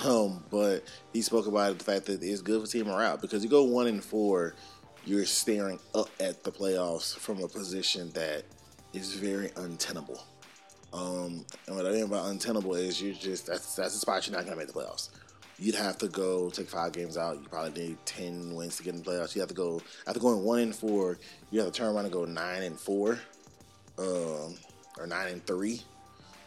Um, 0.04 0.42
but 0.50 0.82
he 1.12 1.22
spoke 1.22 1.46
about 1.46 1.78
the 1.78 1.84
fact 1.84 2.06
that 2.06 2.20
it's 2.20 2.42
good 2.42 2.60
for 2.60 2.66
team 2.66 2.88
morale 2.88 3.18
because 3.18 3.44
you 3.44 3.48
go 3.48 3.62
one 3.62 3.86
and 3.86 4.02
four, 4.02 4.56
you're 5.04 5.24
staring 5.24 5.78
up 5.94 6.08
at 6.18 6.42
the 6.42 6.50
playoffs 6.50 7.16
from 7.16 7.40
a 7.40 7.46
position 7.46 8.10
that 8.10 8.42
is 8.92 9.14
very 9.14 9.52
untenable. 9.54 10.20
Um, 10.92 11.44
and 11.68 11.76
what 11.76 11.86
I 11.86 11.90
mean 11.90 12.08
by 12.08 12.28
untenable 12.28 12.74
is 12.74 13.00
you 13.00 13.12
just 13.12 13.46
that's 13.46 13.76
that's 13.76 13.94
a 13.94 13.98
spot 13.98 14.26
you're 14.26 14.36
not 14.36 14.44
gonna 14.44 14.56
make 14.56 14.66
the 14.66 14.72
playoffs 14.72 15.10
you'd 15.58 15.74
have 15.74 15.98
to 15.98 16.08
go 16.08 16.50
take 16.50 16.68
five 16.68 16.92
games 16.92 17.16
out. 17.16 17.40
You 17.40 17.48
probably 17.48 17.88
need 17.88 17.98
ten 18.04 18.54
wins 18.54 18.76
to 18.76 18.82
get 18.82 18.94
in 18.94 19.02
the 19.02 19.10
playoffs. 19.10 19.34
You 19.34 19.40
have 19.40 19.48
to 19.48 19.54
go 19.54 19.80
after 20.06 20.20
going 20.20 20.42
one 20.42 20.60
and 20.60 20.74
four. 20.74 21.18
You 21.50 21.60
have 21.60 21.72
to 21.72 21.78
turn 21.78 21.94
around 21.94 22.04
and 22.04 22.12
go 22.12 22.24
nine 22.24 22.62
and 22.62 22.78
four, 22.78 23.18
um, 23.98 24.56
or 24.98 25.06
nine 25.06 25.28
and 25.28 25.46
three 25.46 25.82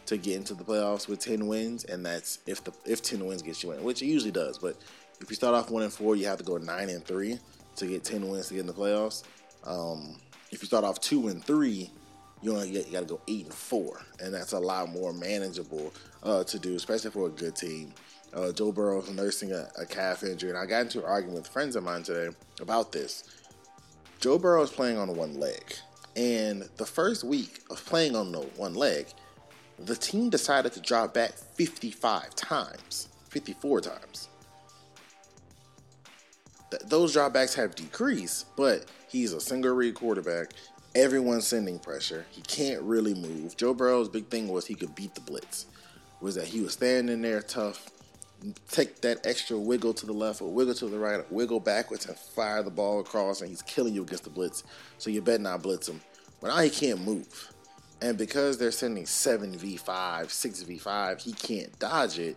to 0.06 0.16
get 0.16 0.36
into 0.36 0.54
the 0.54 0.64
playoffs 0.64 1.08
with 1.08 1.20
ten 1.20 1.46
wins. 1.46 1.84
And 1.84 2.04
that's 2.04 2.38
if 2.46 2.62
the 2.64 2.72
if 2.84 3.02
ten 3.02 3.24
wins 3.26 3.42
gets 3.42 3.62
you 3.62 3.72
in, 3.72 3.82
which 3.82 4.02
it 4.02 4.06
usually 4.06 4.32
does. 4.32 4.58
But 4.58 4.76
if 5.20 5.28
you 5.28 5.36
start 5.36 5.54
off 5.54 5.70
one 5.70 5.82
and 5.82 5.92
four, 5.92 6.16
you 6.16 6.26
have 6.26 6.38
to 6.38 6.44
go 6.44 6.56
nine 6.56 6.88
and 6.88 7.04
three 7.04 7.38
to 7.76 7.86
get 7.86 8.04
ten 8.04 8.28
wins 8.28 8.48
to 8.48 8.54
get 8.54 8.60
in 8.60 8.66
the 8.66 8.72
playoffs. 8.72 9.24
Um, 9.64 10.16
if 10.50 10.62
you 10.62 10.66
start 10.66 10.84
off 10.84 11.00
two 11.00 11.28
and 11.28 11.44
three, 11.44 11.90
you 12.42 12.52
only 12.52 12.70
get, 12.70 12.86
you 12.86 12.92
got 12.92 13.00
to 13.00 13.06
go 13.06 13.20
eight 13.28 13.44
and 13.44 13.54
four, 13.54 14.00
and 14.18 14.32
that's 14.32 14.52
a 14.52 14.58
lot 14.58 14.88
more 14.88 15.12
manageable 15.12 15.92
uh, 16.22 16.42
to 16.44 16.58
do, 16.58 16.74
especially 16.74 17.10
for 17.10 17.26
a 17.26 17.30
good 17.30 17.54
team. 17.54 17.92
Uh, 18.32 18.52
Joe 18.52 18.70
Burrow 18.70 19.02
is 19.02 19.10
nursing 19.10 19.52
a, 19.52 19.68
a, 19.78 19.84
calf 19.84 20.22
injury, 20.22 20.50
and 20.50 20.58
I 20.58 20.64
got 20.64 20.82
into 20.82 21.00
an 21.00 21.04
argument 21.04 21.42
with 21.42 21.48
friends 21.48 21.74
of 21.74 21.82
mine 21.82 22.04
today 22.04 22.34
about 22.60 22.92
this. 22.92 23.24
Joe 24.20 24.38
Burrow 24.38 24.62
is 24.62 24.70
playing 24.70 24.98
on 24.98 25.14
one 25.16 25.40
leg, 25.40 25.74
and 26.14 26.68
the 26.76 26.86
first 26.86 27.24
week 27.24 27.60
of 27.70 27.84
playing 27.84 28.14
on 28.14 28.30
the 28.30 28.40
one 28.56 28.74
leg, 28.74 29.06
the 29.78 29.96
team 29.96 30.30
decided 30.30 30.72
to 30.72 30.80
drop 30.80 31.12
back 31.12 31.32
55 31.32 32.34
times, 32.36 33.08
54 33.30 33.80
times. 33.80 34.28
Th- 36.70 36.82
those 36.86 37.16
dropbacks 37.16 37.54
have 37.54 37.74
decreased, 37.74 38.54
but 38.56 38.84
he's 39.08 39.32
a 39.32 39.40
single 39.40 39.74
read 39.74 39.94
quarterback. 39.94 40.52
Everyone's 40.94 41.46
sending 41.46 41.78
pressure. 41.78 42.26
He 42.30 42.42
can't 42.42 42.82
really 42.82 43.14
move. 43.14 43.56
Joe 43.56 43.74
Burrow's 43.74 44.08
big 44.08 44.28
thing 44.28 44.48
was 44.48 44.66
he 44.66 44.74
could 44.74 44.94
beat 44.94 45.14
the 45.14 45.20
blitz. 45.20 45.66
Was 46.20 46.34
that 46.34 46.48
he 46.48 46.60
was 46.60 46.74
standing 46.74 47.22
there 47.22 47.40
tough, 47.40 47.90
take 48.70 49.00
that 49.02 49.26
extra 49.26 49.58
wiggle 49.58 49.94
to 49.94 50.06
the 50.06 50.12
left 50.12 50.40
or 50.40 50.50
wiggle 50.50 50.74
to 50.74 50.86
the 50.86 50.98
right, 50.98 51.20
or 51.20 51.26
wiggle 51.30 51.60
backwards 51.60 52.06
and 52.06 52.16
fire 52.16 52.62
the 52.62 52.70
ball 52.70 53.00
across, 53.00 53.40
and 53.40 53.50
he's 53.50 53.62
killing 53.62 53.94
you 53.94 54.02
against 54.02 54.24
the 54.24 54.30
blitz. 54.30 54.64
So 54.98 55.10
you 55.10 55.22
better 55.22 55.42
not 55.42 55.62
blitz 55.62 55.88
him. 55.88 56.00
But 56.40 56.48
now 56.48 56.58
he 56.58 56.70
can't 56.70 57.04
move. 57.04 57.52
And 58.02 58.16
because 58.16 58.56
they're 58.56 58.70
sending 58.70 59.04
7v5, 59.04 59.82
6v5, 59.84 61.20
he 61.20 61.32
can't 61.32 61.78
dodge 61.78 62.18
it. 62.18 62.36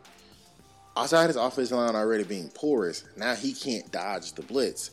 Outside 0.96 1.28
his 1.28 1.38
offensive 1.38 1.78
line 1.78 1.96
already 1.96 2.24
being 2.24 2.50
porous, 2.50 3.06
now 3.18 3.34
he 3.34 3.54
can't 3.54 3.90
dodge 3.92 4.34
the 4.34 4.42
blitz. 4.42 4.92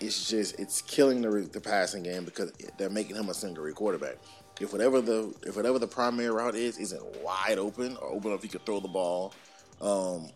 It's 0.00 0.28
just, 0.28 0.58
it's 0.58 0.80
killing 0.82 1.20
the, 1.20 1.30
the 1.52 1.60
passing 1.60 2.02
game 2.02 2.24
because 2.24 2.52
they're 2.78 2.90
making 2.90 3.16
him 3.16 3.28
a 3.28 3.34
single 3.34 3.64
read 3.64 3.74
quarterback. 3.74 4.16
If 4.60 4.72
whatever 4.72 5.00
the 5.00 5.32
if 5.44 5.54
whatever 5.54 5.78
the 5.78 5.86
primary 5.86 6.30
route 6.30 6.56
is 6.56 6.78
isn't 6.78 7.22
wide 7.22 7.58
open 7.58 7.96
or 7.98 8.08
open 8.08 8.30
enough 8.30 8.42
he 8.42 8.48
could 8.48 8.66
throw 8.66 8.80
the 8.80 8.88
ball, 8.88 9.32
um, 9.80 10.30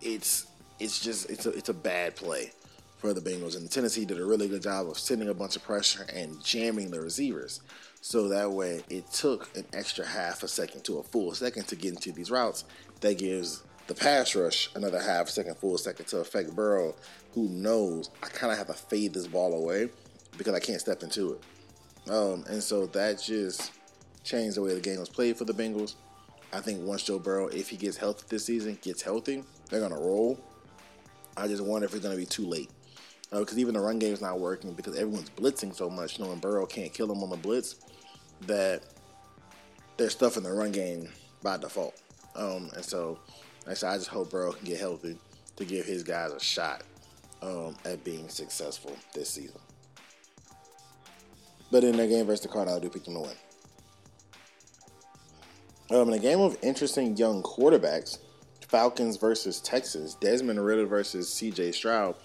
it's 0.00 0.46
it's 0.80 1.00
just 1.00 1.30
it's 1.30 1.46
a 1.46 1.50
it's 1.50 1.68
a 1.68 1.74
bad 1.74 2.16
play 2.16 2.52
for 2.98 3.12
the 3.12 3.20
Bengals. 3.20 3.56
And 3.56 3.70
Tennessee 3.70 4.04
did 4.04 4.18
a 4.18 4.24
really 4.24 4.48
good 4.48 4.62
job 4.62 4.88
of 4.88 4.98
sending 4.98 5.28
a 5.28 5.34
bunch 5.34 5.56
of 5.56 5.62
pressure 5.62 6.06
and 6.14 6.42
jamming 6.42 6.90
the 6.90 7.00
receivers. 7.00 7.60
So 8.00 8.28
that 8.28 8.50
way, 8.50 8.82
it 8.88 9.10
took 9.10 9.54
an 9.56 9.64
extra 9.72 10.06
half 10.06 10.42
a 10.42 10.48
second 10.48 10.84
to 10.84 10.98
a 10.98 11.02
full 11.02 11.32
second 11.34 11.66
to 11.68 11.76
get 11.76 11.94
into 11.94 12.12
these 12.12 12.30
routes. 12.30 12.64
That 13.00 13.18
gives 13.18 13.62
the 13.86 13.94
pass 13.94 14.34
rush 14.34 14.70
another 14.74 15.00
half 15.00 15.28
second, 15.28 15.56
full 15.56 15.76
second 15.76 16.06
to 16.06 16.18
affect 16.18 16.54
Burrow, 16.54 16.94
who 17.32 17.48
knows 17.48 18.10
I 18.22 18.28
kind 18.28 18.52
of 18.52 18.58
have 18.58 18.68
to 18.68 18.74
fade 18.74 19.12
this 19.12 19.26
ball 19.26 19.52
away 19.52 19.88
because 20.38 20.54
I 20.54 20.60
can't 20.60 20.80
step 20.80 21.02
into 21.02 21.32
it. 21.34 22.10
Um, 22.10 22.44
and 22.48 22.62
so 22.62 22.86
that 22.86 23.22
just 23.22 23.72
changed 24.22 24.56
the 24.56 24.62
way 24.62 24.74
the 24.74 24.80
game 24.80 25.00
was 25.00 25.08
played 25.08 25.36
for 25.36 25.44
the 25.44 25.54
Bengals. 25.54 25.94
I 26.54 26.60
think 26.60 26.86
once 26.86 27.02
Joe 27.02 27.18
Burrow, 27.18 27.48
if 27.48 27.68
he 27.68 27.76
gets 27.76 27.96
healthy 27.96 28.24
this 28.28 28.44
season, 28.44 28.78
gets 28.80 29.02
healthy, 29.02 29.42
they're 29.68 29.80
gonna 29.80 29.98
roll. 29.98 30.38
I 31.36 31.48
just 31.48 31.64
wonder 31.64 31.86
if 31.86 31.94
it's 31.94 32.04
gonna 32.04 32.16
be 32.16 32.26
too 32.26 32.46
late 32.46 32.70
because 33.30 33.56
uh, 33.56 33.60
even 33.60 33.74
the 33.74 33.80
run 33.80 33.98
game 33.98 34.12
is 34.12 34.20
not 34.20 34.38
working 34.38 34.72
because 34.72 34.96
everyone's 34.96 35.30
blitzing 35.30 35.74
so 35.74 35.90
much, 35.90 36.20
knowing 36.20 36.38
Burrow 36.38 36.64
can't 36.64 36.94
kill 36.94 37.08
them 37.08 37.24
on 37.24 37.30
the 37.30 37.36
blitz, 37.36 37.76
that 38.42 38.82
they're 39.96 40.10
stuffing 40.10 40.44
the 40.44 40.52
run 40.52 40.70
game 40.70 41.08
by 41.42 41.56
default. 41.56 42.00
Um, 42.36 42.70
and 42.74 42.84
so, 42.84 43.18
like 43.66 43.82
I, 43.82 43.94
I 43.94 43.96
just 43.96 44.08
hope 44.08 44.30
Burrow 44.30 44.52
can 44.52 44.64
get 44.64 44.78
healthy 44.78 45.18
to 45.56 45.64
give 45.64 45.86
his 45.86 46.04
guys 46.04 46.30
a 46.30 46.38
shot 46.38 46.84
um, 47.42 47.76
at 47.84 48.04
being 48.04 48.28
successful 48.28 48.96
this 49.12 49.30
season. 49.30 49.60
But 51.72 51.82
in 51.82 51.96
their 51.96 52.06
game 52.06 52.26
versus 52.26 52.42
the 52.42 52.48
Cardinals, 52.48 52.78
I 52.78 52.82
do 52.82 52.90
pick 52.90 53.04
them 53.04 53.14
to 53.14 53.20
win. 53.20 53.36
Um, 55.90 56.08
in 56.08 56.14
a 56.14 56.18
game 56.18 56.40
of 56.40 56.56
interesting 56.62 57.16
young 57.16 57.42
quarterbacks, 57.42 58.18
Falcons 58.68 59.16
versus 59.16 59.60
Texans, 59.60 60.14
Desmond 60.14 60.64
Ridder 60.64 60.86
versus 60.86 61.32
C.J. 61.32 61.72
Stroud. 61.72 62.16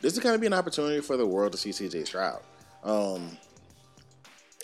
this 0.00 0.14
is 0.14 0.18
going 0.18 0.34
to 0.34 0.38
be 0.38 0.46
an 0.46 0.54
opportunity 0.54 1.00
for 1.00 1.16
the 1.16 1.26
world 1.26 1.52
to 1.52 1.58
see 1.58 1.70
CJ 1.70 2.06
Stroud. 2.06 2.40
Um, 2.82 3.36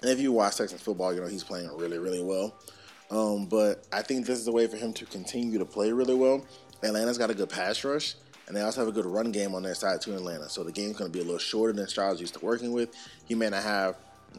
and 0.03 0.11
if 0.11 0.18
you 0.18 0.32
watch 0.32 0.57
Texans 0.57 0.80
football, 0.80 1.12
you 1.14 1.20
know 1.20 1.26
he's 1.26 1.44
playing 1.44 1.70
really, 1.76 1.99
really 1.99 2.22
well. 2.22 2.55
Um, 3.11 3.46
but 3.46 3.86
I 3.92 4.03
think 4.03 4.26
this 4.26 4.38
is 4.38 4.49
a 4.49 4.53
way 4.53 4.66
for 4.66 4.76
him 4.76 4.92
to 4.94 5.07
continue 5.07 5.59
to 5.59 5.64
play 5.64 5.92
really 5.92 6.14
well. 6.14 6.44
Atlanta's 6.82 7.18
got 7.18 7.30
a 7.30 7.34
good 7.34 7.49
pass 7.51 7.82
rush, 7.84 8.14
and 8.46 8.57
they 8.57 8.61
also 8.61 8.80
have 8.80 8.88
a 8.88 8.92
good 8.92 9.07
run 9.07 9.32
game 9.32 9.55
on 9.55 9.62
their 9.62 9.74
side 9.74 10.01
too 10.01 10.14
Atlanta. 10.14 10.49
So 10.49 10.62
the 10.64 10.72
game's 10.72 10.96
going 10.96 11.11
to 11.11 11.16
be 11.16 11.22
a 11.22 11.24
little 11.24 11.38
shorter 11.38 11.72
than 11.72 11.86
Stroud's 11.88 12.20
used 12.20 12.34
to 12.34 12.44
working 12.44 12.72
with. 12.72 12.94
He 13.26 13.34
may 13.34 13.51
not 13.51 13.62
have 13.62 13.96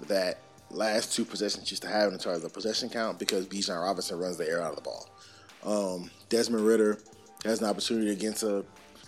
that 0.07 0.39
last 0.71 1.13
two 1.13 1.25
possessions 1.25 1.69
used 1.69 1.83
to 1.83 1.89
have 1.89 2.11
in 2.13 2.19
terms 2.19 2.37
of 2.37 2.43
the 2.43 2.49
possession 2.49 2.89
count 2.89 3.19
because 3.19 3.47
Bijan 3.47 3.81
Robinson 3.81 4.19
runs 4.19 4.37
the 4.37 4.47
air 4.47 4.61
out 4.61 4.71
of 4.71 4.75
the 4.75 4.81
ball. 4.81 5.09
Um, 5.63 6.11
Desmond 6.29 6.65
Ridder 6.65 6.99
has 7.45 7.61
an 7.61 7.67
opportunity 7.67 8.11
against 8.11 8.43
a 8.43 8.63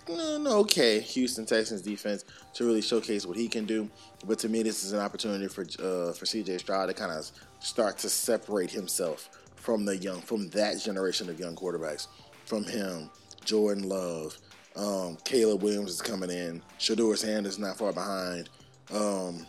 okay 0.08 1.00
Houston 1.00 1.46
Texans 1.46 1.80
defense 1.80 2.24
to 2.54 2.64
really 2.64 2.82
showcase 2.82 3.24
what 3.24 3.36
he 3.36 3.48
can 3.48 3.64
do. 3.64 3.88
But 4.26 4.38
to 4.40 4.48
me, 4.48 4.62
this 4.62 4.84
is 4.84 4.92
an 4.92 5.00
opportunity 5.00 5.48
for 5.48 5.62
uh, 5.62 6.12
for 6.12 6.24
CJ 6.24 6.60
Stroud 6.60 6.88
to 6.88 6.94
kind 6.94 7.12
of 7.12 7.30
start 7.60 7.98
to 7.98 8.10
separate 8.10 8.70
himself 8.70 9.30
from 9.56 9.84
the 9.84 9.96
young, 9.96 10.20
from 10.20 10.48
that 10.50 10.80
generation 10.80 11.28
of 11.28 11.38
young 11.38 11.54
quarterbacks. 11.54 12.08
From 12.46 12.64
him, 12.64 13.08
Jordan 13.44 13.88
Love, 13.88 14.36
um, 14.74 15.16
Caleb 15.24 15.62
Williams 15.62 15.90
is 15.92 16.02
coming 16.02 16.30
in. 16.30 16.62
Shedeur 16.78 17.16
Sanders 17.16 17.58
not 17.58 17.78
far 17.78 17.92
behind. 17.92 18.48
Um, 18.92 19.46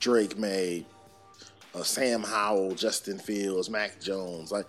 Drake 0.00 0.36
Maye, 0.36 0.84
uh, 1.74 1.82
Sam 1.82 2.22
Howell, 2.22 2.74
Justin 2.74 3.18
Fields, 3.18 3.70
Mac 3.70 4.00
Jones. 4.00 4.52
Like, 4.52 4.66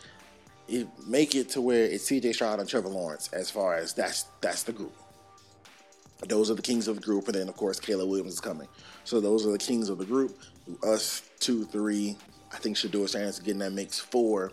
it, 0.68 0.88
make 1.08 1.36
it 1.36 1.49
to 1.49 1.62
where 1.62 1.86
it's 1.86 2.06
C.J. 2.06 2.34
Stroud 2.34 2.60
and 2.60 2.68
Trevor 2.68 2.89
Lawrence. 2.89 3.30
As 3.34 3.51
far 3.51 3.76
as 3.76 3.93
that's 3.93 4.26
that's 4.41 4.64
the 4.64 4.74
group. 4.74 4.93
Those 6.28 6.49
are 6.49 6.56
the 6.56 6.62
kings 6.62 6.88
of 6.88 6.95
the 6.95 7.01
group, 7.01 7.28
and 7.28 7.36
then 7.36 7.49
of 7.49 7.56
course 7.56 7.80
Caleb 7.80 8.10
Williams 8.10 8.34
is 8.34 8.39
coming. 8.39 8.68
So 9.03 9.20
those 9.20 9.45
are 9.45 9.51
the 9.51 9.58
kings 9.58 9.89
of 9.89 9.97
the 9.97 10.06
group. 10.06 10.39
Us 10.84 11.24
two, 11.39 11.66
three. 11.66 12.18
I 12.51 12.58
think 12.58 12.78
Shedeur 12.78 13.08
Sanders 13.08 13.39
getting 13.39 13.60
that 13.60 13.74
mix 13.74 13.99
four 13.99 14.51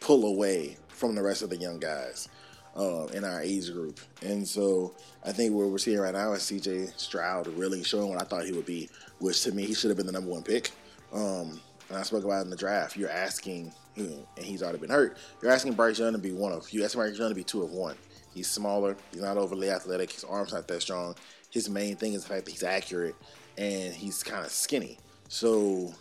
pull 0.00 0.26
away 0.26 0.76
from 0.88 1.14
the 1.14 1.22
rest 1.22 1.42
of 1.42 1.50
the 1.50 1.56
young 1.56 1.78
guys 1.78 2.28
uh, 2.76 3.06
in 3.06 3.24
our 3.24 3.40
age 3.40 3.72
group. 3.72 4.00
And 4.22 4.46
so 4.46 4.94
I 5.24 5.32
think 5.32 5.52
what 5.54 5.68
we're 5.68 5.78
seeing 5.78 5.98
right 5.98 6.14
now 6.14 6.32
is 6.32 6.42
CJ 6.42 6.98
Stroud 6.98 7.46
really 7.48 7.82
showing 7.82 8.08
what 8.08 8.20
I 8.20 8.24
thought 8.24 8.44
he 8.44 8.52
would 8.52 8.66
be, 8.66 8.88
which 9.18 9.42
to 9.42 9.52
me, 9.52 9.64
he 9.64 9.74
should 9.74 9.90
have 9.90 9.96
been 9.96 10.06
the 10.06 10.12
number 10.12 10.30
one 10.30 10.42
pick. 10.42 10.70
Um, 11.12 11.60
and 11.88 11.98
I 11.98 12.02
spoke 12.02 12.24
about 12.24 12.44
in 12.44 12.50
the 12.50 12.56
draft, 12.56 12.96
you're 12.96 13.10
asking, 13.10 13.72
him, 13.94 14.26
and 14.36 14.44
he's 14.44 14.62
already 14.62 14.78
been 14.78 14.90
hurt, 14.90 15.16
you're 15.42 15.52
asking 15.52 15.74
Bryce 15.74 15.98
Young 15.98 16.12
to 16.12 16.18
be 16.18 16.32
one 16.32 16.52
of, 16.52 16.70
you 16.70 16.84
asking 16.84 17.00
Bryce 17.00 17.18
Young 17.18 17.28
to 17.28 17.34
be 17.34 17.44
two 17.44 17.62
of 17.62 17.70
one. 17.70 17.96
He's 18.32 18.50
smaller, 18.50 18.96
he's 19.12 19.22
not 19.22 19.36
overly 19.36 19.70
athletic, 19.70 20.10
his 20.10 20.24
arm's 20.24 20.52
not 20.52 20.66
that 20.66 20.82
strong. 20.82 21.14
His 21.50 21.70
main 21.70 21.96
thing 21.96 22.14
is 22.14 22.24
the 22.24 22.30
fact 22.30 22.46
that 22.46 22.50
he's 22.50 22.64
accurate 22.64 23.14
and 23.56 23.94
he's 23.94 24.24
kind 24.24 24.44
of 24.44 24.50
skinny. 24.50 24.98
So 25.28 25.94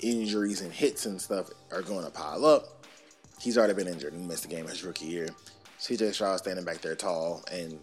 injuries 0.00 0.62
and 0.62 0.72
hits 0.72 1.04
and 1.04 1.20
stuff 1.20 1.50
are 1.70 1.82
going 1.82 2.04
to 2.04 2.10
pile 2.10 2.46
up 2.46 2.78
he's 3.40 3.56
already 3.56 3.74
been 3.74 3.88
injured 3.88 4.12
and 4.12 4.26
missed 4.26 4.42
the 4.42 4.48
game 4.48 4.66
his 4.66 4.84
rookie 4.84 5.06
year. 5.06 5.28
CJ 5.78 6.14
Stroud 6.14 6.38
standing 6.38 6.64
back 6.64 6.80
there 6.80 6.94
tall 6.94 7.44
and 7.52 7.78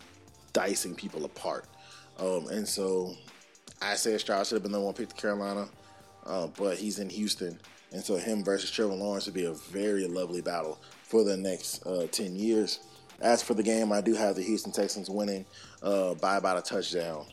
dicing 0.54 0.96
people 0.96 1.26
apart. 1.26 1.66
Um, 2.20 2.48
and 2.50 2.68
so 2.68 3.14
I 3.82 3.96
said 3.96 4.20
Stroud 4.20 4.46
should 4.46 4.56
have 4.56 4.64
been 4.64 4.72
the 4.72 4.80
one 4.80 4.94
picked 4.94 5.16
to 5.16 5.22
Carolina, 5.22 5.68
uh, 6.26 6.48
but 6.58 6.78
he's 6.78 7.00
in 7.00 7.10
Houston. 7.10 7.60
And 7.92 8.04
so 8.04 8.16
him 8.16 8.44
versus 8.44 8.72
Trevor 8.72 8.94
Lawrence 8.94 9.26
would 9.26 9.36
be 9.36 9.46
a 9.46 9.54
very 9.54 10.08
lovely 10.08 10.42
battle 10.42 10.80
for 11.04 11.24
the 11.24 11.38
next 11.38 11.86
uh, 11.86 12.08
10 12.12 12.36
years. 12.36 12.80
As 13.22 13.42
for 13.42 13.54
the 13.54 13.64
game, 13.64 13.92
I 13.92 14.02
do 14.02 14.14
have 14.14 14.36
the 14.36 14.44
Houston 14.44 14.72
Texans 14.72 15.10
winning 15.10 15.46
uh, 15.82 16.16
by 16.16 16.38
about 16.38 16.58
a 16.58 16.62
touchdown. 16.62 17.26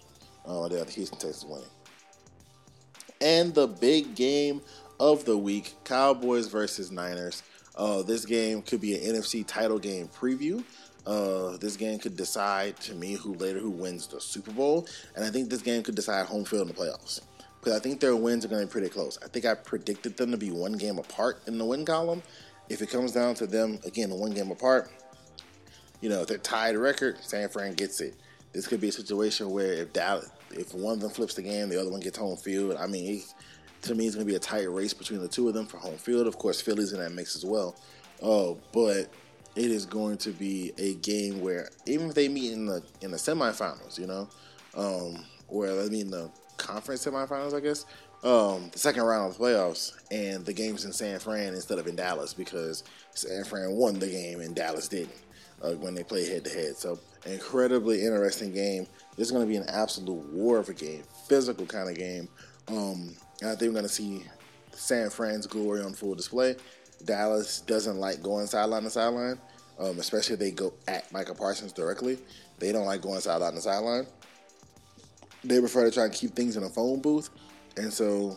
Uh, 0.47 0.66
I 0.66 0.74
have 0.74 0.86
the 0.86 0.93
Houston 0.93 1.18
Texans 1.18 1.45
winning. 1.45 1.68
And 3.20 3.55
the 3.55 3.66
big 3.66 4.14
game 4.14 4.61
of 5.01 5.24
the 5.24 5.36
week 5.36 5.74
Cowboys 5.84 6.49
versus 6.49 6.90
Niners. 6.93 7.43
Uh, 7.74 8.03
this 8.03 8.24
game 8.24 8.62
could 8.62 8.80
be 8.80 8.95
an 8.95 9.14
NFC 9.14 9.45
title 9.47 9.78
game 9.78 10.09
preview. 10.09 10.62
Uh, 11.05 11.57
this 11.57 11.76
game 11.76 11.99
could 11.99 12.16
decide 12.16 12.76
to 12.76 12.95
me 12.95 13.14
who 13.14 13.34
later 13.34 13.59
who 13.59 13.70
wins 13.70 14.07
the 14.07 14.20
Super 14.20 14.53
Bowl, 14.53 14.86
and 15.16 15.24
I 15.24 15.30
think 15.30 15.51
this 15.51 15.62
game 15.62 15.82
could 15.82 15.97
decide 15.97 16.26
home 16.26 16.45
field 16.45 16.62
in 16.62 16.68
the 16.68 16.74
playoffs 16.74 17.22
because 17.63 17.79
I 17.79 17.81
think 17.81 18.01
their 18.01 18.17
wins 18.17 18.45
are 18.45 18.49
going 18.49 18.63
to 18.63 18.67
be 18.67 18.73
pretty 18.73 18.89
close. 18.89 19.19
I 19.25 19.29
think 19.29 19.45
I 19.45 19.55
predicted 19.55 20.17
them 20.17 20.33
to 20.33 20.37
be 20.37 20.51
one 20.51 20.73
game 20.73 20.99
apart 20.99 21.41
in 21.47 21.59
the 21.59 21.65
win 21.65 21.85
column. 21.85 22.21
If 22.69 22.83
it 22.83 22.91
comes 22.91 23.13
down 23.13 23.37
to 23.37 23.47
them 23.47 23.79
again, 23.85 24.11
one 24.11 24.33
game 24.33 24.51
apart, 24.51 24.91
you 26.01 26.09
know, 26.09 26.23
if 26.23 26.27
they're 26.27 26.39
tied 26.39 26.77
record, 26.77 27.19
San 27.23 27.49
Fran 27.49 27.75
gets 27.75 28.01
it. 28.01 28.17
This 28.53 28.67
could 28.67 28.81
be 28.81 28.89
a 28.89 28.93
situation 28.93 29.51
where 29.51 29.73
if 29.75 29.93
Dallas, 29.93 30.29
if 30.51 30.75
one 30.75 30.95
of 30.95 31.01
them 31.01 31.11
flips 31.11 31.35
the 31.35 31.43
game, 31.43 31.69
the 31.69 31.81
other 31.81 31.91
one 31.91 32.01
gets 32.01 32.19
home 32.19 32.37
field. 32.37 32.77
I 32.77 32.89
mean, 32.89 33.23
to 33.83 33.95
me, 33.95 34.07
it's 34.07 34.17
going 34.17 34.27
to 34.27 34.31
be 34.31 34.37
a 34.37 34.41
tight 34.41 34.69
race 34.69 34.93
between 34.93 35.21
the 35.21 35.29
two 35.29 35.47
of 35.47 35.55
them 35.55 35.67
for 35.67 35.79
home 35.79 35.99
field. 35.99 36.27
Of 36.27 36.39
course, 36.39 36.61
Philly's 36.61 36.93
in 36.93 36.99
that 36.99 37.13
mix 37.13 37.37
as 37.37 37.45
well. 37.45 37.77
Oh, 38.21 38.59
but 38.73 39.09
it 39.55 39.71
is 39.71 39.87
going 39.87 40.17
to 40.19 40.31
be 40.31 40.73
a 40.79 40.95
game 40.95 41.41
where 41.41 41.71
even 41.87 42.09
if 42.09 42.15
they 42.15 42.29
meet 42.29 42.53
in 42.53 42.67
the 42.67 42.83
in 43.03 43.13
the 43.13 43.17
semifinals, 43.17 43.99
you 43.99 44.09
know, 44.09 44.29
um, 44.75 45.25
or 45.47 45.69
I 45.69 45.87
mean 45.87 46.11
the 46.11 46.29
conference 46.63 47.05
semifinals, 47.05 47.55
I 47.55 47.61
guess, 47.61 47.85
um, 48.23 48.71
the 48.73 48.79
second 48.79 49.03
round 49.03 49.31
of 49.31 49.39
the 49.39 49.45
playoffs, 49.45 49.93
and 50.11 50.45
the 50.45 50.53
game's 50.53 50.85
in 50.85 50.93
San 50.93 51.19
Fran 51.19 51.55
instead 51.55 51.79
of 51.79 51.87
in 51.87 51.97
Dallas 51.97 52.33
because 52.33 52.85
San 53.15 53.45
Fran 53.45 53.73
won 53.73 53.99
the 53.99 54.09
game 54.09 54.41
and 54.41 54.55
Dallas 54.55 54.89
didn't 54.89 55.15
uh, 55.63 55.73
when 55.73 55.95
they 55.95 56.05
played 56.05 56.29
head 56.29 56.45
to 56.45 56.51
head. 56.51 56.77
So 56.77 56.99
incredibly 57.27 58.03
interesting 58.03 58.53
game. 58.53 58.87
This 59.17 59.29
is 59.29 59.33
going 59.33 59.45
to 59.45 59.49
be 59.49 59.57
an 59.57 59.69
absolute 59.69 60.25
war 60.33 60.59
of 60.59 60.69
a 60.69 60.75
game, 60.75 61.03
physical 61.29 61.67
kind 61.67 61.89
of 61.89 61.97
game. 61.97 62.29
Um, 62.69 63.15
and 63.41 63.51
I 63.51 63.55
think 63.57 63.71
we're 63.71 63.81
going 63.81 63.83
to 63.85 63.89
see 63.89 64.25
San 64.73 65.11
Fran's 65.11 65.47
glory 65.47 65.83
on 65.83 65.93
full 65.93 66.15
display. 66.15 66.57
Dallas 67.05 67.61
doesn't 67.63 67.99
like 67.99 68.23
going 68.23 68.47
sideline 68.47 68.85
to 68.85 68.91
sideline, 68.91 69.39
um, 69.79 69.99
especially 69.99 70.35
if 70.35 70.41
they 70.41 70.53
go 70.53 70.73
at 70.87 71.11
Micah 71.13 71.35
Parsons 71.35 71.73
directly. 71.73 72.19
They 72.59 72.71
don't 72.71 72.87
like 72.87 73.03
going 73.03 73.21
sideline 73.21 73.55
to 73.55 73.61
sideline. 73.61 74.07
They 75.45 75.59
prefer 75.61 75.84
to 75.84 75.90
try 75.90 76.05
and 76.05 76.12
keep 76.12 76.34
things 76.34 76.57
in 76.57 76.62
a 76.62 76.68
phone 76.68 77.01
booth. 77.01 77.30
And 77.76 77.93
so 77.93 78.36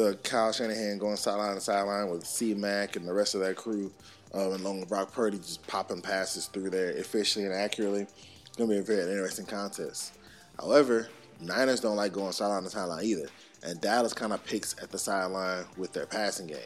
uh, 0.00 0.12
Kyle 0.22 0.52
Shanahan 0.52 0.98
going 0.98 1.16
sideline 1.16 1.54
to 1.54 1.60
sideline 1.60 2.10
with 2.10 2.26
C 2.26 2.54
Mac 2.54 2.96
and 2.96 3.06
the 3.06 3.12
rest 3.12 3.34
of 3.34 3.40
that 3.40 3.56
crew, 3.56 3.92
um, 4.34 4.52
and 4.52 4.60
along 4.60 4.80
with 4.80 4.88
Brock 4.88 5.12
Purdy 5.12 5.38
just 5.38 5.66
popping 5.66 6.00
passes 6.00 6.46
through 6.46 6.70
there 6.70 6.90
efficiently 6.90 7.50
and 7.50 7.58
accurately. 7.58 8.06
It's 8.46 8.56
to 8.56 8.66
be 8.66 8.78
a 8.78 8.82
very 8.82 9.02
interesting 9.02 9.46
contest. 9.46 10.18
However, 10.58 11.08
Niners 11.40 11.80
don't 11.80 11.96
like 11.96 12.12
going 12.12 12.32
sideline 12.32 12.62
to 12.64 12.70
sideline 12.70 13.04
either. 13.04 13.28
And 13.62 13.80
Dallas 13.80 14.12
kind 14.12 14.32
of 14.32 14.44
picks 14.44 14.76
at 14.80 14.90
the 14.90 14.98
sideline 14.98 15.64
with 15.76 15.92
their 15.92 16.06
passing 16.06 16.46
game, 16.46 16.58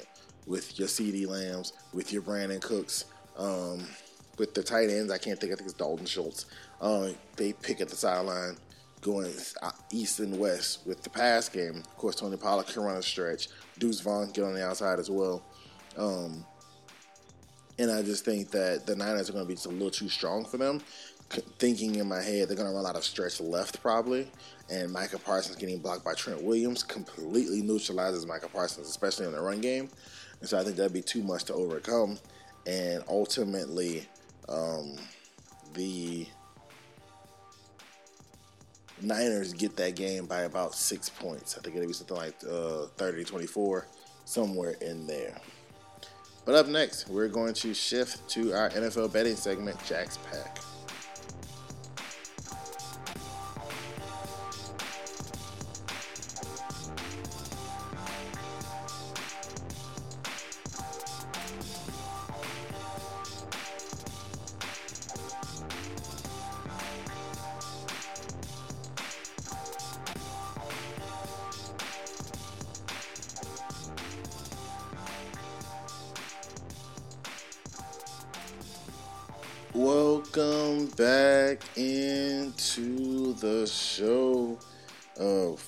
with 0.47 0.79
your 0.79 0.89
CeeDee 0.89 1.27
Lambs, 1.27 1.73
with 1.95 2.13
your 2.13 2.21
Brandin 2.23 2.61
Cooks, 2.61 3.07
um, 3.39 3.87
with 4.39 4.53
the 4.55 4.63
tight 4.63 4.91
ends. 4.91 5.11
I 5.11 5.19
can't 5.19 5.41
think. 5.41 5.53
I 5.53 5.57
think 5.57 5.71
it's 5.71 5.79
Dalton 5.79 6.05
Schultz. 6.05 6.47
Um, 6.81 7.15
they 7.37 7.55
pick 7.55 7.81
at 7.81 7.89
the 7.89 7.97
sideline, 7.97 8.57
going 9.03 9.33
east 9.91 10.21
and 10.21 10.39
west 10.39 10.87
with 10.87 11.03
the 11.03 11.11
pass 11.11 11.49
game. 11.49 11.77
Of 11.77 11.97
course, 11.99 12.17
Tony 12.17 12.37
Pollard 12.37 12.67
can 12.67 12.83
run 12.83 12.97
a 12.97 13.03
stretch. 13.03 13.49
Deuce 13.79 14.01
Vaughn 14.01 14.31
get 14.31 14.45
on 14.45 14.55
the 14.55 14.65
outside 14.65 14.99
as 14.99 15.11
well. 15.11 15.43
Um, 15.99 16.47
and 17.79 17.91
I 17.91 18.03
just 18.03 18.25
think 18.25 18.51
that 18.53 18.87
the 18.87 18.97
Niners 18.97 19.29
are 19.29 19.33
going 19.33 19.45
to 19.45 19.49
be 19.49 19.55
just 19.55 19.67
a 19.67 19.71
little 19.71 19.91
too 19.91 20.09
strong 20.09 20.45
for 20.45 20.57
them 20.57 20.81
thinking 21.59 21.97
in 21.97 22.09
my 22.09 22.21
head 22.21 22.49
they're 22.49 22.57
going 22.57 22.69
to 22.69 22.75
run 22.75 22.87
out 22.87 22.97
of 22.97 23.05
stretch 23.05 23.41
left 23.41 23.81
probably, 23.81 24.31
and 24.71 24.93
Micah 24.93 25.19
Parsons 25.19 25.57
getting 25.57 25.79
blocked 25.79 26.05
by 26.05 26.15
Trent 26.15 26.43
Williams 26.43 26.83
completely 26.83 27.63
neutralizes 27.63 28.27
Micah 28.27 28.49
Parsons, 28.49 28.89
especially 28.89 29.27
in 29.27 29.33
the 29.33 29.41
run 29.41 29.61
game. 29.61 29.89
And 30.41 30.49
so 30.49 30.59
I 30.59 30.65
think 30.65 30.77
that'd 30.77 30.93
be 30.93 31.03
too 31.03 31.23
much 31.23 31.45
to 31.45 31.55
overcome. 31.55 32.19
And 32.67 33.03
ultimately, 33.09 34.07
um, 34.49 34.97
the 35.75 36.27
Niners 39.03 39.53
get 39.53 39.77
that 39.77 39.97
game 39.97 40.27
by 40.27 40.43
about 40.43 40.75
six 40.75 41.09
points. 41.09 41.57
I 41.57 41.61
think 41.61 41.77
it'll 41.77 41.89
be 41.89 41.93
something 41.93 42.17
like 42.17 42.35
uh, 42.49 42.87
30 42.97 43.25
24, 43.25 43.87
somewhere 44.25 44.75
in 44.81 45.07
there. 45.07 45.37
But 46.45 46.57
up 46.57 46.67
next, 46.67 47.09
we're 47.09 47.29
going 47.29 47.55
to 47.55 47.73
shift 47.73 48.29
to 48.31 48.53
our 48.53 48.71
NFL 48.71 49.13
betting 49.13 49.37
segment, 49.37 49.77
Jack's 49.87 50.19
Pack. 50.31 50.59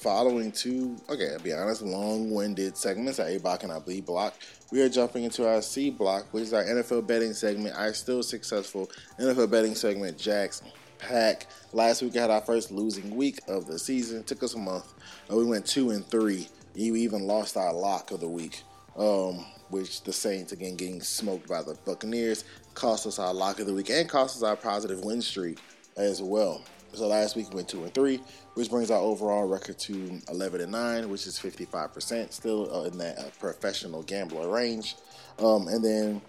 Following 0.04 0.52
two, 0.52 0.94
okay, 1.08 1.30
I'll 1.32 1.38
be 1.38 1.54
honest, 1.54 1.80
long-winded 1.80 2.76
segments 2.76 3.18
at 3.18 3.28
A 3.28 3.38
block 3.38 3.62
and 3.62 3.72
I 3.72 3.78
bleed 3.78 4.04
block. 4.04 4.34
We 4.70 4.82
are 4.82 4.88
jumping 4.90 5.24
into 5.24 5.48
our 5.48 5.62
C 5.62 5.88
block, 5.88 6.26
which 6.30 6.42
is 6.42 6.52
our 6.52 6.62
NFL 6.62 7.06
betting 7.06 7.32
segment. 7.32 7.74
Our 7.74 7.94
still 7.94 8.22
successful 8.22 8.90
NFL 9.18 9.50
betting 9.50 9.74
segment, 9.74 10.18
Jacks 10.18 10.62
Pack. 10.98 11.46
Last 11.72 12.02
week 12.02 12.16
had 12.16 12.30
our 12.30 12.42
first 12.42 12.70
losing 12.70 13.16
week 13.16 13.38
of 13.48 13.66
the 13.66 13.78
season. 13.78 14.20
It 14.20 14.26
Took 14.26 14.42
us 14.42 14.52
a 14.52 14.58
month. 14.58 14.92
Uh, 15.32 15.36
we 15.36 15.46
went 15.46 15.64
two 15.64 15.88
and 15.88 16.06
three. 16.06 16.48
We 16.74 17.00
even 17.00 17.26
lost 17.26 17.56
our 17.56 17.72
lock 17.72 18.10
of 18.10 18.20
the 18.20 18.28
week. 18.28 18.62
Um, 18.98 19.46
which 19.70 20.02
the 20.02 20.12
Saints 20.12 20.52
again 20.52 20.76
getting 20.76 21.00
smoked 21.00 21.48
by 21.48 21.62
the 21.62 21.78
Buccaneers 21.86 22.44
cost 22.74 23.06
us 23.06 23.18
our 23.18 23.32
lock 23.32 23.58
of 23.58 23.66
the 23.66 23.72
week 23.72 23.88
and 23.88 24.06
cost 24.06 24.36
us 24.36 24.42
our 24.42 24.54
positive 24.54 25.02
win 25.02 25.22
streak 25.22 25.58
as 25.96 26.20
well. 26.20 26.62
So 26.94 27.08
last 27.08 27.34
week 27.34 27.50
we 27.50 27.56
went 27.56 27.68
two 27.68 27.82
and 27.82 27.92
three, 27.92 28.20
which 28.54 28.70
brings 28.70 28.90
our 28.90 29.00
overall 29.00 29.46
record 29.46 29.78
to 29.80 30.20
11 30.28 30.60
and 30.60 30.72
nine, 30.72 31.08
which 31.08 31.26
is 31.26 31.38
55%, 31.38 32.32
still 32.32 32.72
uh, 32.74 32.84
in 32.84 32.98
that 32.98 33.18
uh, 33.18 33.24
professional 33.40 34.02
gambler 34.02 34.48
range. 34.48 34.94
Um, 35.38 35.66
and 35.68 35.84
then 35.84 36.22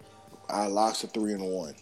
our 0.50 0.70
locks 0.70 1.04
are 1.04 1.08
three 1.08 1.34
and 1.34 1.44
one. 1.44 1.76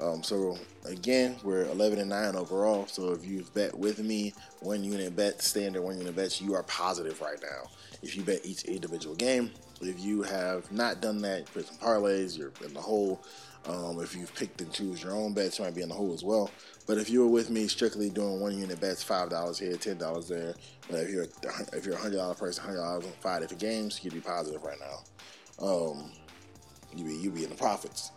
Um, 0.00 0.22
so 0.22 0.58
again, 0.86 1.36
we're 1.42 1.64
11 1.66 1.98
and 1.98 2.08
nine 2.10 2.36
overall. 2.36 2.86
So 2.86 3.12
if 3.12 3.24
you've 3.24 3.52
bet 3.54 3.76
with 3.76 3.98
me, 3.98 4.34
one 4.60 4.82
unit 4.84 5.14
bet, 5.16 5.42
standard 5.42 5.82
one 5.82 5.98
unit 5.98 6.16
bets, 6.16 6.40
you 6.40 6.54
are 6.54 6.62
positive 6.64 7.20
right 7.20 7.40
now. 7.42 7.70
If 8.02 8.16
you 8.16 8.22
bet 8.22 8.40
each 8.44 8.64
individual 8.64 9.14
game, 9.14 9.50
if 9.82 10.00
you 10.00 10.22
have 10.22 10.70
not 10.72 11.00
done 11.00 11.22
that, 11.22 11.52
put 11.52 11.66
some 11.66 11.76
parlays, 11.76 12.36
you're 12.36 12.52
in 12.64 12.74
the 12.74 12.80
hole. 12.80 13.22
Um, 13.66 14.00
if 14.00 14.16
you've 14.16 14.34
picked 14.34 14.62
and 14.62 14.72
choose 14.72 15.02
your 15.02 15.12
own 15.12 15.34
bets, 15.34 15.58
you 15.58 15.64
might 15.66 15.74
be 15.74 15.82
in 15.82 15.90
the 15.90 15.94
hole 15.94 16.14
as 16.14 16.24
well. 16.24 16.50
But 16.90 16.98
if 16.98 17.08
you 17.08 17.20
were 17.20 17.28
with 17.28 17.50
me 17.50 17.68
strictly 17.68 18.10
doing 18.10 18.40
one 18.40 18.58
unit 18.58 18.80
bets, 18.80 19.00
five 19.00 19.30
dollars 19.30 19.60
here, 19.60 19.76
ten 19.76 19.96
dollars 19.96 20.26
there. 20.26 20.56
But 20.90 21.02
if 21.02 21.10
you're 21.10 21.26
if 21.72 21.86
you're 21.86 21.94
a 21.94 21.98
hundred 21.98 22.16
dollar 22.16 22.34
person, 22.34 22.64
hundred 22.64 22.78
dollars 22.78 23.04
on 23.04 23.12
five 23.20 23.42
different 23.42 23.60
games, 23.60 24.00
you'd 24.02 24.12
be 24.12 24.18
positive 24.18 24.60
right 24.64 24.76
now. 24.80 25.64
Um, 25.64 26.10
you 26.92 27.04
be 27.04 27.14
you 27.14 27.30
be 27.30 27.44
in 27.44 27.50
the 27.50 27.54
profits. 27.54 28.10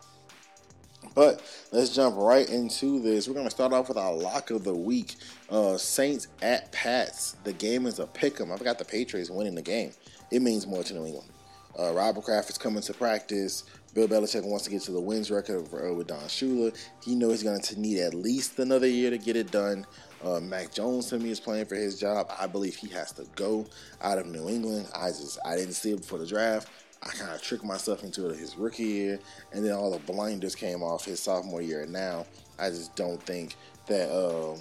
But 1.13 1.43
let's 1.71 1.93
jump 1.93 2.15
right 2.17 2.49
into 2.49 2.99
this. 2.99 3.27
We're 3.27 3.35
going 3.35 3.45
to 3.45 3.51
start 3.51 3.73
off 3.73 3.89
with 3.89 3.97
our 3.99 4.11
lock 4.11 4.49
of 4.49 4.63
the 4.63 4.73
week. 4.73 5.17
Uh, 5.51 5.77
Saints 5.77 6.27
at 6.41 6.71
Pats. 6.71 7.35
The 7.43 7.53
game 7.53 7.85
is 7.85 7.99
a 7.99 8.07
pick 8.07 8.41
'em. 8.41 8.51
I've 8.51 8.63
got 8.63 8.79
the 8.79 8.85
Patriots 8.85 9.29
winning 9.29 9.53
the 9.53 9.61
game. 9.61 9.91
It 10.31 10.41
means 10.41 10.65
more 10.65 10.81
to 10.81 10.93
New 10.95 11.05
England. 11.05 11.29
Uh, 11.77 11.93
Robert 11.93 12.23
Kraft 12.23 12.49
is 12.49 12.57
coming 12.57 12.81
to 12.81 12.93
practice. 12.95 13.65
Bill 13.93 14.07
Belichick 14.07 14.43
wants 14.43 14.65
to 14.65 14.71
get 14.71 14.81
to 14.83 14.91
the 14.91 14.99
wins 14.99 15.29
record 15.29 15.67
uh, 15.71 15.93
with 15.93 16.07
Don 16.07 16.19
Shula. 16.21 16.75
He 17.03 17.13
knows 17.13 17.41
he's 17.41 17.43
going 17.43 17.61
to 17.61 17.79
need 17.79 17.99
at 17.99 18.15
least 18.15 18.57
another 18.57 18.87
year 18.87 19.11
to 19.11 19.19
get 19.19 19.35
it 19.35 19.51
done. 19.51 19.85
Uh, 20.23 20.39
Mac 20.39 20.73
Jones 20.73 21.07
to 21.07 21.19
me 21.19 21.29
is 21.29 21.39
playing 21.39 21.65
for 21.65 21.75
his 21.75 21.99
job. 21.99 22.31
I 22.39 22.47
believe 22.47 22.75
he 22.75 22.87
has 22.89 23.11
to 23.13 23.25
go 23.35 23.65
out 24.01 24.17
of 24.17 24.25
New 24.25 24.49
England. 24.49 24.87
I 24.95 25.09
just 25.09 25.37
I 25.45 25.55
didn't 25.55 25.73
see 25.73 25.91
it 25.91 26.01
before 26.01 26.17
the 26.17 26.25
draft. 26.25 26.69
I 27.03 27.09
kind 27.09 27.31
of 27.31 27.41
tricked 27.41 27.65
myself 27.65 28.03
into 28.03 28.29
it 28.29 28.37
his 28.37 28.55
rookie 28.57 28.83
year, 28.83 29.19
and 29.51 29.63
then 29.63 29.73
all 29.73 29.91
the 29.91 29.99
blinders 29.99 30.55
came 30.55 30.81
off 30.81 31.05
his 31.05 31.19
sophomore 31.19 31.61
year. 31.61 31.81
And 31.81 31.91
now 31.91 32.25
I 32.57 32.69
just 32.69 32.95
don't 32.95 33.21
think 33.21 33.55
that 33.87 34.09
uh, 34.09 34.57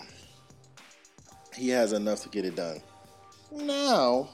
he 1.55 1.68
has 1.70 1.93
enough 1.93 2.22
to 2.22 2.28
get 2.28 2.45
it 2.45 2.57
done. 2.57 2.83
Now, 3.53 4.28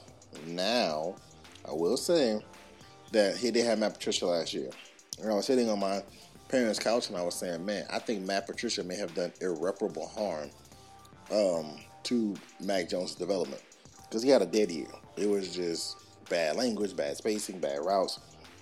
now 0.47 1.15
I 1.67 1.73
will 1.73 1.97
say 1.97 2.41
that 3.11 3.37
he 3.37 3.51
did 3.51 3.65
have 3.65 3.79
Matt 3.79 3.93
Patricia 3.93 4.25
last 4.25 4.53
year. 4.53 4.71
And 5.21 5.31
I 5.31 5.35
was 5.35 5.45
sitting 5.45 5.69
on 5.69 5.79
my 5.79 6.03
parents' 6.47 6.79
couch 6.79 7.09
and 7.09 7.17
I 7.17 7.21
was 7.23 7.35
saying, 7.35 7.65
man, 7.65 7.85
I 7.91 7.99
think 7.99 8.25
Matt 8.25 8.47
Patricia 8.47 8.83
may 8.83 8.95
have 8.95 9.13
done 9.13 9.31
irreparable 9.41 10.07
harm 10.07 10.49
um, 11.31 11.79
to 12.03 12.35
Mac 12.59 12.89
Jones' 12.89 13.15
development 13.15 13.61
because 14.03 14.23
he 14.23 14.29
had 14.29 14.41
a 14.41 14.45
dead 14.45 14.71
year. 14.71 14.87
It 15.17 15.29
was 15.29 15.53
just 15.53 15.97
bad 16.29 16.55
language, 16.55 16.95
bad 16.95 17.17
spacing, 17.17 17.59
bad 17.59 17.83
routes, 17.83 18.19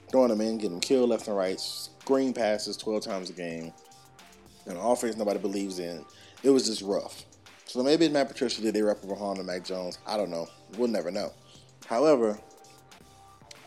throwing 0.09 0.29
them 0.29 0.41
in, 0.41 0.57
getting 0.57 0.79
killed 0.79 1.09
left 1.09 1.27
and 1.27 1.37
right, 1.37 1.59
screen 1.59 2.33
passes 2.33 2.77
12 2.77 3.03
times 3.03 3.29
a 3.29 3.33
game, 3.33 3.71
an 4.65 4.77
offense 4.77 5.15
nobody 5.15 5.39
believes 5.39 5.79
in. 5.79 6.03
It 6.43 6.49
was 6.49 6.65
just 6.65 6.81
rough. 6.81 7.25
So 7.65 7.83
maybe 7.83 8.07
Matt 8.09 8.29
Patricia 8.29 8.61
did 8.61 8.75
irreparable 8.75 9.17
harm 9.17 9.37
to 9.37 9.43
Mac 9.43 9.63
Jones. 9.63 9.99
I 10.07 10.17
don't 10.17 10.29
know. 10.29 10.47
We'll 10.77 10.87
never 10.87 11.11
know. 11.11 11.31
However, 11.85 12.39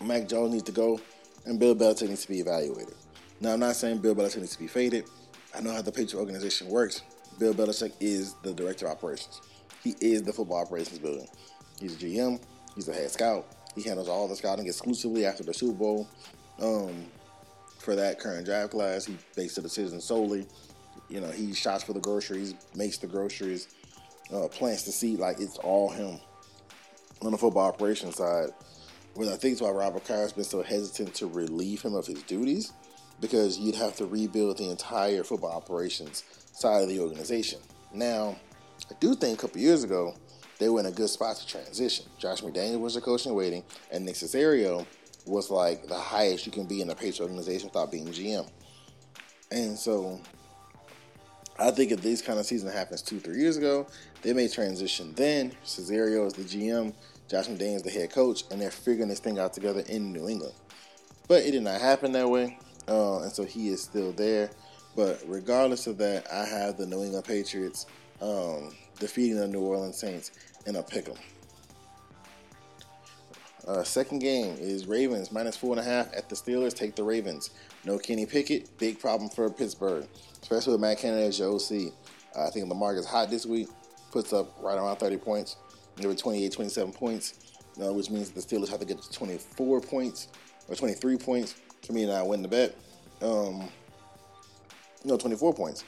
Mac 0.00 0.26
Jones 0.26 0.52
needs 0.52 0.64
to 0.64 0.72
go, 0.72 1.00
and 1.46 1.58
Bill 1.58 1.74
Belichick 1.74 2.08
needs 2.08 2.22
to 2.22 2.28
be 2.28 2.40
evaluated. 2.40 2.94
Now, 3.40 3.52
I'm 3.52 3.60
not 3.60 3.76
saying 3.76 3.98
Bill 3.98 4.14
Belichick 4.14 4.38
needs 4.38 4.52
to 4.52 4.58
be 4.58 4.66
faded. 4.66 5.04
I 5.54 5.60
know 5.60 5.72
how 5.72 5.82
the 5.82 5.92
Patriot 5.92 6.20
organization 6.20 6.68
works. 6.68 7.02
Bill 7.38 7.54
Belichick 7.54 7.92
is 8.00 8.34
the 8.42 8.52
director 8.52 8.86
of 8.86 8.92
operations. 8.92 9.40
He 9.82 9.94
is 10.00 10.22
the 10.22 10.32
football 10.32 10.58
operations 10.58 10.98
building. 10.98 11.26
He's 11.80 11.96
a 11.96 11.98
GM. 11.98 12.40
He's 12.74 12.88
a 12.88 12.92
head 12.92 13.10
scout. 13.10 13.46
He 13.74 13.82
handles 13.82 14.08
all 14.08 14.28
the 14.28 14.36
scouting 14.36 14.66
exclusively 14.66 15.24
after 15.24 15.42
the 15.42 15.54
Super 15.54 15.78
Bowl. 15.78 16.08
Um, 16.60 17.06
for 17.78 17.96
that 17.96 18.18
current 18.18 18.44
draft 18.44 18.72
class, 18.72 19.06
he 19.06 19.16
makes 19.36 19.54
the 19.54 19.62
decision 19.62 20.00
solely. 20.00 20.46
You 21.08 21.20
know, 21.20 21.30
he 21.30 21.54
shots 21.54 21.82
for 21.82 21.92
the 21.92 22.00
groceries, 22.00 22.54
makes 22.74 22.98
the 22.98 23.06
groceries, 23.06 23.68
uh, 24.32 24.48
plants 24.48 24.84
the 24.84 24.92
seed. 24.92 25.18
Like 25.18 25.40
it's 25.40 25.56
all 25.58 25.90
him 25.90 26.20
on 27.22 27.32
the 27.32 27.38
football 27.38 27.66
operations 27.66 28.16
side. 28.16 28.50
I 29.18 29.36
think 29.36 29.54
is 29.54 29.62
why 29.62 29.70
Robert 29.70 30.04
Kraft's 30.04 30.32
been 30.32 30.44
so 30.44 30.62
hesitant 30.62 31.14
to 31.16 31.26
relieve 31.26 31.82
him 31.82 31.94
of 31.94 32.06
his 32.06 32.22
duties, 32.22 32.72
because 33.20 33.58
you'd 33.58 33.74
have 33.74 33.96
to 33.96 34.06
rebuild 34.06 34.58
the 34.58 34.70
entire 34.70 35.24
football 35.24 35.52
operations 35.52 36.24
side 36.52 36.82
of 36.82 36.88
the 36.88 37.00
organization. 37.00 37.60
Now, 37.92 38.36
I 38.90 38.94
do 39.00 39.14
think 39.14 39.38
a 39.38 39.40
couple 39.42 39.60
years 39.60 39.84
ago 39.84 40.14
they 40.58 40.68
were 40.68 40.80
in 40.80 40.86
a 40.86 40.90
good 40.90 41.10
spot 41.10 41.36
to 41.36 41.46
transition. 41.46 42.06
Josh 42.18 42.40
McDaniel 42.40 42.80
was 42.80 42.94
the 42.94 43.00
coach 43.00 43.26
in 43.26 43.34
waiting, 43.34 43.64
and 43.90 44.04
Nick 44.04 44.14
Caserio 44.14 44.86
was 45.26 45.50
like 45.50 45.86
the 45.86 45.98
highest 45.98 46.46
you 46.46 46.52
can 46.52 46.66
be 46.66 46.80
in 46.80 46.90
a 46.90 46.94
Patriot 46.94 47.22
organization 47.22 47.68
without 47.68 47.90
being 47.90 48.06
GM. 48.06 48.48
And 49.50 49.78
so 49.78 50.20
I 51.58 51.70
think 51.70 51.92
if 51.92 52.00
this 52.00 52.22
kind 52.22 52.38
of 52.38 52.46
season 52.46 52.70
happens 52.70 53.02
two, 53.02 53.20
three 53.20 53.38
years 53.38 53.56
ago, 53.56 53.86
they 54.22 54.32
may 54.32 54.48
transition 54.48 55.12
then. 55.14 55.52
Caserio 55.64 56.26
is 56.26 56.32
the 56.32 56.42
GM, 56.42 56.94
Josh 57.30 57.46
McDaniel 57.46 57.76
is 57.76 57.82
the 57.82 57.90
head 57.90 58.10
coach, 58.10 58.42
and 58.50 58.60
they're 58.60 58.72
figuring 58.72 59.08
this 59.08 59.20
thing 59.20 59.38
out 59.38 59.52
together 59.52 59.84
in 59.88 60.12
New 60.12 60.28
England. 60.28 60.54
But 61.28 61.44
it 61.44 61.52
did 61.52 61.62
not 61.62 61.80
happen 61.80 62.10
that 62.12 62.28
way, 62.28 62.58
uh, 62.88 63.20
and 63.20 63.30
so 63.30 63.44
he 63.44 63.68
is 63.68 63.80
still 63.80 64.10
there. 64.10 64.50
But 64.96 65.22
regardless 65.26 65.86
of 65.86 65.96
that, 65.98 66.26
I 66.32 66.44
have 66.44 66.76
the 66.76 66.86
New 66.86 67.04
England 67.04 67.24
Patriots 67.24 67.86
um, 68.20 68.74
defeating 68.98 69.36
the 69.36 69.46
New 69.46 69.60
Orleans 69.60 69.96
Saints 69.96 70.32
in 70.66 70.74
a 70.74 70.82
pick'em. 70.82 71.16
Uh, 73.68 73.84
second 73.84 74.18
game 74.18 74.56
is 74.58 74.86
Ravens 74.86 75.30
minus 75.30 75.56
four 75.56 75.70
and 75.70 75.80
a 75.80 75.84
half 75.84 76.12
at 76.12 76.28
the 76.28 76.34
Steelers. 76.34 76.74
Take 76.74 76.96
the 76.96 77.04
Ravens. 77.04 77.50
No 77.84 77.96
Kenny 77.96 78.26
Pickett. 78.26 78.76
Big 78.78 78.98
problem 78.98 79.30
for 79.30 79.48
Pittsburgh, 79.50 80.04
especially 80.42 80.72
with 80.72 80.80
Matt 80.80 80.98
Canada 80.98 81.26
as 81.26 81.38
your 81.38 81.54
OC. 81.54 81.92
Uh, 82.34 82.48
I 82.48 82.50
think 82.50 82.68
Lamar 82.68 82.96
is 82.96 83.06
hot 83.06 83.30
this 83.30 83.46
week. 83.46 83.68
Puts 84.10 84.32
up 84.32 84.56
right 84.60 84.76
around 84.76 84.96
30 84.96 85.18
points. 85.18 85.56
There 85.96 86.08
were 86.08 86.14
28, 86.14 86.52
27 86.52 86.92
points, 86.92 87.34
uh, 87.82 87.92
which 87.92 88.10
means 88.10 88.30
the 88.30 88.40
Steelers 88.40 88.68
have 88.68 88.80
to 88.80 88.86
get 88.86 89.02
to 89.02 89.12
24 89.12 89.80
points 89.80 90.28
or 90.68 90.74
23 90.74 91.16
points 91.18 91.54
for 91.84 91.92
me 91.92 92.06
to 92.06 92.12
not 92.12 92.26
win 92.26 92.42
the 92.42 92.48
bet. 92.48 92.76
Um, 93.22 93.68
no, 95.04 95.16
24 95.16 95.54
points. 95.54 95.84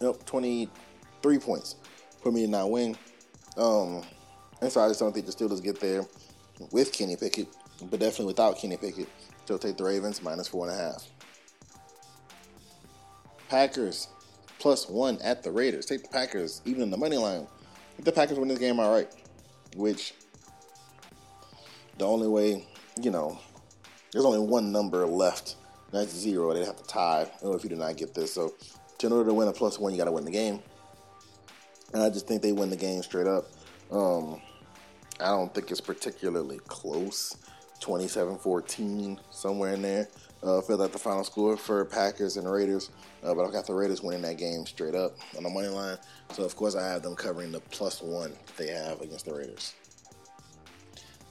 Nope, 0.00 0.24
23 0.26 1.38
points 1.38 1.76
for 2.22 2.30
me 2.30 2.44
to 2.44 2.50
not 2.50 2.70
win. 2.70 2.96
Um, 3.56 4.02
and 4.60 4.70
so 4.70 4.80
I 4.80 4.88
just 4.88 5.00
don't 5.00 5.12
think 5.12 5.26
the 5.26 5.32
Steelers 5.32 5.62
get 5.62 5.80
there 5.80 6.04
with 6.70 6.92
Kenny 6.92 7.16
Pickett, 7.16 7.48
but 7.90 8.00
definitely 8.00 8.26
without 8.26 8.58
Kenny 8.58 8.76
Pickett. 8.76 9.08
So 9.46 9.56
take 9.56 9.76
the 9.76 9.84
Ravens 9.84 10.22
minus 10.22 10.48
four 10.48 10.68
and 10.68 10.78
a 10.78 10.82
half. 10.82 11.04
Packers 13.48 14.08
plus 14.58 14.88
one 14.88 15.18
at 15.22 15.42
the 15.42 15.50
Raiders. 15.50 15.86
Take 15.86 16.02
the 16.02 16.08
Packers 16.08 16.60
even 16.64 16.82
in 16.82 16.90
the 16.90 16.96
money 16.96 17.16
line. 17.16 17.46
If 17.98 18.04
the 18.04 18.12
Packers 18.12 18.38
win 18.38 18.48
this 18.48 18.58
game, 18.58 18.78
all 18.78 18.92
right. 18.92 19.08
Which 19.76 20.14
the 21.98 22.06
only 22.06 22.28
way, 22.28 22.64
you 23.00 23.10
know, 23.10 23.38
there's 24.12 24.24
only 24.24 24.38
one 24.38 24.72
number 24.72 25.04
left. 25.06 25.56
That's 25.90 26.14
zero. 26.14 26.54
They'd 26.54 26.64
have 26.64 26.76
to 26.76 26.84
tie 26.84 27.30
if 27.42 27.64
you 27.64 27.70
do 27.70 27.76
not 27.76 27.96
get 27.96 28.14
this. 28.14 28.32
So, 28.32 28.54
in 29.02 29.12
order 29.12 29.28
to 29.28 29.34
win 29.34 29.48
a 29.48 29.52
plus 29.52 29.78
one, 29.78 29.92
you 29.92 29.98
got 29.98 30.04
to 30.04 30.12
win 30.12 30.24
the 30.24 30.30
game. 30.30 30.60
And 31.92 32.02
I 32.02 32.10
just 32.10 32.26
think 32.26 32.42
they 32.42 32.52
win 32.52 32.70
the 32.70 32.76
game 32.76 33.02
straight 33.02 33.26
up. 33.26 33.46
Um, 33.90 34.40
I 35.20 35.26
don't 35.26 35.52
think 35.54 35.70
it's 35.70 35.80
particularly 35.80 36.58
close. 36.66 37.36
27-14, 37.80 39.18
somewhere 39.30 39.74
in 39.74 39.82
there. 39.82 40.08
Uh, 40.42 40.60
feel 40.60 40.76
like 40.76 40.92
the 40.92 40.98
final 40.98 41.24
score 41.24 41.56
for 41.56 41.84
Packers 41.84 42.36
and 42.36 42.50
Raiders, 42.50 42.90
uh, 43.24 43.34
but 43.34 43.44
I've 43.44 43.52
got 43.52 43.66
the 43.66 43.74
Raiders 43.74 44.02
winning 44.02 44.22
that 44.22 44.38
game 44.38 44.64
straight 44.66 44.94
up 44.94 45.16
on 45.36 45.42
the 45.42 45.50
money 45.50 45.66
line. 45.66 45.98
So 46.32 46.44
of 46.44 46.54
course 46.54 46.76
I 46.76 46.86
have 46.86 47.02
them 47.02 47.16
covering 47.16 47.50
the 47.50 47.60
plus 47.60 48.00
one 48.00 48.32
they 48.56 48.68
have 48.68 49.00
against 49.00 49.24
the 49.24 49.34
Raiders. 49.34 49.74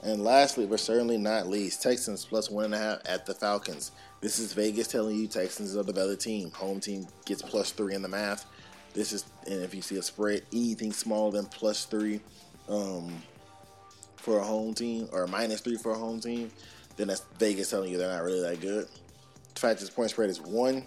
And 0.02 0.22
lastly, 0.22 0.66
but 0.66 0.78
certainly 0.78 1.16
not 1.16 1.48
least, 1.48 1.82
Texans 1.82 2.24
plus 2.24 2.50
one 2.50 2.66
and 2.66 2.74
a 2.74 2.78
half 2.78 2.98
at 3.06 3.24
the 3.24 3.34
Falcons. 3.34 3.92
This 4.20 4.38
is 4.38 4.52
Vegas 4.52 4.88
telling 4.88 5.16
you 5.16 5.26
Texans 5.26 5.76
are 5.76 5.82
the 5.82 5.92
better 5.92 6.14
team. 6.14 6.50
Home 6.52 6.78
team 6.78 7.06
gets 7.24 7.42
plus 7.42 7.72
three 7.72 7.94
in 7.94 8.02
the 8.02 8.08
math. 8.08 8.46
This 8.94 9.12
is, 9.12 9.24
and 9.46 9.62
if 9.62 9.74
you 9.74 9.82
see 9.82 9.96
a 9.96 10.02
spread, 10.02 10.42
anything 10.52 10.92
smaller 10.92 11.32
than 11.32 11.46
plus 11.46 11.84
three 11.84 12.20
um, 12.68 13.22
for 14.18 14.38
a 14.38 14.44
home 14.44 14.74
team 14.74 15.08
or 15.12 15.26
minus 15.26 15.60
three 15.60 15.76
for 15.76 15.92
a 15.92 15.98
home 15.98 16.20
team, 16.20 16.50
then 16.96 17.08
that's 17.08 17.22
Vegas 17.38 17.70
telling 17.70 17.90
you 17.90 17.98
they're 17.98 18.12
not 18.12 18.24
really 18.24 18.40
that 18.42 18.60
good. 18.60 18.86
The 19.54 19.60
fact 19.60 19.80
this 19.80 19.90
point 19.90 20.10
spread 20.10 20.30
is 20.30 20.40
one, 20.40 20.84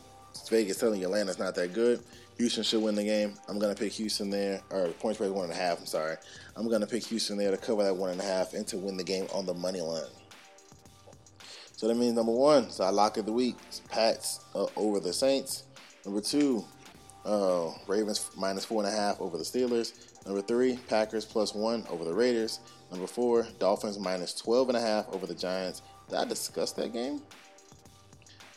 Vegas 0.49 0.77
telling 0.77 0.99
you 0.99 1.07
Atlanta's 1.07 1.39
not 1.39 1.55
that 1.55 1.73
good. 1.73 2.01
Houston 2.37 2.63
should 2.63 2.81
win 2.81 2.95
the 2.95 3.03
game. 3.03 3.35
I'm 3.47 3.59
gonna 3.59 3.75
pick 3.75 3.91
Houston 3.93 4.29
there, 4.29 4.61
or 4.69 4.87
point 4.87 5.15
spread 5.15 5.31
one 5.31 5.45
and 5.45 5.53
a 5.53 5.55
half. 5.55 5.79
I'm 5.79 5.85
sorry. 5.85 6.15
I'm 6.55 6.69
gonna 6.69 6.87
pick 6.87 7.03
Houston 7.05 7.37
there 7.37 7.51
to 7.51 7.57
cover 7.57 7.83
that 7.83 7.95
one 7.95 8.09
and 8.09 8.19
a 8.19 8.23
half 8.23 8.53
and 8.53 8.65
to 8.67 8.77
win 8.77 8.97
the 8.97 9.03
game 9.03 9.27
on 9.33 9.45
the 9.45 9.53
money 9.53 9.81
line. 9.81 10.03
So 11.75 11.87
that 11.87 11.95
means 11.95 12.15
number 12.15 12.31
one, 12.31 12.69
so 12.69 12.83
I 12.83 12.89
lock 12.89 13.17
of 13.17 13.25
the 13.25 13.31
week, 13.31 13.55
Pats 13.89 14.45
uh, 14.53 14.67
over 14.75 14.99
the 14.99 15.13
Saints. 15.13 15.63
Number 16.05 16.21
two, 16.21 16.63
uh, 17.25 17.71
Ravens 17.87 18.29
minus 18.37 18.65
four 18.65 18.83
and 18.83 18.93
a 18.93 18.95
half 18.95 19.19
over 19.19 19.37
the 19.37 19.43
Steelers. 19.43 19.93
Number 20.25 20.41
three, 20.41 20.77
Packers 20.87 21.25
plus 21.25 21.55
one 21.55 21.85
over 21.89 22.03
the 22.03 22.13
Raiders. 22.13 22.59
Number 22.91 23.07
four, 23.07 23.47
Dolphins 23.57 23.97
minus 23.97 24.33
12 24.33 24.69
and 24.69 24.77
a 24.77 24.81
half 24.81 25.07
over 25.13 25.25
the 25.25 25.33
Giants. 25.33 25.81
Did 26.09 26.19
I 26.19 26.25
discuss 26.25 26.73
that 26.73 26.91
game? 26.91 27.21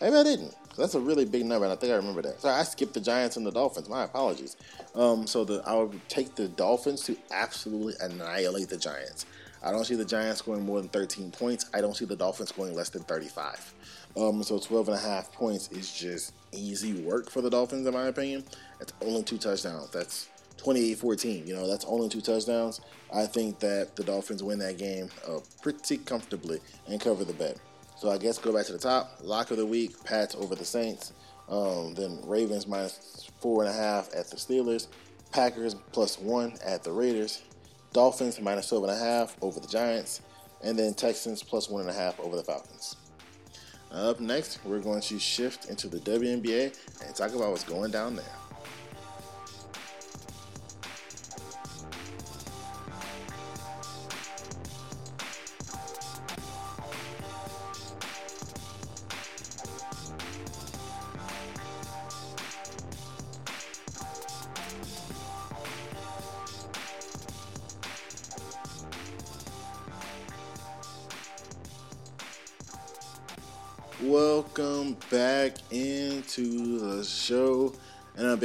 Maybe 0.01 0.17
I 0.17 0.25
didn't. 0.25 0.55
That's 0.77 0.97
a 0.97 1.01
really 1.01 1.25
big 1.25 1.47
number, 1.47 1.65
and 1.65 1.73
I 1.73 1.77
think 1.77 1.93
I 1.93 1.97
remember 1.97 2.21
that. 2.23 2.41
Sorry, 2.41 2.55
I 2.55 2.65
skipped 2.65 2.95
the 2.95 3.01
Giants 3.01 3.37
and 3.37 3.47
the 3.47 3.53
Dolphins. 3.53 3.89
My 3.89 4.03
apologies. 4.03 4.57
Um, 4.97 5.25
so 5.27 5.45
the, 5.45 5.63
I 5.65 5.75
would 5.75 6.09
take 6.09 6.35
the 6.35 6.49
Dolphins 6.49 7.03
to 7.05 7.17
absolutely 7.31 7.95
annihilate 8.01 8.69
the 8.69 8.77
Giants. 8.77 9.25
I 9.63 9.71
don't 9.71 9.85
see 9.85 9.95
the 9.95 10.05
Giants 10.05 10.41
scoring 10.41 10.67
more 10.67 10.81
than 10.81 10.91
13 10.91 11.31
points. 11.31 11.71
I 11.73 11.81
don't 11.81 11.97
see 11.97 12.05
the 12.05 12.17
Dolphins 12.17 12.49
scoring 12.49 12.75
less 12.75 12.91
than 12.91 13.03
35. 13.05 13.75
Um, 14.17 14.43
so 14.43 14.59
12 14.59 14.89
and 14.89 14.97
a 14.97 15.01
half 15.01 15.33
points 15.33 15.71
is 15.71 15.93
just 15.93 16.35
easy 16.53 17.01
work 17.03 17.31
for 17.31 17.41
the 17.41 17.49
Dolphins, 17.49 17.87
in 17.87 17.95
my 17.95 18.09
opinion. 18.09 18.45
It's 18.81 18.93
only 19.01 19.23
two 19.23 19.39
touchdowns. 19.39 19.91
That's 19.91 20.29
28-14. 20.65 21.47
You 21.47 21.55
know, 21.55 21.67
that's 21.69 21.85
only 21.85 22.09
two 22.09 22.21
touchdowns. 22.21 22.81
I 23.13 23.27
think 23.27 23.59
that 23.61 23.97
the 23.97 24.05
Dolphins 24.05 24.43
win 24.43 24.59
that 24.61 24.79
game 24.79 25.11
uh, 25.29 25.41
pretty 25.63 25.99
comfortably 25.99 26.61
and 26.89 27.01
cover 27.01 27.25
the 27.25 27.35
bet. 27.35 27.57
So 27.97 28.11
I 28.11 28.19
guess 28.19 28.39
go 28.39 28.53
back 28.53 28.67
to 28.67 28.73
the 28.73 28.79
top. 28.79 29.19
Lock 29.23 29.51
of 29.51 29.57
the 29.57 29.67
week: 29.67 30.03
Pats 30.05 30.35
over 30.35 30.55
the 30.55 30.65
Saints. 30.65 31.13
Um, 31.49 31.95
then 31.95 32.21
Ravens 32.25 32.67
minus 32.67 33.29
four 33.41 33.63
and 33.63 33.71
a 33.71 33.77
half 33.77 34.09
at 34.15 34.31
the 34.31 34.37
Steelers. 34.37 34.89
Packers 35.31 35.75
plus 35.93 36.19
one 36.19 36.55
at 36.65 36.83
the 36.83 36.93
Raiders. 36.93 37.43
Dolphins 37.93 38.41
minus 38.41 38.69
12 38.69 38.85
and 38.85 38.93
a 38.93 38.99
half 38.99 39.37
over 39.41 39.61
the 39.61 39.69
Giants. 39.69 40.21
And 40.63 40.79
then 40.79 40.95
Texans 40.95 41.43
plus 41.43 41.69
one 41.69 41.83
and 41.83 41.91
a 41.91 41.93
half 41.93 42.19
over 42.21 42.37
the 42.37 42.43
Falcons. 42.43 42.97
Up 43.93 44.19
next, 44.19 44.59
we're 44.65 44.81
going 44.81 45.01
to 45.03 45.19
shift 45.19 45.67
into 45.71 45.89
the 45.89 45.99
WNBA 45.99 46.77
and 47.07 47.15
talk 47.15 47.35
about 47.35 47.51
what's 47.51 47.63
going 47.63 47.93
down 47.93 48.17
there. 48.17 48.25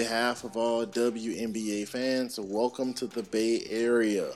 Behalf 0.10 0.44
of 0.44 0.58
all 0.58 0.88
WNBA 0.88 1.88
fans, 1.88 2.40
welcome 2.40 2.96
to 2.96 3.06
the 3.06 3.22
Bay 3.22 3.62
Area 3.70 4.32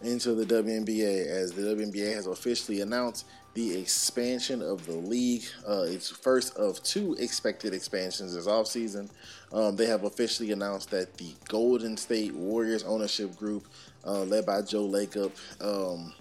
into 0.00 0.34
the 0.34 0.44
WNBA 0.44 1.28
as 1.28 1.52
the 1.52 1.62
WNBA 1.62 2.12
has 2.12 2.26
officially 2.26 2.80
announced 2.80 3.26
the 3.54 3.78
expansion 3.78 4.60
of 4.60 4.84
the 4.84 4.96
league. 4.96 5.44
Uh, 5.64 5.84
it's 5.86 6.10
first 6.10 6.56
of 6.56 6.82
two 6.82 7.14
expected 7.20 7.72
expansions 7.72 8.34
this 8.34 8.48
offseason. 8.48 9.08
Um, 9.52 9.76
they 9.76 9.86
have 9.86 10.02
officially 10.02 10.50
announced 10.50 10.90
that 10.90 11.16
the 11.18 11.32
Golden 11.48 11.96
State 11.96 12.34
Warriors 12.34 12.82
ownership 12.82 13.36
group, 13.36 13.68
uh, 14.04 14.24
led 14.24 14.44
by 14.44 14.60
Joe 14.62 14.88
Lacob, 14.88 15.30
um, 15.60 16.12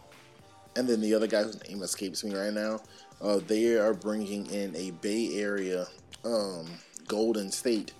and 0.75 0.87
then 0.87 1.01
the 1.01 1.15
other 1.15 1.25
guy 1.25 1.41
whose 1.41 1.59
name 1.67 1.81
escapes 1.81 2.23
me 2.23 2.35
right 2.35 2.53
now, 2.53 2.79
uh, 3.19 3.39
they 3.47 3.79
are 3.79 3.95
bringing 3.95 4.45
in 4.51 4.75
a 4.75 4.91
Bay 4.91 5.39
Area 5.39 5.87
um, 6.23 6.67
Golden 7.07 7.49
State 7.49 7.93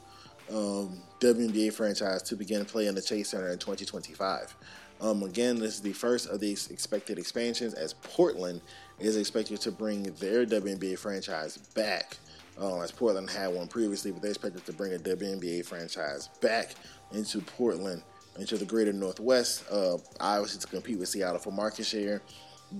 um, 0.53 1.01
WNBA 1.19 1.73
franchise 1.73 2.21
to 2.23 2.35
begin 2.35 2.65
play 2.65 2.87
in 2.87 2.95
the 2.95 3.01
Chase 3.01 3.29
Center 3.29 3.49
in 3.49 3.59
2025. 3.59 4.55
Um, 5.01 5.23
again, 5.23 5.57
this 5.57 5.75
is 5.75 5.81
the 5.81 5.93
first 5.93 6.29
of 6.29 6.39
these 6.39 6.69
expected 6.69 7.17
expansions 7.17 7.73
as 7.73 7.93
Portland 7.93 8.61
is 8.99 9.17
expected 9.17 9.59
to 9.61 9.71
bring 9.71 10.03
their 10.19 10.45
WNBA 10.45 10.97
franchise 10.97 11.57
back. 11.57 12.17
Uh, 12.59 12.81
as 12.81 12.91
Portland 12.91 13.29
had 13.29 13.47
one 13.47 13.67
previously, 13.67 14.11
but 14.11 14.21
they're 14.21 14.31
expected 14.31 14.63
to 14.65 14.73
bring 14.73 14.93
a 14.93 14.97
WNBA 14.97 15.65
franchise 15.65 16.29
back 16.41 16.75
into 17.11 17.39
Portland, 17.39 18.03
into 18.37 18.57
the 18.57 18.65
greater 18.65 18.93
Northwest, 18.93 19.63
uh, 19.71 19.97
obviously 20.19 20.59
to 20.59 20.67
compete 20.67 20.99
with 20.99 21.09
Seattle 21.09 21.39
for 21.39 21.51
market 21.51 21.85
share. 21.85 22.21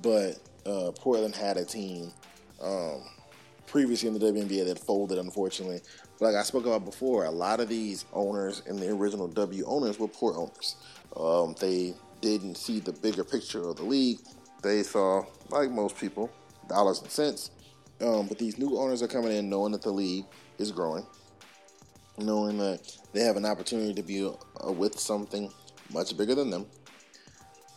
But 0.04 0.38
uh, 0.66 0.92
Portland 0.92 1.36
had 1.36 1.58
a 1.58 1.66
team 1.66 2.12
um, 2.62 3.02
previously 3.72 4.10
in 4.10 4.14
the 4.14 4.20
WNBA 4.20 4.66
that 4.66 4.78
folded, 4.78 5.18
unfortunately. 5.18 5.80
But 6.20 6.26
like 6.26 6.36
I 6.36 6.44
spoke 6.44 6.66
about 6.66 6.84
before, 6.84 7.24
a 7.24 7.32
lot 7.32 7.62
of 7.62 7.70
these 7.70 8.06
owners 8.12 8.62
and 8.68 8.78
the 8.78 8.90
original 8.90 9.28
W 9.30 9.64
owners 9.66 9.98
were 9.98 10.10
poor 10.10 10.36
owners. 10.36 10.76
Um, 11.16 11.56
they 11.60 11.96
didn't 12.20 12.56
see 12.56 12.80
the 12.80 12.92
bigger 12.92 13.24
picture 13.24 13.64
of 13.70 13.78
the 13.78 13.84
league. 13.84 14.20
They 14.62 14.84
saw, 14.84 15.24
like 15.50 15.72
most 15.72 15.98
people, 15.98 16.30
dollars 16.68 17.02
and 17.02 17.10
cents. 17.10 17.52
Um, 18.02 18.28
but 18.28 18.38
these 18.38 18.58
new 18.58 18.78
owners 18.78 19.02
are 19.02 19.08
coming 19.08 19.32
in 19.32 19.50
knowing 19.50 19.72
that 19.72 19.82
the 19.82 19.92
league 19.92 20.26
is 20.58 20.72
growing, 20.72 21.06
knowing 22.18 22.58
that 22.58 22.82
they 23.14 23.22
have 23.22 23.38
an 23.38 23.46
opportunity 23.46 23.94
to 23.94 24.04
be 24.04 24.26
uh, 24.26 24.72
with 24.72 25.00
something 25.00 25.50
much 25.94 26.18
bigger 26.18 26.36
than 26.36 26.50
them, 26.50 26.66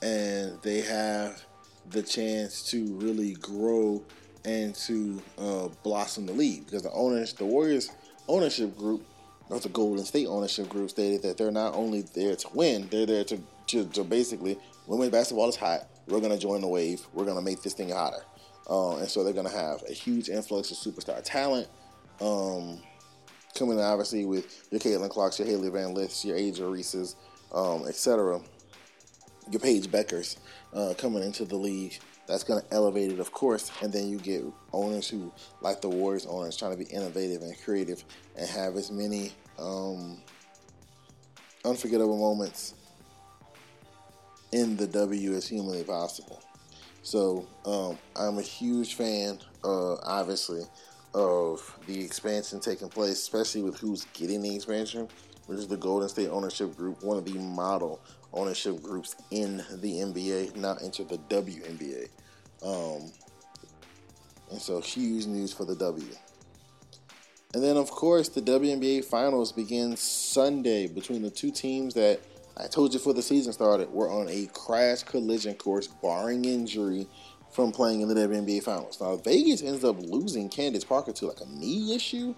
and 0.03 0.61
they 0.63 0.81
have 0.81 1.45
the 1.91 2.03
chance 2.03 2.69
to 2.71 2.95
really 2.95 3.35
grow 3.35 4.03
and 4.45 4.75
to 4.75 5.23
uh, 5.39 5.69
blossom 5.83 6.27
the 6.27 6.33
league 6.33 6.67
because 6.67 6.83
the 6.83 6.93
owners, 6.93 7.33
the 7.33 7.45
Warriors 7.45 7.91
ownership 8.29 8.77
group, 8.77 9.05
or 9.49 9.61
the 9.61 9.69
Golden 9.69 10.05
State 10.05 10.27
ownership 10.27 10.69
group, 10.69 10.91
stated 10.91 11.23
that 11.23 11.37
they're 11.37 11.51
not 11.51 11.75
only 11.75 12.03
there 12.15 12.37
to 12.37 12.49
win, 12.55 12.89
they're 12.91 13.07
there 13.07 13.25
to, 13.25 13.39
to, 13.69 13.85
to 13.87 14.05
basically 14.05 14.59
women's 14.87 15.13
basketball 15.13 15.49
is 15.49 15.57
hot. 15.57 15.87
We're 16.07 16.21
gonna 16.21 16.39
join 16.39 16.61
the 16.61 16.69
wave. 16.69 17.01
We're 17.13 17.25
gonna 17.25 17.43
make 17.43 17.63
this 17.63 17.75
thing 17.75 17.91
hotter, 17.91 18.23
uh, 18.69 18.97
and 18.97 19.09
so 19.09 19.25
they're 19.25 19.33
gonna 19.33 19.49
have 19.49 19.83
a 19.89 19.93
huge 19.93 20.29
influx 20.29 20.71
of 20.71 20.77
superstar 20.77 21.23
talent. 21.23 21.69
Um, 22.21 22.79
coming 23.55 23.81
obviously 23.81 24.25
with 24.25 24.67
your 24.71 24.81
Caitlin 24.81 25.11
Clarks, 25.11 25.39
your 25.39 25.49
Hailey 25.49 25.71
Van 25.71 25.95
Lith, 25.95 26.25
your 26.25 26.37
A'ja 26.37 26.71
Reeses, 26.71 27.15
um, 27.53 27.87
etc. 27.87 28.41
Your 29.51 29.61
Paige 29.61 29.87
Bueckers 29.89 30.39
uh, 30.73 30.95
coming 30.99 31.23
into 31.23 31.45
the 31.45 31.57
league 31.57 31.99
that's 32.27 32.45
going 32.45 32.63
to 32.63 32.67
elevate 32.73 33.13
it, 33.13 33.21
of 33.21 33.33
course. 33.33 33.71
And 33.83 33.93
then 33.93 34.09
you 34.09 34.19
get 34.19 34.43
owners 34.73 35.09
who, 35.09 35.33
like 35.61 35.81
the 35.81 35.89
Warriors 35.89 36.27
owners, 36.27 36.57
trying 36.57 36.73
to 36.73 36.79
be 36.79 36.91
innovative 36.91 37.43
and 37.43 37.55
creative 37.63 38.05
and 38.37 38.49
have 38.49 38.77
as 38.77 38.91
many 38.91 39.33
um, 39.59 40.19
unforgettable 41.65 42.19
moments 42.19 42.75
in 44.53 44.77
the 44.77 44.87
W 44.87 45.35
as 45.35 45.49
humanly 45.49 45.85
possible. 45.85 46.43
So 47.03 47.47
um, 47.67 47.99
I'm 48.17 48.39
a 48.39 48.43
huge 48.43 48.95
fan, 48.95 49.39
uh, 49.63 49.97
obviously, 49.97 50.63
of 51.13 51.79
the 51.87 52.03
expansion 52.03 52.61
taking 52.61 52.89
place, 52.89 53.13
especially 53.13 53.63
with 53.63 53.79
who's 53.79 54.07
getting 54.15 54.41
the 54.41 54.55
expansion, 54.55 55.09
which 55.47 55.59
is 55.59 55.69
the 55.69 55.77
Golden 55.77 56.09
State 56.09 56.29
Ownership 56.29 56.75
Group, 56.77 57.03
one 57.03 57.19
of 57.19 57.25
the 57.25 57.39
model 57.39 58.01
ownership 58.35 58.83
groups 58.83 59.17
in 59.31 59.59
the 59.81 59.95
NBA, 60.01 60.57
not 60.57 60.83
into 60.83 61.05
the 61.05 61.19
WNBA. 61.19 62.09
Um, 62.63 63.11
and 64.51 64.61
so 64.61 64.81
huge 64.81 65.27
news 65.27 65.53
for 65.53 65.65
the 65.65 65.77
W. 65.77 66.07
And 67.55 67.63
then, 67.63 67.77
of 67.77 67.91
course, 67.91 68.29
the 68.29 68.43
WNBA 68.43 69.05
Finals 69.05 69.53
begins 69.53 70.01
Sunday 70.01 70.89
between 70.89 71.23
the 71.23 71.31
two 71.31 71.51
teams 71.51 71.95
that 71.95 72.21
I 72.57 72.67
told 72.67 72.93
you 72.93 72.99
before 72.99 73.15
the 73.15 73.23
season 73.23 73.53
started 73.53 73.91
were 73.91 74.11
on 74.11 74.29
a 74.29 74.47
crash 74.53 75.03
collision 75.03 75.55
course, 75.55 75.87
barring 75.87 76.45
injury, 76.45 77.07
from 77.55 77.71
playing 77.71 78.01
in 78.01 78.09
the 78.09 78.15
WNBA 78.15 78.65
Finals. 78.65 79.01
Now, 79.01 79.15
Vegas 79.17 79.63
ends 79.63 79.85
up 79.85 79.97
losing 80.01 80.49
Candace 80.49 80.85
Parker 80.85 81.13
to 81.13 81.27
like 81.27 81.41
a 81.41 81.47
knee 81.47 81.95
issue. 81.95 82.35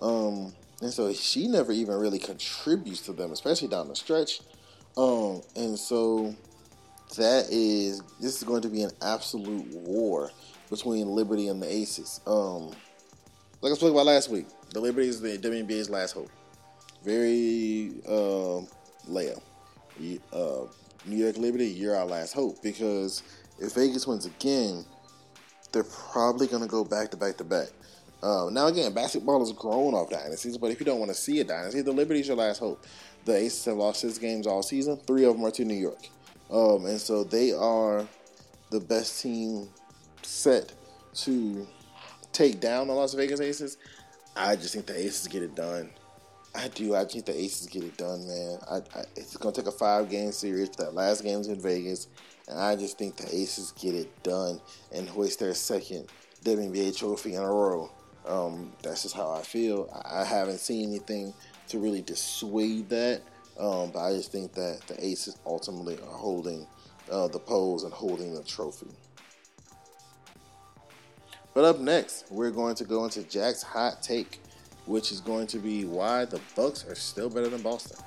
Um, 0.00 0.52
and 0.80 0.92
so 0.92 1.12
she 1.12 1.48
never 1.48 1.72
even 1.72 1.94
really 1.94 2.20
contributes 2.20 3.00
to 3.02 3.12
them, 3.12 3.32
especially 3.32 3.68
down 3.68 3.88
the 3.88 3.96
stretch. 3.96 4.40
Um, 4.96 5.42
and 5.56 5.78
so 5.78 6.34
that 7.16 7.46
is 7.50 8.02
this 8.20 8.36
is 8.36 8.44
going 8.44 8.62
to 8.62 8.68
be 8.68 8.82
an 8.82 8.90
absolute 9.02 9.66
war 9.68 10.30
between 10.70 11.08
Liberty 11.08 11.48
and 11.48 11.62
the 11.62 11.70
Aces. 11.70 12.20
Um, 12.26 12.72
like 13.60 13.72
I 13.72 13.74
spoke 13.74 13.92
about 13.92 14.06
last 14.06 14.30
week, 14.30 14.46
the 14.70 14.80
Liberty 14.80 15.08
is 15.08 15.20
the 15.20 15.38
WNBA's 15.38 15.90
last 15.90 16.12
hope. 16.12 16.30
Very 17.04 17.92
uh, 18.06 18.62
Leia. 19.08 19.40
Uh, 20.32 20.66
New 21.04 21.16
York 21.16 21.36
Liberty, 21.36 21.66
you're 21.66 21.96
our 21.96 22.06
last 22.06 22.32
hope 22.32 22.62
because 22.62 23.22
if 23.58 23.74
Vegas 23.74 24.06
wins 24.06 24.26
again, 24.26 24.84
they're 25.72 25.84
probably 25.84 26.46
going 26.46 26.62
to 26.62 26.68
go 26.68 26.84
back 26.84 27.10
to 27.10 27.16
back 27.16 27.36
to 27.38 27.44
back. 27.44 27.68
Uh, 28.22 28.48
now 28.52 28.68
again, 28.68 28.92
basketball 28.92 29.40
has 29.40 29.52
grown 29.52 29.94
off 29.94 30.08
dynasties, 30.08 30.56
but 30.56 30.70
if 30.70 30.78
you 30.78 30.86
don't 30.86 31.00
want 31.00 31.10
to 31.10 31.14
see 31.14 31.40
a 31.40 31.44
dynasty, 31.44 31.82
the 31.82 31.92
Liberty's 31.92 32.28
your 32.28 32.36
last 32.36 32.58
hope. 32.58 32.84
The 33.24 33.36
Aces 33.36 33.64
have 33.66 33.76
lost 33.76 34.00
six 34.00 34.18
games 34.18 34.46
all 34.46 34.62
season. 34.62 34.96
Three 35.06 35.24
of 35.24 35.36
them 35.36 35.44
are 35.44 35.50
to 35.52 35.64
New 35.64 35.74
York, 35.74 36.08
um, 36.50 36.86
and 36.86 37.00
so 37.00 37.24
they 37.24 37.52
are 37.52 38.06
the 38.70 38.80
best 38.80 39.22
team 39.22 39.68
set 40.22 40.72
to 41.14 41.66
take 42.32 42.60
down 42.60 42.88
the 42.88 42.94
Las 42.94 43.14
Vegas 43.14 43.40
Aces. 43.40 43.76
I 44.34 44.56
just 44.56 44.74
think 44.74 44.86
the 44.86 44.98
Aces 44.98 45.28
get 45.28 45.42
it 45.42 45.54
done. 45.54 45.90
I 46.54 46.68
do. 46.68 46.94
I 46.94 47.04
think 47.04 47.26
the 47.26 47.38
Aces 47.38 47.66
get 47.66 47.84
it 47.84 47.96
done, 47.96 48.26
man. 48.26 48.58
I, 48.70 48.76
I, 48.98 49.04
it's 49.16 49.36
going 49.36 49.54
to 49.54 49.60
take 49.60 49.68
a 49.68 49.76
five 49.76 50.10
game 50.10 50.32
series. 50.32 50.70
That 50.70 50.94
last 50.94 51.22
game's 51.22 51.48
in 51.48 51.60
Vegas, 51.60 52.08
and 52.48 52.58
I 52.58 52.76
just 52.76 52.98
think 52.98 53.16
the 53.16 53.26
Aces 53.34 53.72
get 53.72 53.94
it 53.94 54.22
done 54.22 54.60
and 54.92 55.08
hoist 55.08 55.38
their 55.38 55.54
second 55.54 56.08
WNBA 56.44 56.96
trophy 56.96 57.34
in 57.34 57.42
a 57.42 57.46
row. 57.46 57.90
Um, 58.26 58.72
that's 58.82 59.02
just 59.02 59.16
how 59.16 59.32
I 59.32 59.42
feel. 59.42 59.88
I, 59.92 60.20
I, 60.20 60.24
haven't 60.24 60.60
seen 60.60 60.90
anything 60.90 61.34
to 61.72 61.78
really 61.78 62.02
dissuade 62.02 62.88
that, 62.88 63.22
um, 63.58 63.90
but 63.90 64.00
I 64.00 64.12
just 64.12 64.32
think 64.32 64.52
that 64.54 64.80
the 64.86 65.04
Aces 65.04 65.36
ultimately 65.44 65.96
are 65.96 66.16
holding 66.16 66.66
uh, 67.10 67.28
the 67.28 67.38
pose 67.38 67.82
and 67.82 67.92
holding 67.92 68.34
the 68.34 68.42
trophy. 68.44 68.88
But 71.54 71.64
up 71.64 71.80
next, 71.80 72.30
we're 72.30 72.50
going 72.50 72.74
to 72.76 72.84
go 72.84 73.04
into 73.04 73.22
Jack's 73.24 73.62
hot 73.62 74.02
take 74.02 74.40
which 74.86 75.12
is 75.12 75.20
going 75.20 75.46
to 75.48 75.58
be 75.58 75.84
why 75.84 76.24
the 76.24 76.40
Bucks 76.56 76.86
are 76.88 76.94
still 76.94 77.30
better 77.30 77.48
than 77.48 77.62
Boston. 77.62 77.98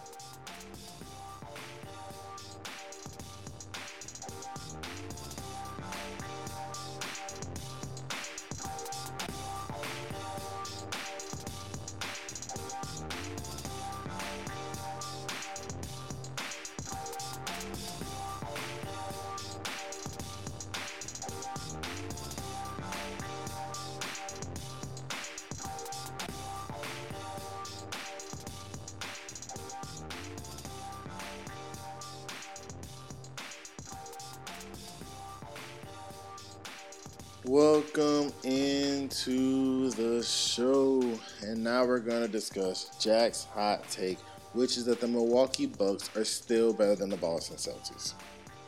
Welcome 37.48 38.34
into 38.44 39.92
the 39.92 40.24
show. 40.24 41.00
And 41.44 41.64
now 41.64 41.86
we're 41.86 42.00
going 42.00 42.24
to 42.24 42.28
discuss 42.28 42.90
Jack's 43.00 43.44
hot 43.44 43.88
take, 43.88 44.18
which 44.54 44.78
is 44.78 44.86
that 44.86 45.00
the 45.00 45.08
Milwaukee 45.08 45.68
Bucks 45.68 46.10
are 46.16 46.26
still 46.26 46.74
better 46.74 46.96
than 46.96 47.12
the 47.12 47.18
Boston 47.18 47.58
Celtics. 47.58 48.14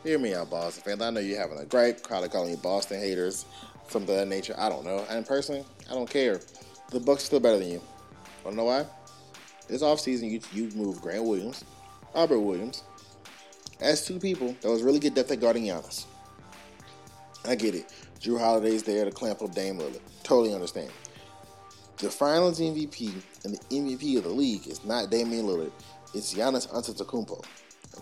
Hear 0.04 0.20
me 0.20 0.32
out, 0.32 0.50
Boston 0.50 0.84
fans. 0.84 1.02
I 1.02 1.10
know 1.10 1.18
you're 1.18 1.40
having 1.40 1.58
a 1.58 1.64
gripe, 1.64 2.04
probably 2.04 2.28
calling 2.28 2.50
you 2.50 2.56
Boston 2.56 3.00
haters, 3.00 3.46
something 3.88 4.14
of 4.14 4.20
that 4.20 4.28
nature. 4.28 4.54
I 4.56 4.68
don't 4.68 4.84
know. 4.84 5.04
And 5.10 5.26
personally, 5.26 5.64
I 5.90 5.94
don't 5.94 6.08
care. 6.08 6.40
The 6.90 7.00
Bucks 7.00 7.24
are 7.24 7.26
still 7.26 7.40
better 7.40 7.58
than 7.58 7.72
you. 7.72 7.82
Wanna 8.44 8.58
know 8.58 8.64
why? 8.64 8.86
This 9.66 9.82
offseason, 9.82 10.30
you, 10.30 10.40
you 10.52 10.70
moved 10.76 11.02
Grant 11.02 11.24
Williams, 11.24 11.64
Robert 12.14 12.38
Williams, 12.38 12.84
as 13.80 14.06
two 14.06 14.20
people 14.20 14.54
that 14.60 14.70
was 14.70 14.84
really 14.84 15.00
good 15.00 15.14
depth 15.14 15.32
at 15.32 15.40
guarding 15.40 15.64
Giannis. 15.64 16.04
I 17.44 17.54
get 17.54 17.74
it. 17.74 17.90
Jrue 18.20 18.38
Holiday's 18.38 18.82
there 18.82 19.04
to 19.04 19.10
clamp 19.10 19.42
up 19.42 19.54
Dame 19.54 19.78
Lillard. 19.78 20.00
Totally 20.22 20.54
understand. 20.54 20.90
The 21.98 22.10
Finals 22.10 22.60
MVP 22.60 23.12
and 23.44 23.54
the 23.54 23.58
MVP 23.74 24.18
of 24.18 24.24
the 24.24 24.30
league 24.30 24.66
is 24.66 24.84
not 24.84 25.10
Damian 25.10 25.46
Lillard. 25.46 25.72
It's 26.14 26.34
Giannis 26.34 26.68
Antetokounmpo. 26.68 27.44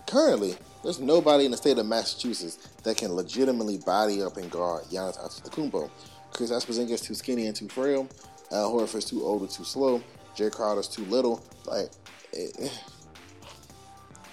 Currently, 0.05 0.55
there's 0.83 0.99
nobody 0.99 1.45
in 1.45 1.51
the 1.51 1.57
state 1.57 1.77
of 1.77 1.85
Massachusetts 1.85 2.57
that 2.83 2.97
can 2.97 3.13
legitimately 3.13 3.77
body 3.79 4.21
up 4.21 4.37
and 4.37 4.51
guard 4.51 4.83
Giannis 4.85 5.17
Antetokounmpo. 5.19 5.89
Chris 6.31 6.51
Porzingis 6.51 7.03
too 7.03 7.15
skinny 7.15 7.47
and 7.47 7.55
too 7.55 7.67
frail. 7.67 8.07
Al 8.51 8.71
Horford's 8.71 9.05
too 9.05 9.23
old 9.23 9.41
and 9.41 9.49
too 9.49 9.63
slow. 9.63 10.01
Jae 10.35 10.51
Crowder's 10.51 10.87
too 10.87 11.05
little. 11.05 11.43
Like, 11.65 11.89
it, 12.33 12.71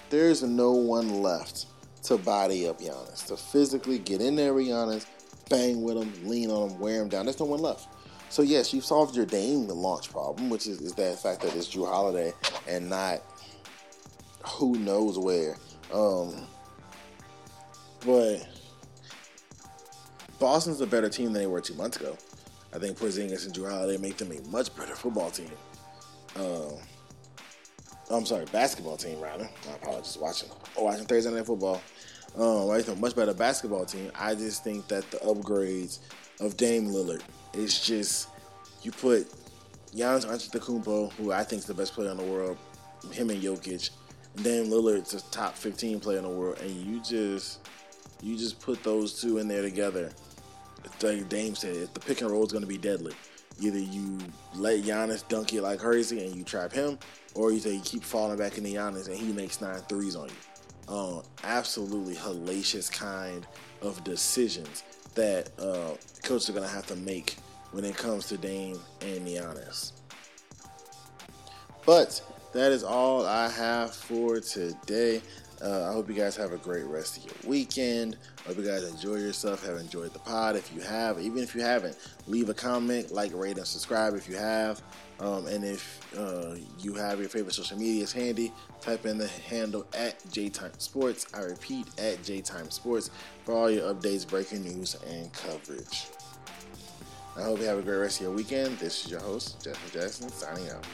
there's 0.09 0.43
no 0.43 0.71
one 0.73 1.21
left 1.21 1.65
to 2.03 2.17
body 2.17 2.67
up 2.67 2.79
Giannis, 2.79 3.25
to 3.25 3.35
physically 3.35 3.97
get 3.97 4.21
in 4.21 4.35
there 4.35 4.53
with 4.53 4.67
Giannis 4.67 5.07
bang 5.49 5.81
with 5.81 5.99
them, 5.99 6.27
lean 6.27 6.49
on 6.49 6.69
them, 6.69 6.79
wear 6.79 6.99
them 6.99 7.09
down. 7.09 7.25
There's 7.25 7.39
no 7.39 7.45
one 7.45 7.61
left. 7.61 7.87
So 8.29 8.41
yes, 8.41 8.73
you've 8.73 8.85
solved 8.85 9.15
your 9.15 9.25
Dame 9.25 9.67
the 9.67 9.73
launch 9.73 10.11
problem, 10.11 10.49
which 10.49 10.67
is, 10.67 10.81
is 10.81 10.93
that 10.93 11.21
fact 11.21 11.41
that 11.41 11.55
it's 11.55 11.73
Jrue 11.73 11.87
Holiday 11.87 12.33
and 12.67 12.89
not 12.89 13.21
who 14.45 14.77
knows 14.77 15.17
where. 15.17 15.57
Um, 15.93 16.47
but 18.05 18.47
Boston's 20.39 20.81
a 20.81 20.87
better 20.87 21.09
team 21.09 21.25
than 21.25 21.41
they 21.41 21.47
were 21.47 21.61
two 21.61 21.75
months 21.75 21.97
ago. 21.97 22.17
I 22.73 22.79
think 22.79 22.97
Porzingis 22.97 23.45
and 23.45 23.55
Jrue 23.55 23.69
Holiday 23.69 23.97
make 23.97 24.17
them 24.17 24.31
a 24.31 24.41
much 24.49 24.75
better 24.75 24.95
football 24.95 25.31
team. 25.31 25.51
Um, 26.35 26.73
I'm 28.11 28.25
sorry, 28.25 28.45
basketball 28.51 28.97
team 28.97 29.19
rather. 29.19 29.49
I 29.69 29.75
apologize. 29.75 30.17
Watching 30.19 30.49
watching 30.77 31.05
Thursday 31.05 31.31
Night 31.31 31.45
Football 31.45 31.81
um, 32.37 32.69
I 32.69 32.81
think 32.81 32.97
a 32.97 33.01
much 33.01 33.15
better 33.15 33.33
basketball 33.33 33.85
team. 33.85 34.11
I 34.13 34.35
just 34.35 34.63
think 34.63 34.87
that 34.89 35.09
the 35.11 35.17
upgrades 35.17 35.99
of 36.41 36.57
Dame 36.57 36.87
Lillard 36.87 37.21
is 37.53 37.79
just 37.79 38.27
you 38.81 38.91
put 38.91 39.31
Giannis 39.95 40.25
Antetokounmpo, 40.25 41.13
who 41.13 41.31
I 41.31 41.43
think 41.43 41.59
is 41.59 41.65
the 41.65 41.73
best 41.73 41.93
player 41.93 42.11
in 42.11 42.17
the 42.17 42.23
world, 42.23 42.57
him 43.11 43.29
and 43.29 43.41
Jokic, 43.41 43.89
and 44.35 44.43
Dame 44.43 44.65
Lillard's 44.65 45.13
a 45.13 45.21
top 45.31 45.55
15 45.55 46.01
player 46.01 46.17
in 46.17 46.23
the 46.23 46.29
world, 46.29 46.59
and 46.59 46.71
you 46.71 47.01
just 47.01 47.59
you 48.21 48.37
just 48.37 48.59
put 48.59 48.83
those 48.83 49.21
two 49.21 49.37
in 49.37 49.47
there 49.47 49.61
together. 49.61 50.11
Like 51.01 51.29
Dame 51.29 51.55
said, 51.55 51.93
the 51.93 51.99
pick 51.99 52.21
and 52.21 52.29
roll 52.29 52.45
is 52.45 52.51
going 52.51 52.63
to 52.63 52.67
be 52.67 52.77
deadly. 52.77 53.13
Either 53.61 53.79
you 53.79 54.19
let 54.55 54.83
Giannis 54.83 55.27
dunk 55.27 55.53
it 55.53 55.61
like 55.61 55.79
crazy 55.79 56.25
and 56.25 56.35
you 56.35 56.43
trap 56.43 56.73
him, 56.73 56.99
or 57.33 57.51
you 57.51 57.59
say 57.59 57.75
you 57.75 57.81
keep 57.81 58.03
falling 58.03 58.37
back 58.37 58.57
into 58.57 58.71
Giannis 58.71 59.07
and 59.07 59.17
he 59.17 59.31
makes 59.31 59.61
nine 59.61 59.79
threes 59.87 60.15
on 60.15 60.27
you 60.27 60.35
um, 60.87 61.23
absolutely 61.43 62.15
hellacious 62.15 62.91
kind 62.91 63.45
of 63.81 64.03
decisions 64.03 64.83
that 65.15 65.49
uh, 65.59 65.95
coaches 66.23 66.49
are 66.49 66.53
going 66.53 66.67
to 66.67 66.73
have 66.73 66.85
to 66.87 66.95
make 66.95 67.37
when 67.71 67.83
it 67.83 67.95
comes 67.95 68.27
to 68.27 68.37
Dame 68.37 68.79
and 69.01 69.27
Giannis. 69.27 69.93
But 71.85 72.21
that 72.53 72.71
is 72.71 72.83
all 72.83 73.25
I 73.25 73.49
have 73.49 73.93
for 73.93 74.39
today. 74.39 75.21
Uh, 75.61 75.89
I 75.89 75.93
hope 75.93 76.09
you 76.09 76.15
guys 76.15 76.35
have 76.35 76.51
a 76.51 76.57
great 76.57 76.85
rest 76.85 77.17
of 77.17 77.25
your 77.25 77.49
weekend. 77.49 78.17
I 78.43 78.49
hope 78.49 78.57
you 78.57 78.65
guys 78.65 78.83
enjoy 78.83 79.15
yourself, 79.15 79.65
have 79.65 79.77
enjoyed 79.77 80.13
the 80.13 80.19
pod. 80.19 80.55
If 80.55 80.73
you 80.73 80.81
have, 80.81 81.19
even 81.19 81.41
if 81.43 81.55
you 81.55 81.61
haven't, 81.61 81.97
leave 82.27 82.49
a 82.49 82.53
comment, 82.53 83.11
like, 83.11 83.33
rate, 83.33 83.57
and 83.57 83.65
subscribe 83.65 84.15
if 84.15 84.27
you 84.27 84.35
have. 84.35 84.81
Um, 85.19 85.47
and 85.47 85.63
if 85.63 86.01
uh, 86.17 86.55
you 86.79 86.93
have 86.95 87.19
your 87.19 87.29
favorite 87.29 87.53
social 87.53 87.77
medias 87.77 88.11
handy, 88.11 88.51
type 88.81 89.05
in 89.05 89.17
the 89.17 89.27
handle 89.27 89.85
at 89.93 90.19
JTime 90.25 90.79
Sports. 90.81 91.27
I 91.33 91.41
repeat, 91.41 91.87
at 91.97 92.17
JTime 92.23 92.71
Sports 92.71 93.09
for 93.45 93.53
all 93.53 93.71
your 93.71 93.93
updates, 93.93 94.27
breaking 94.27 94.63
news, 94.63 94.95
and 95.07 95.31
coverage. 95.31 96.07
I 97.37 97.43
hope 97.43 97.59
you 97.59 97.65
have 97.65 97.77
a 97.77 97.81
great 97.81 97.97
rest 97.97 98.19
of 98.19 98.27
your 98.27 98.35
weekend. 98.35 98.77
This 98.77 99.05
is 99.05 99.11
your 99.11 99.21
host, 99.21 99.63
Jeffrey 99.63 99.99
Jackson, 99.99 100.29
signing 100.29 100.69
out. 100.69 100.85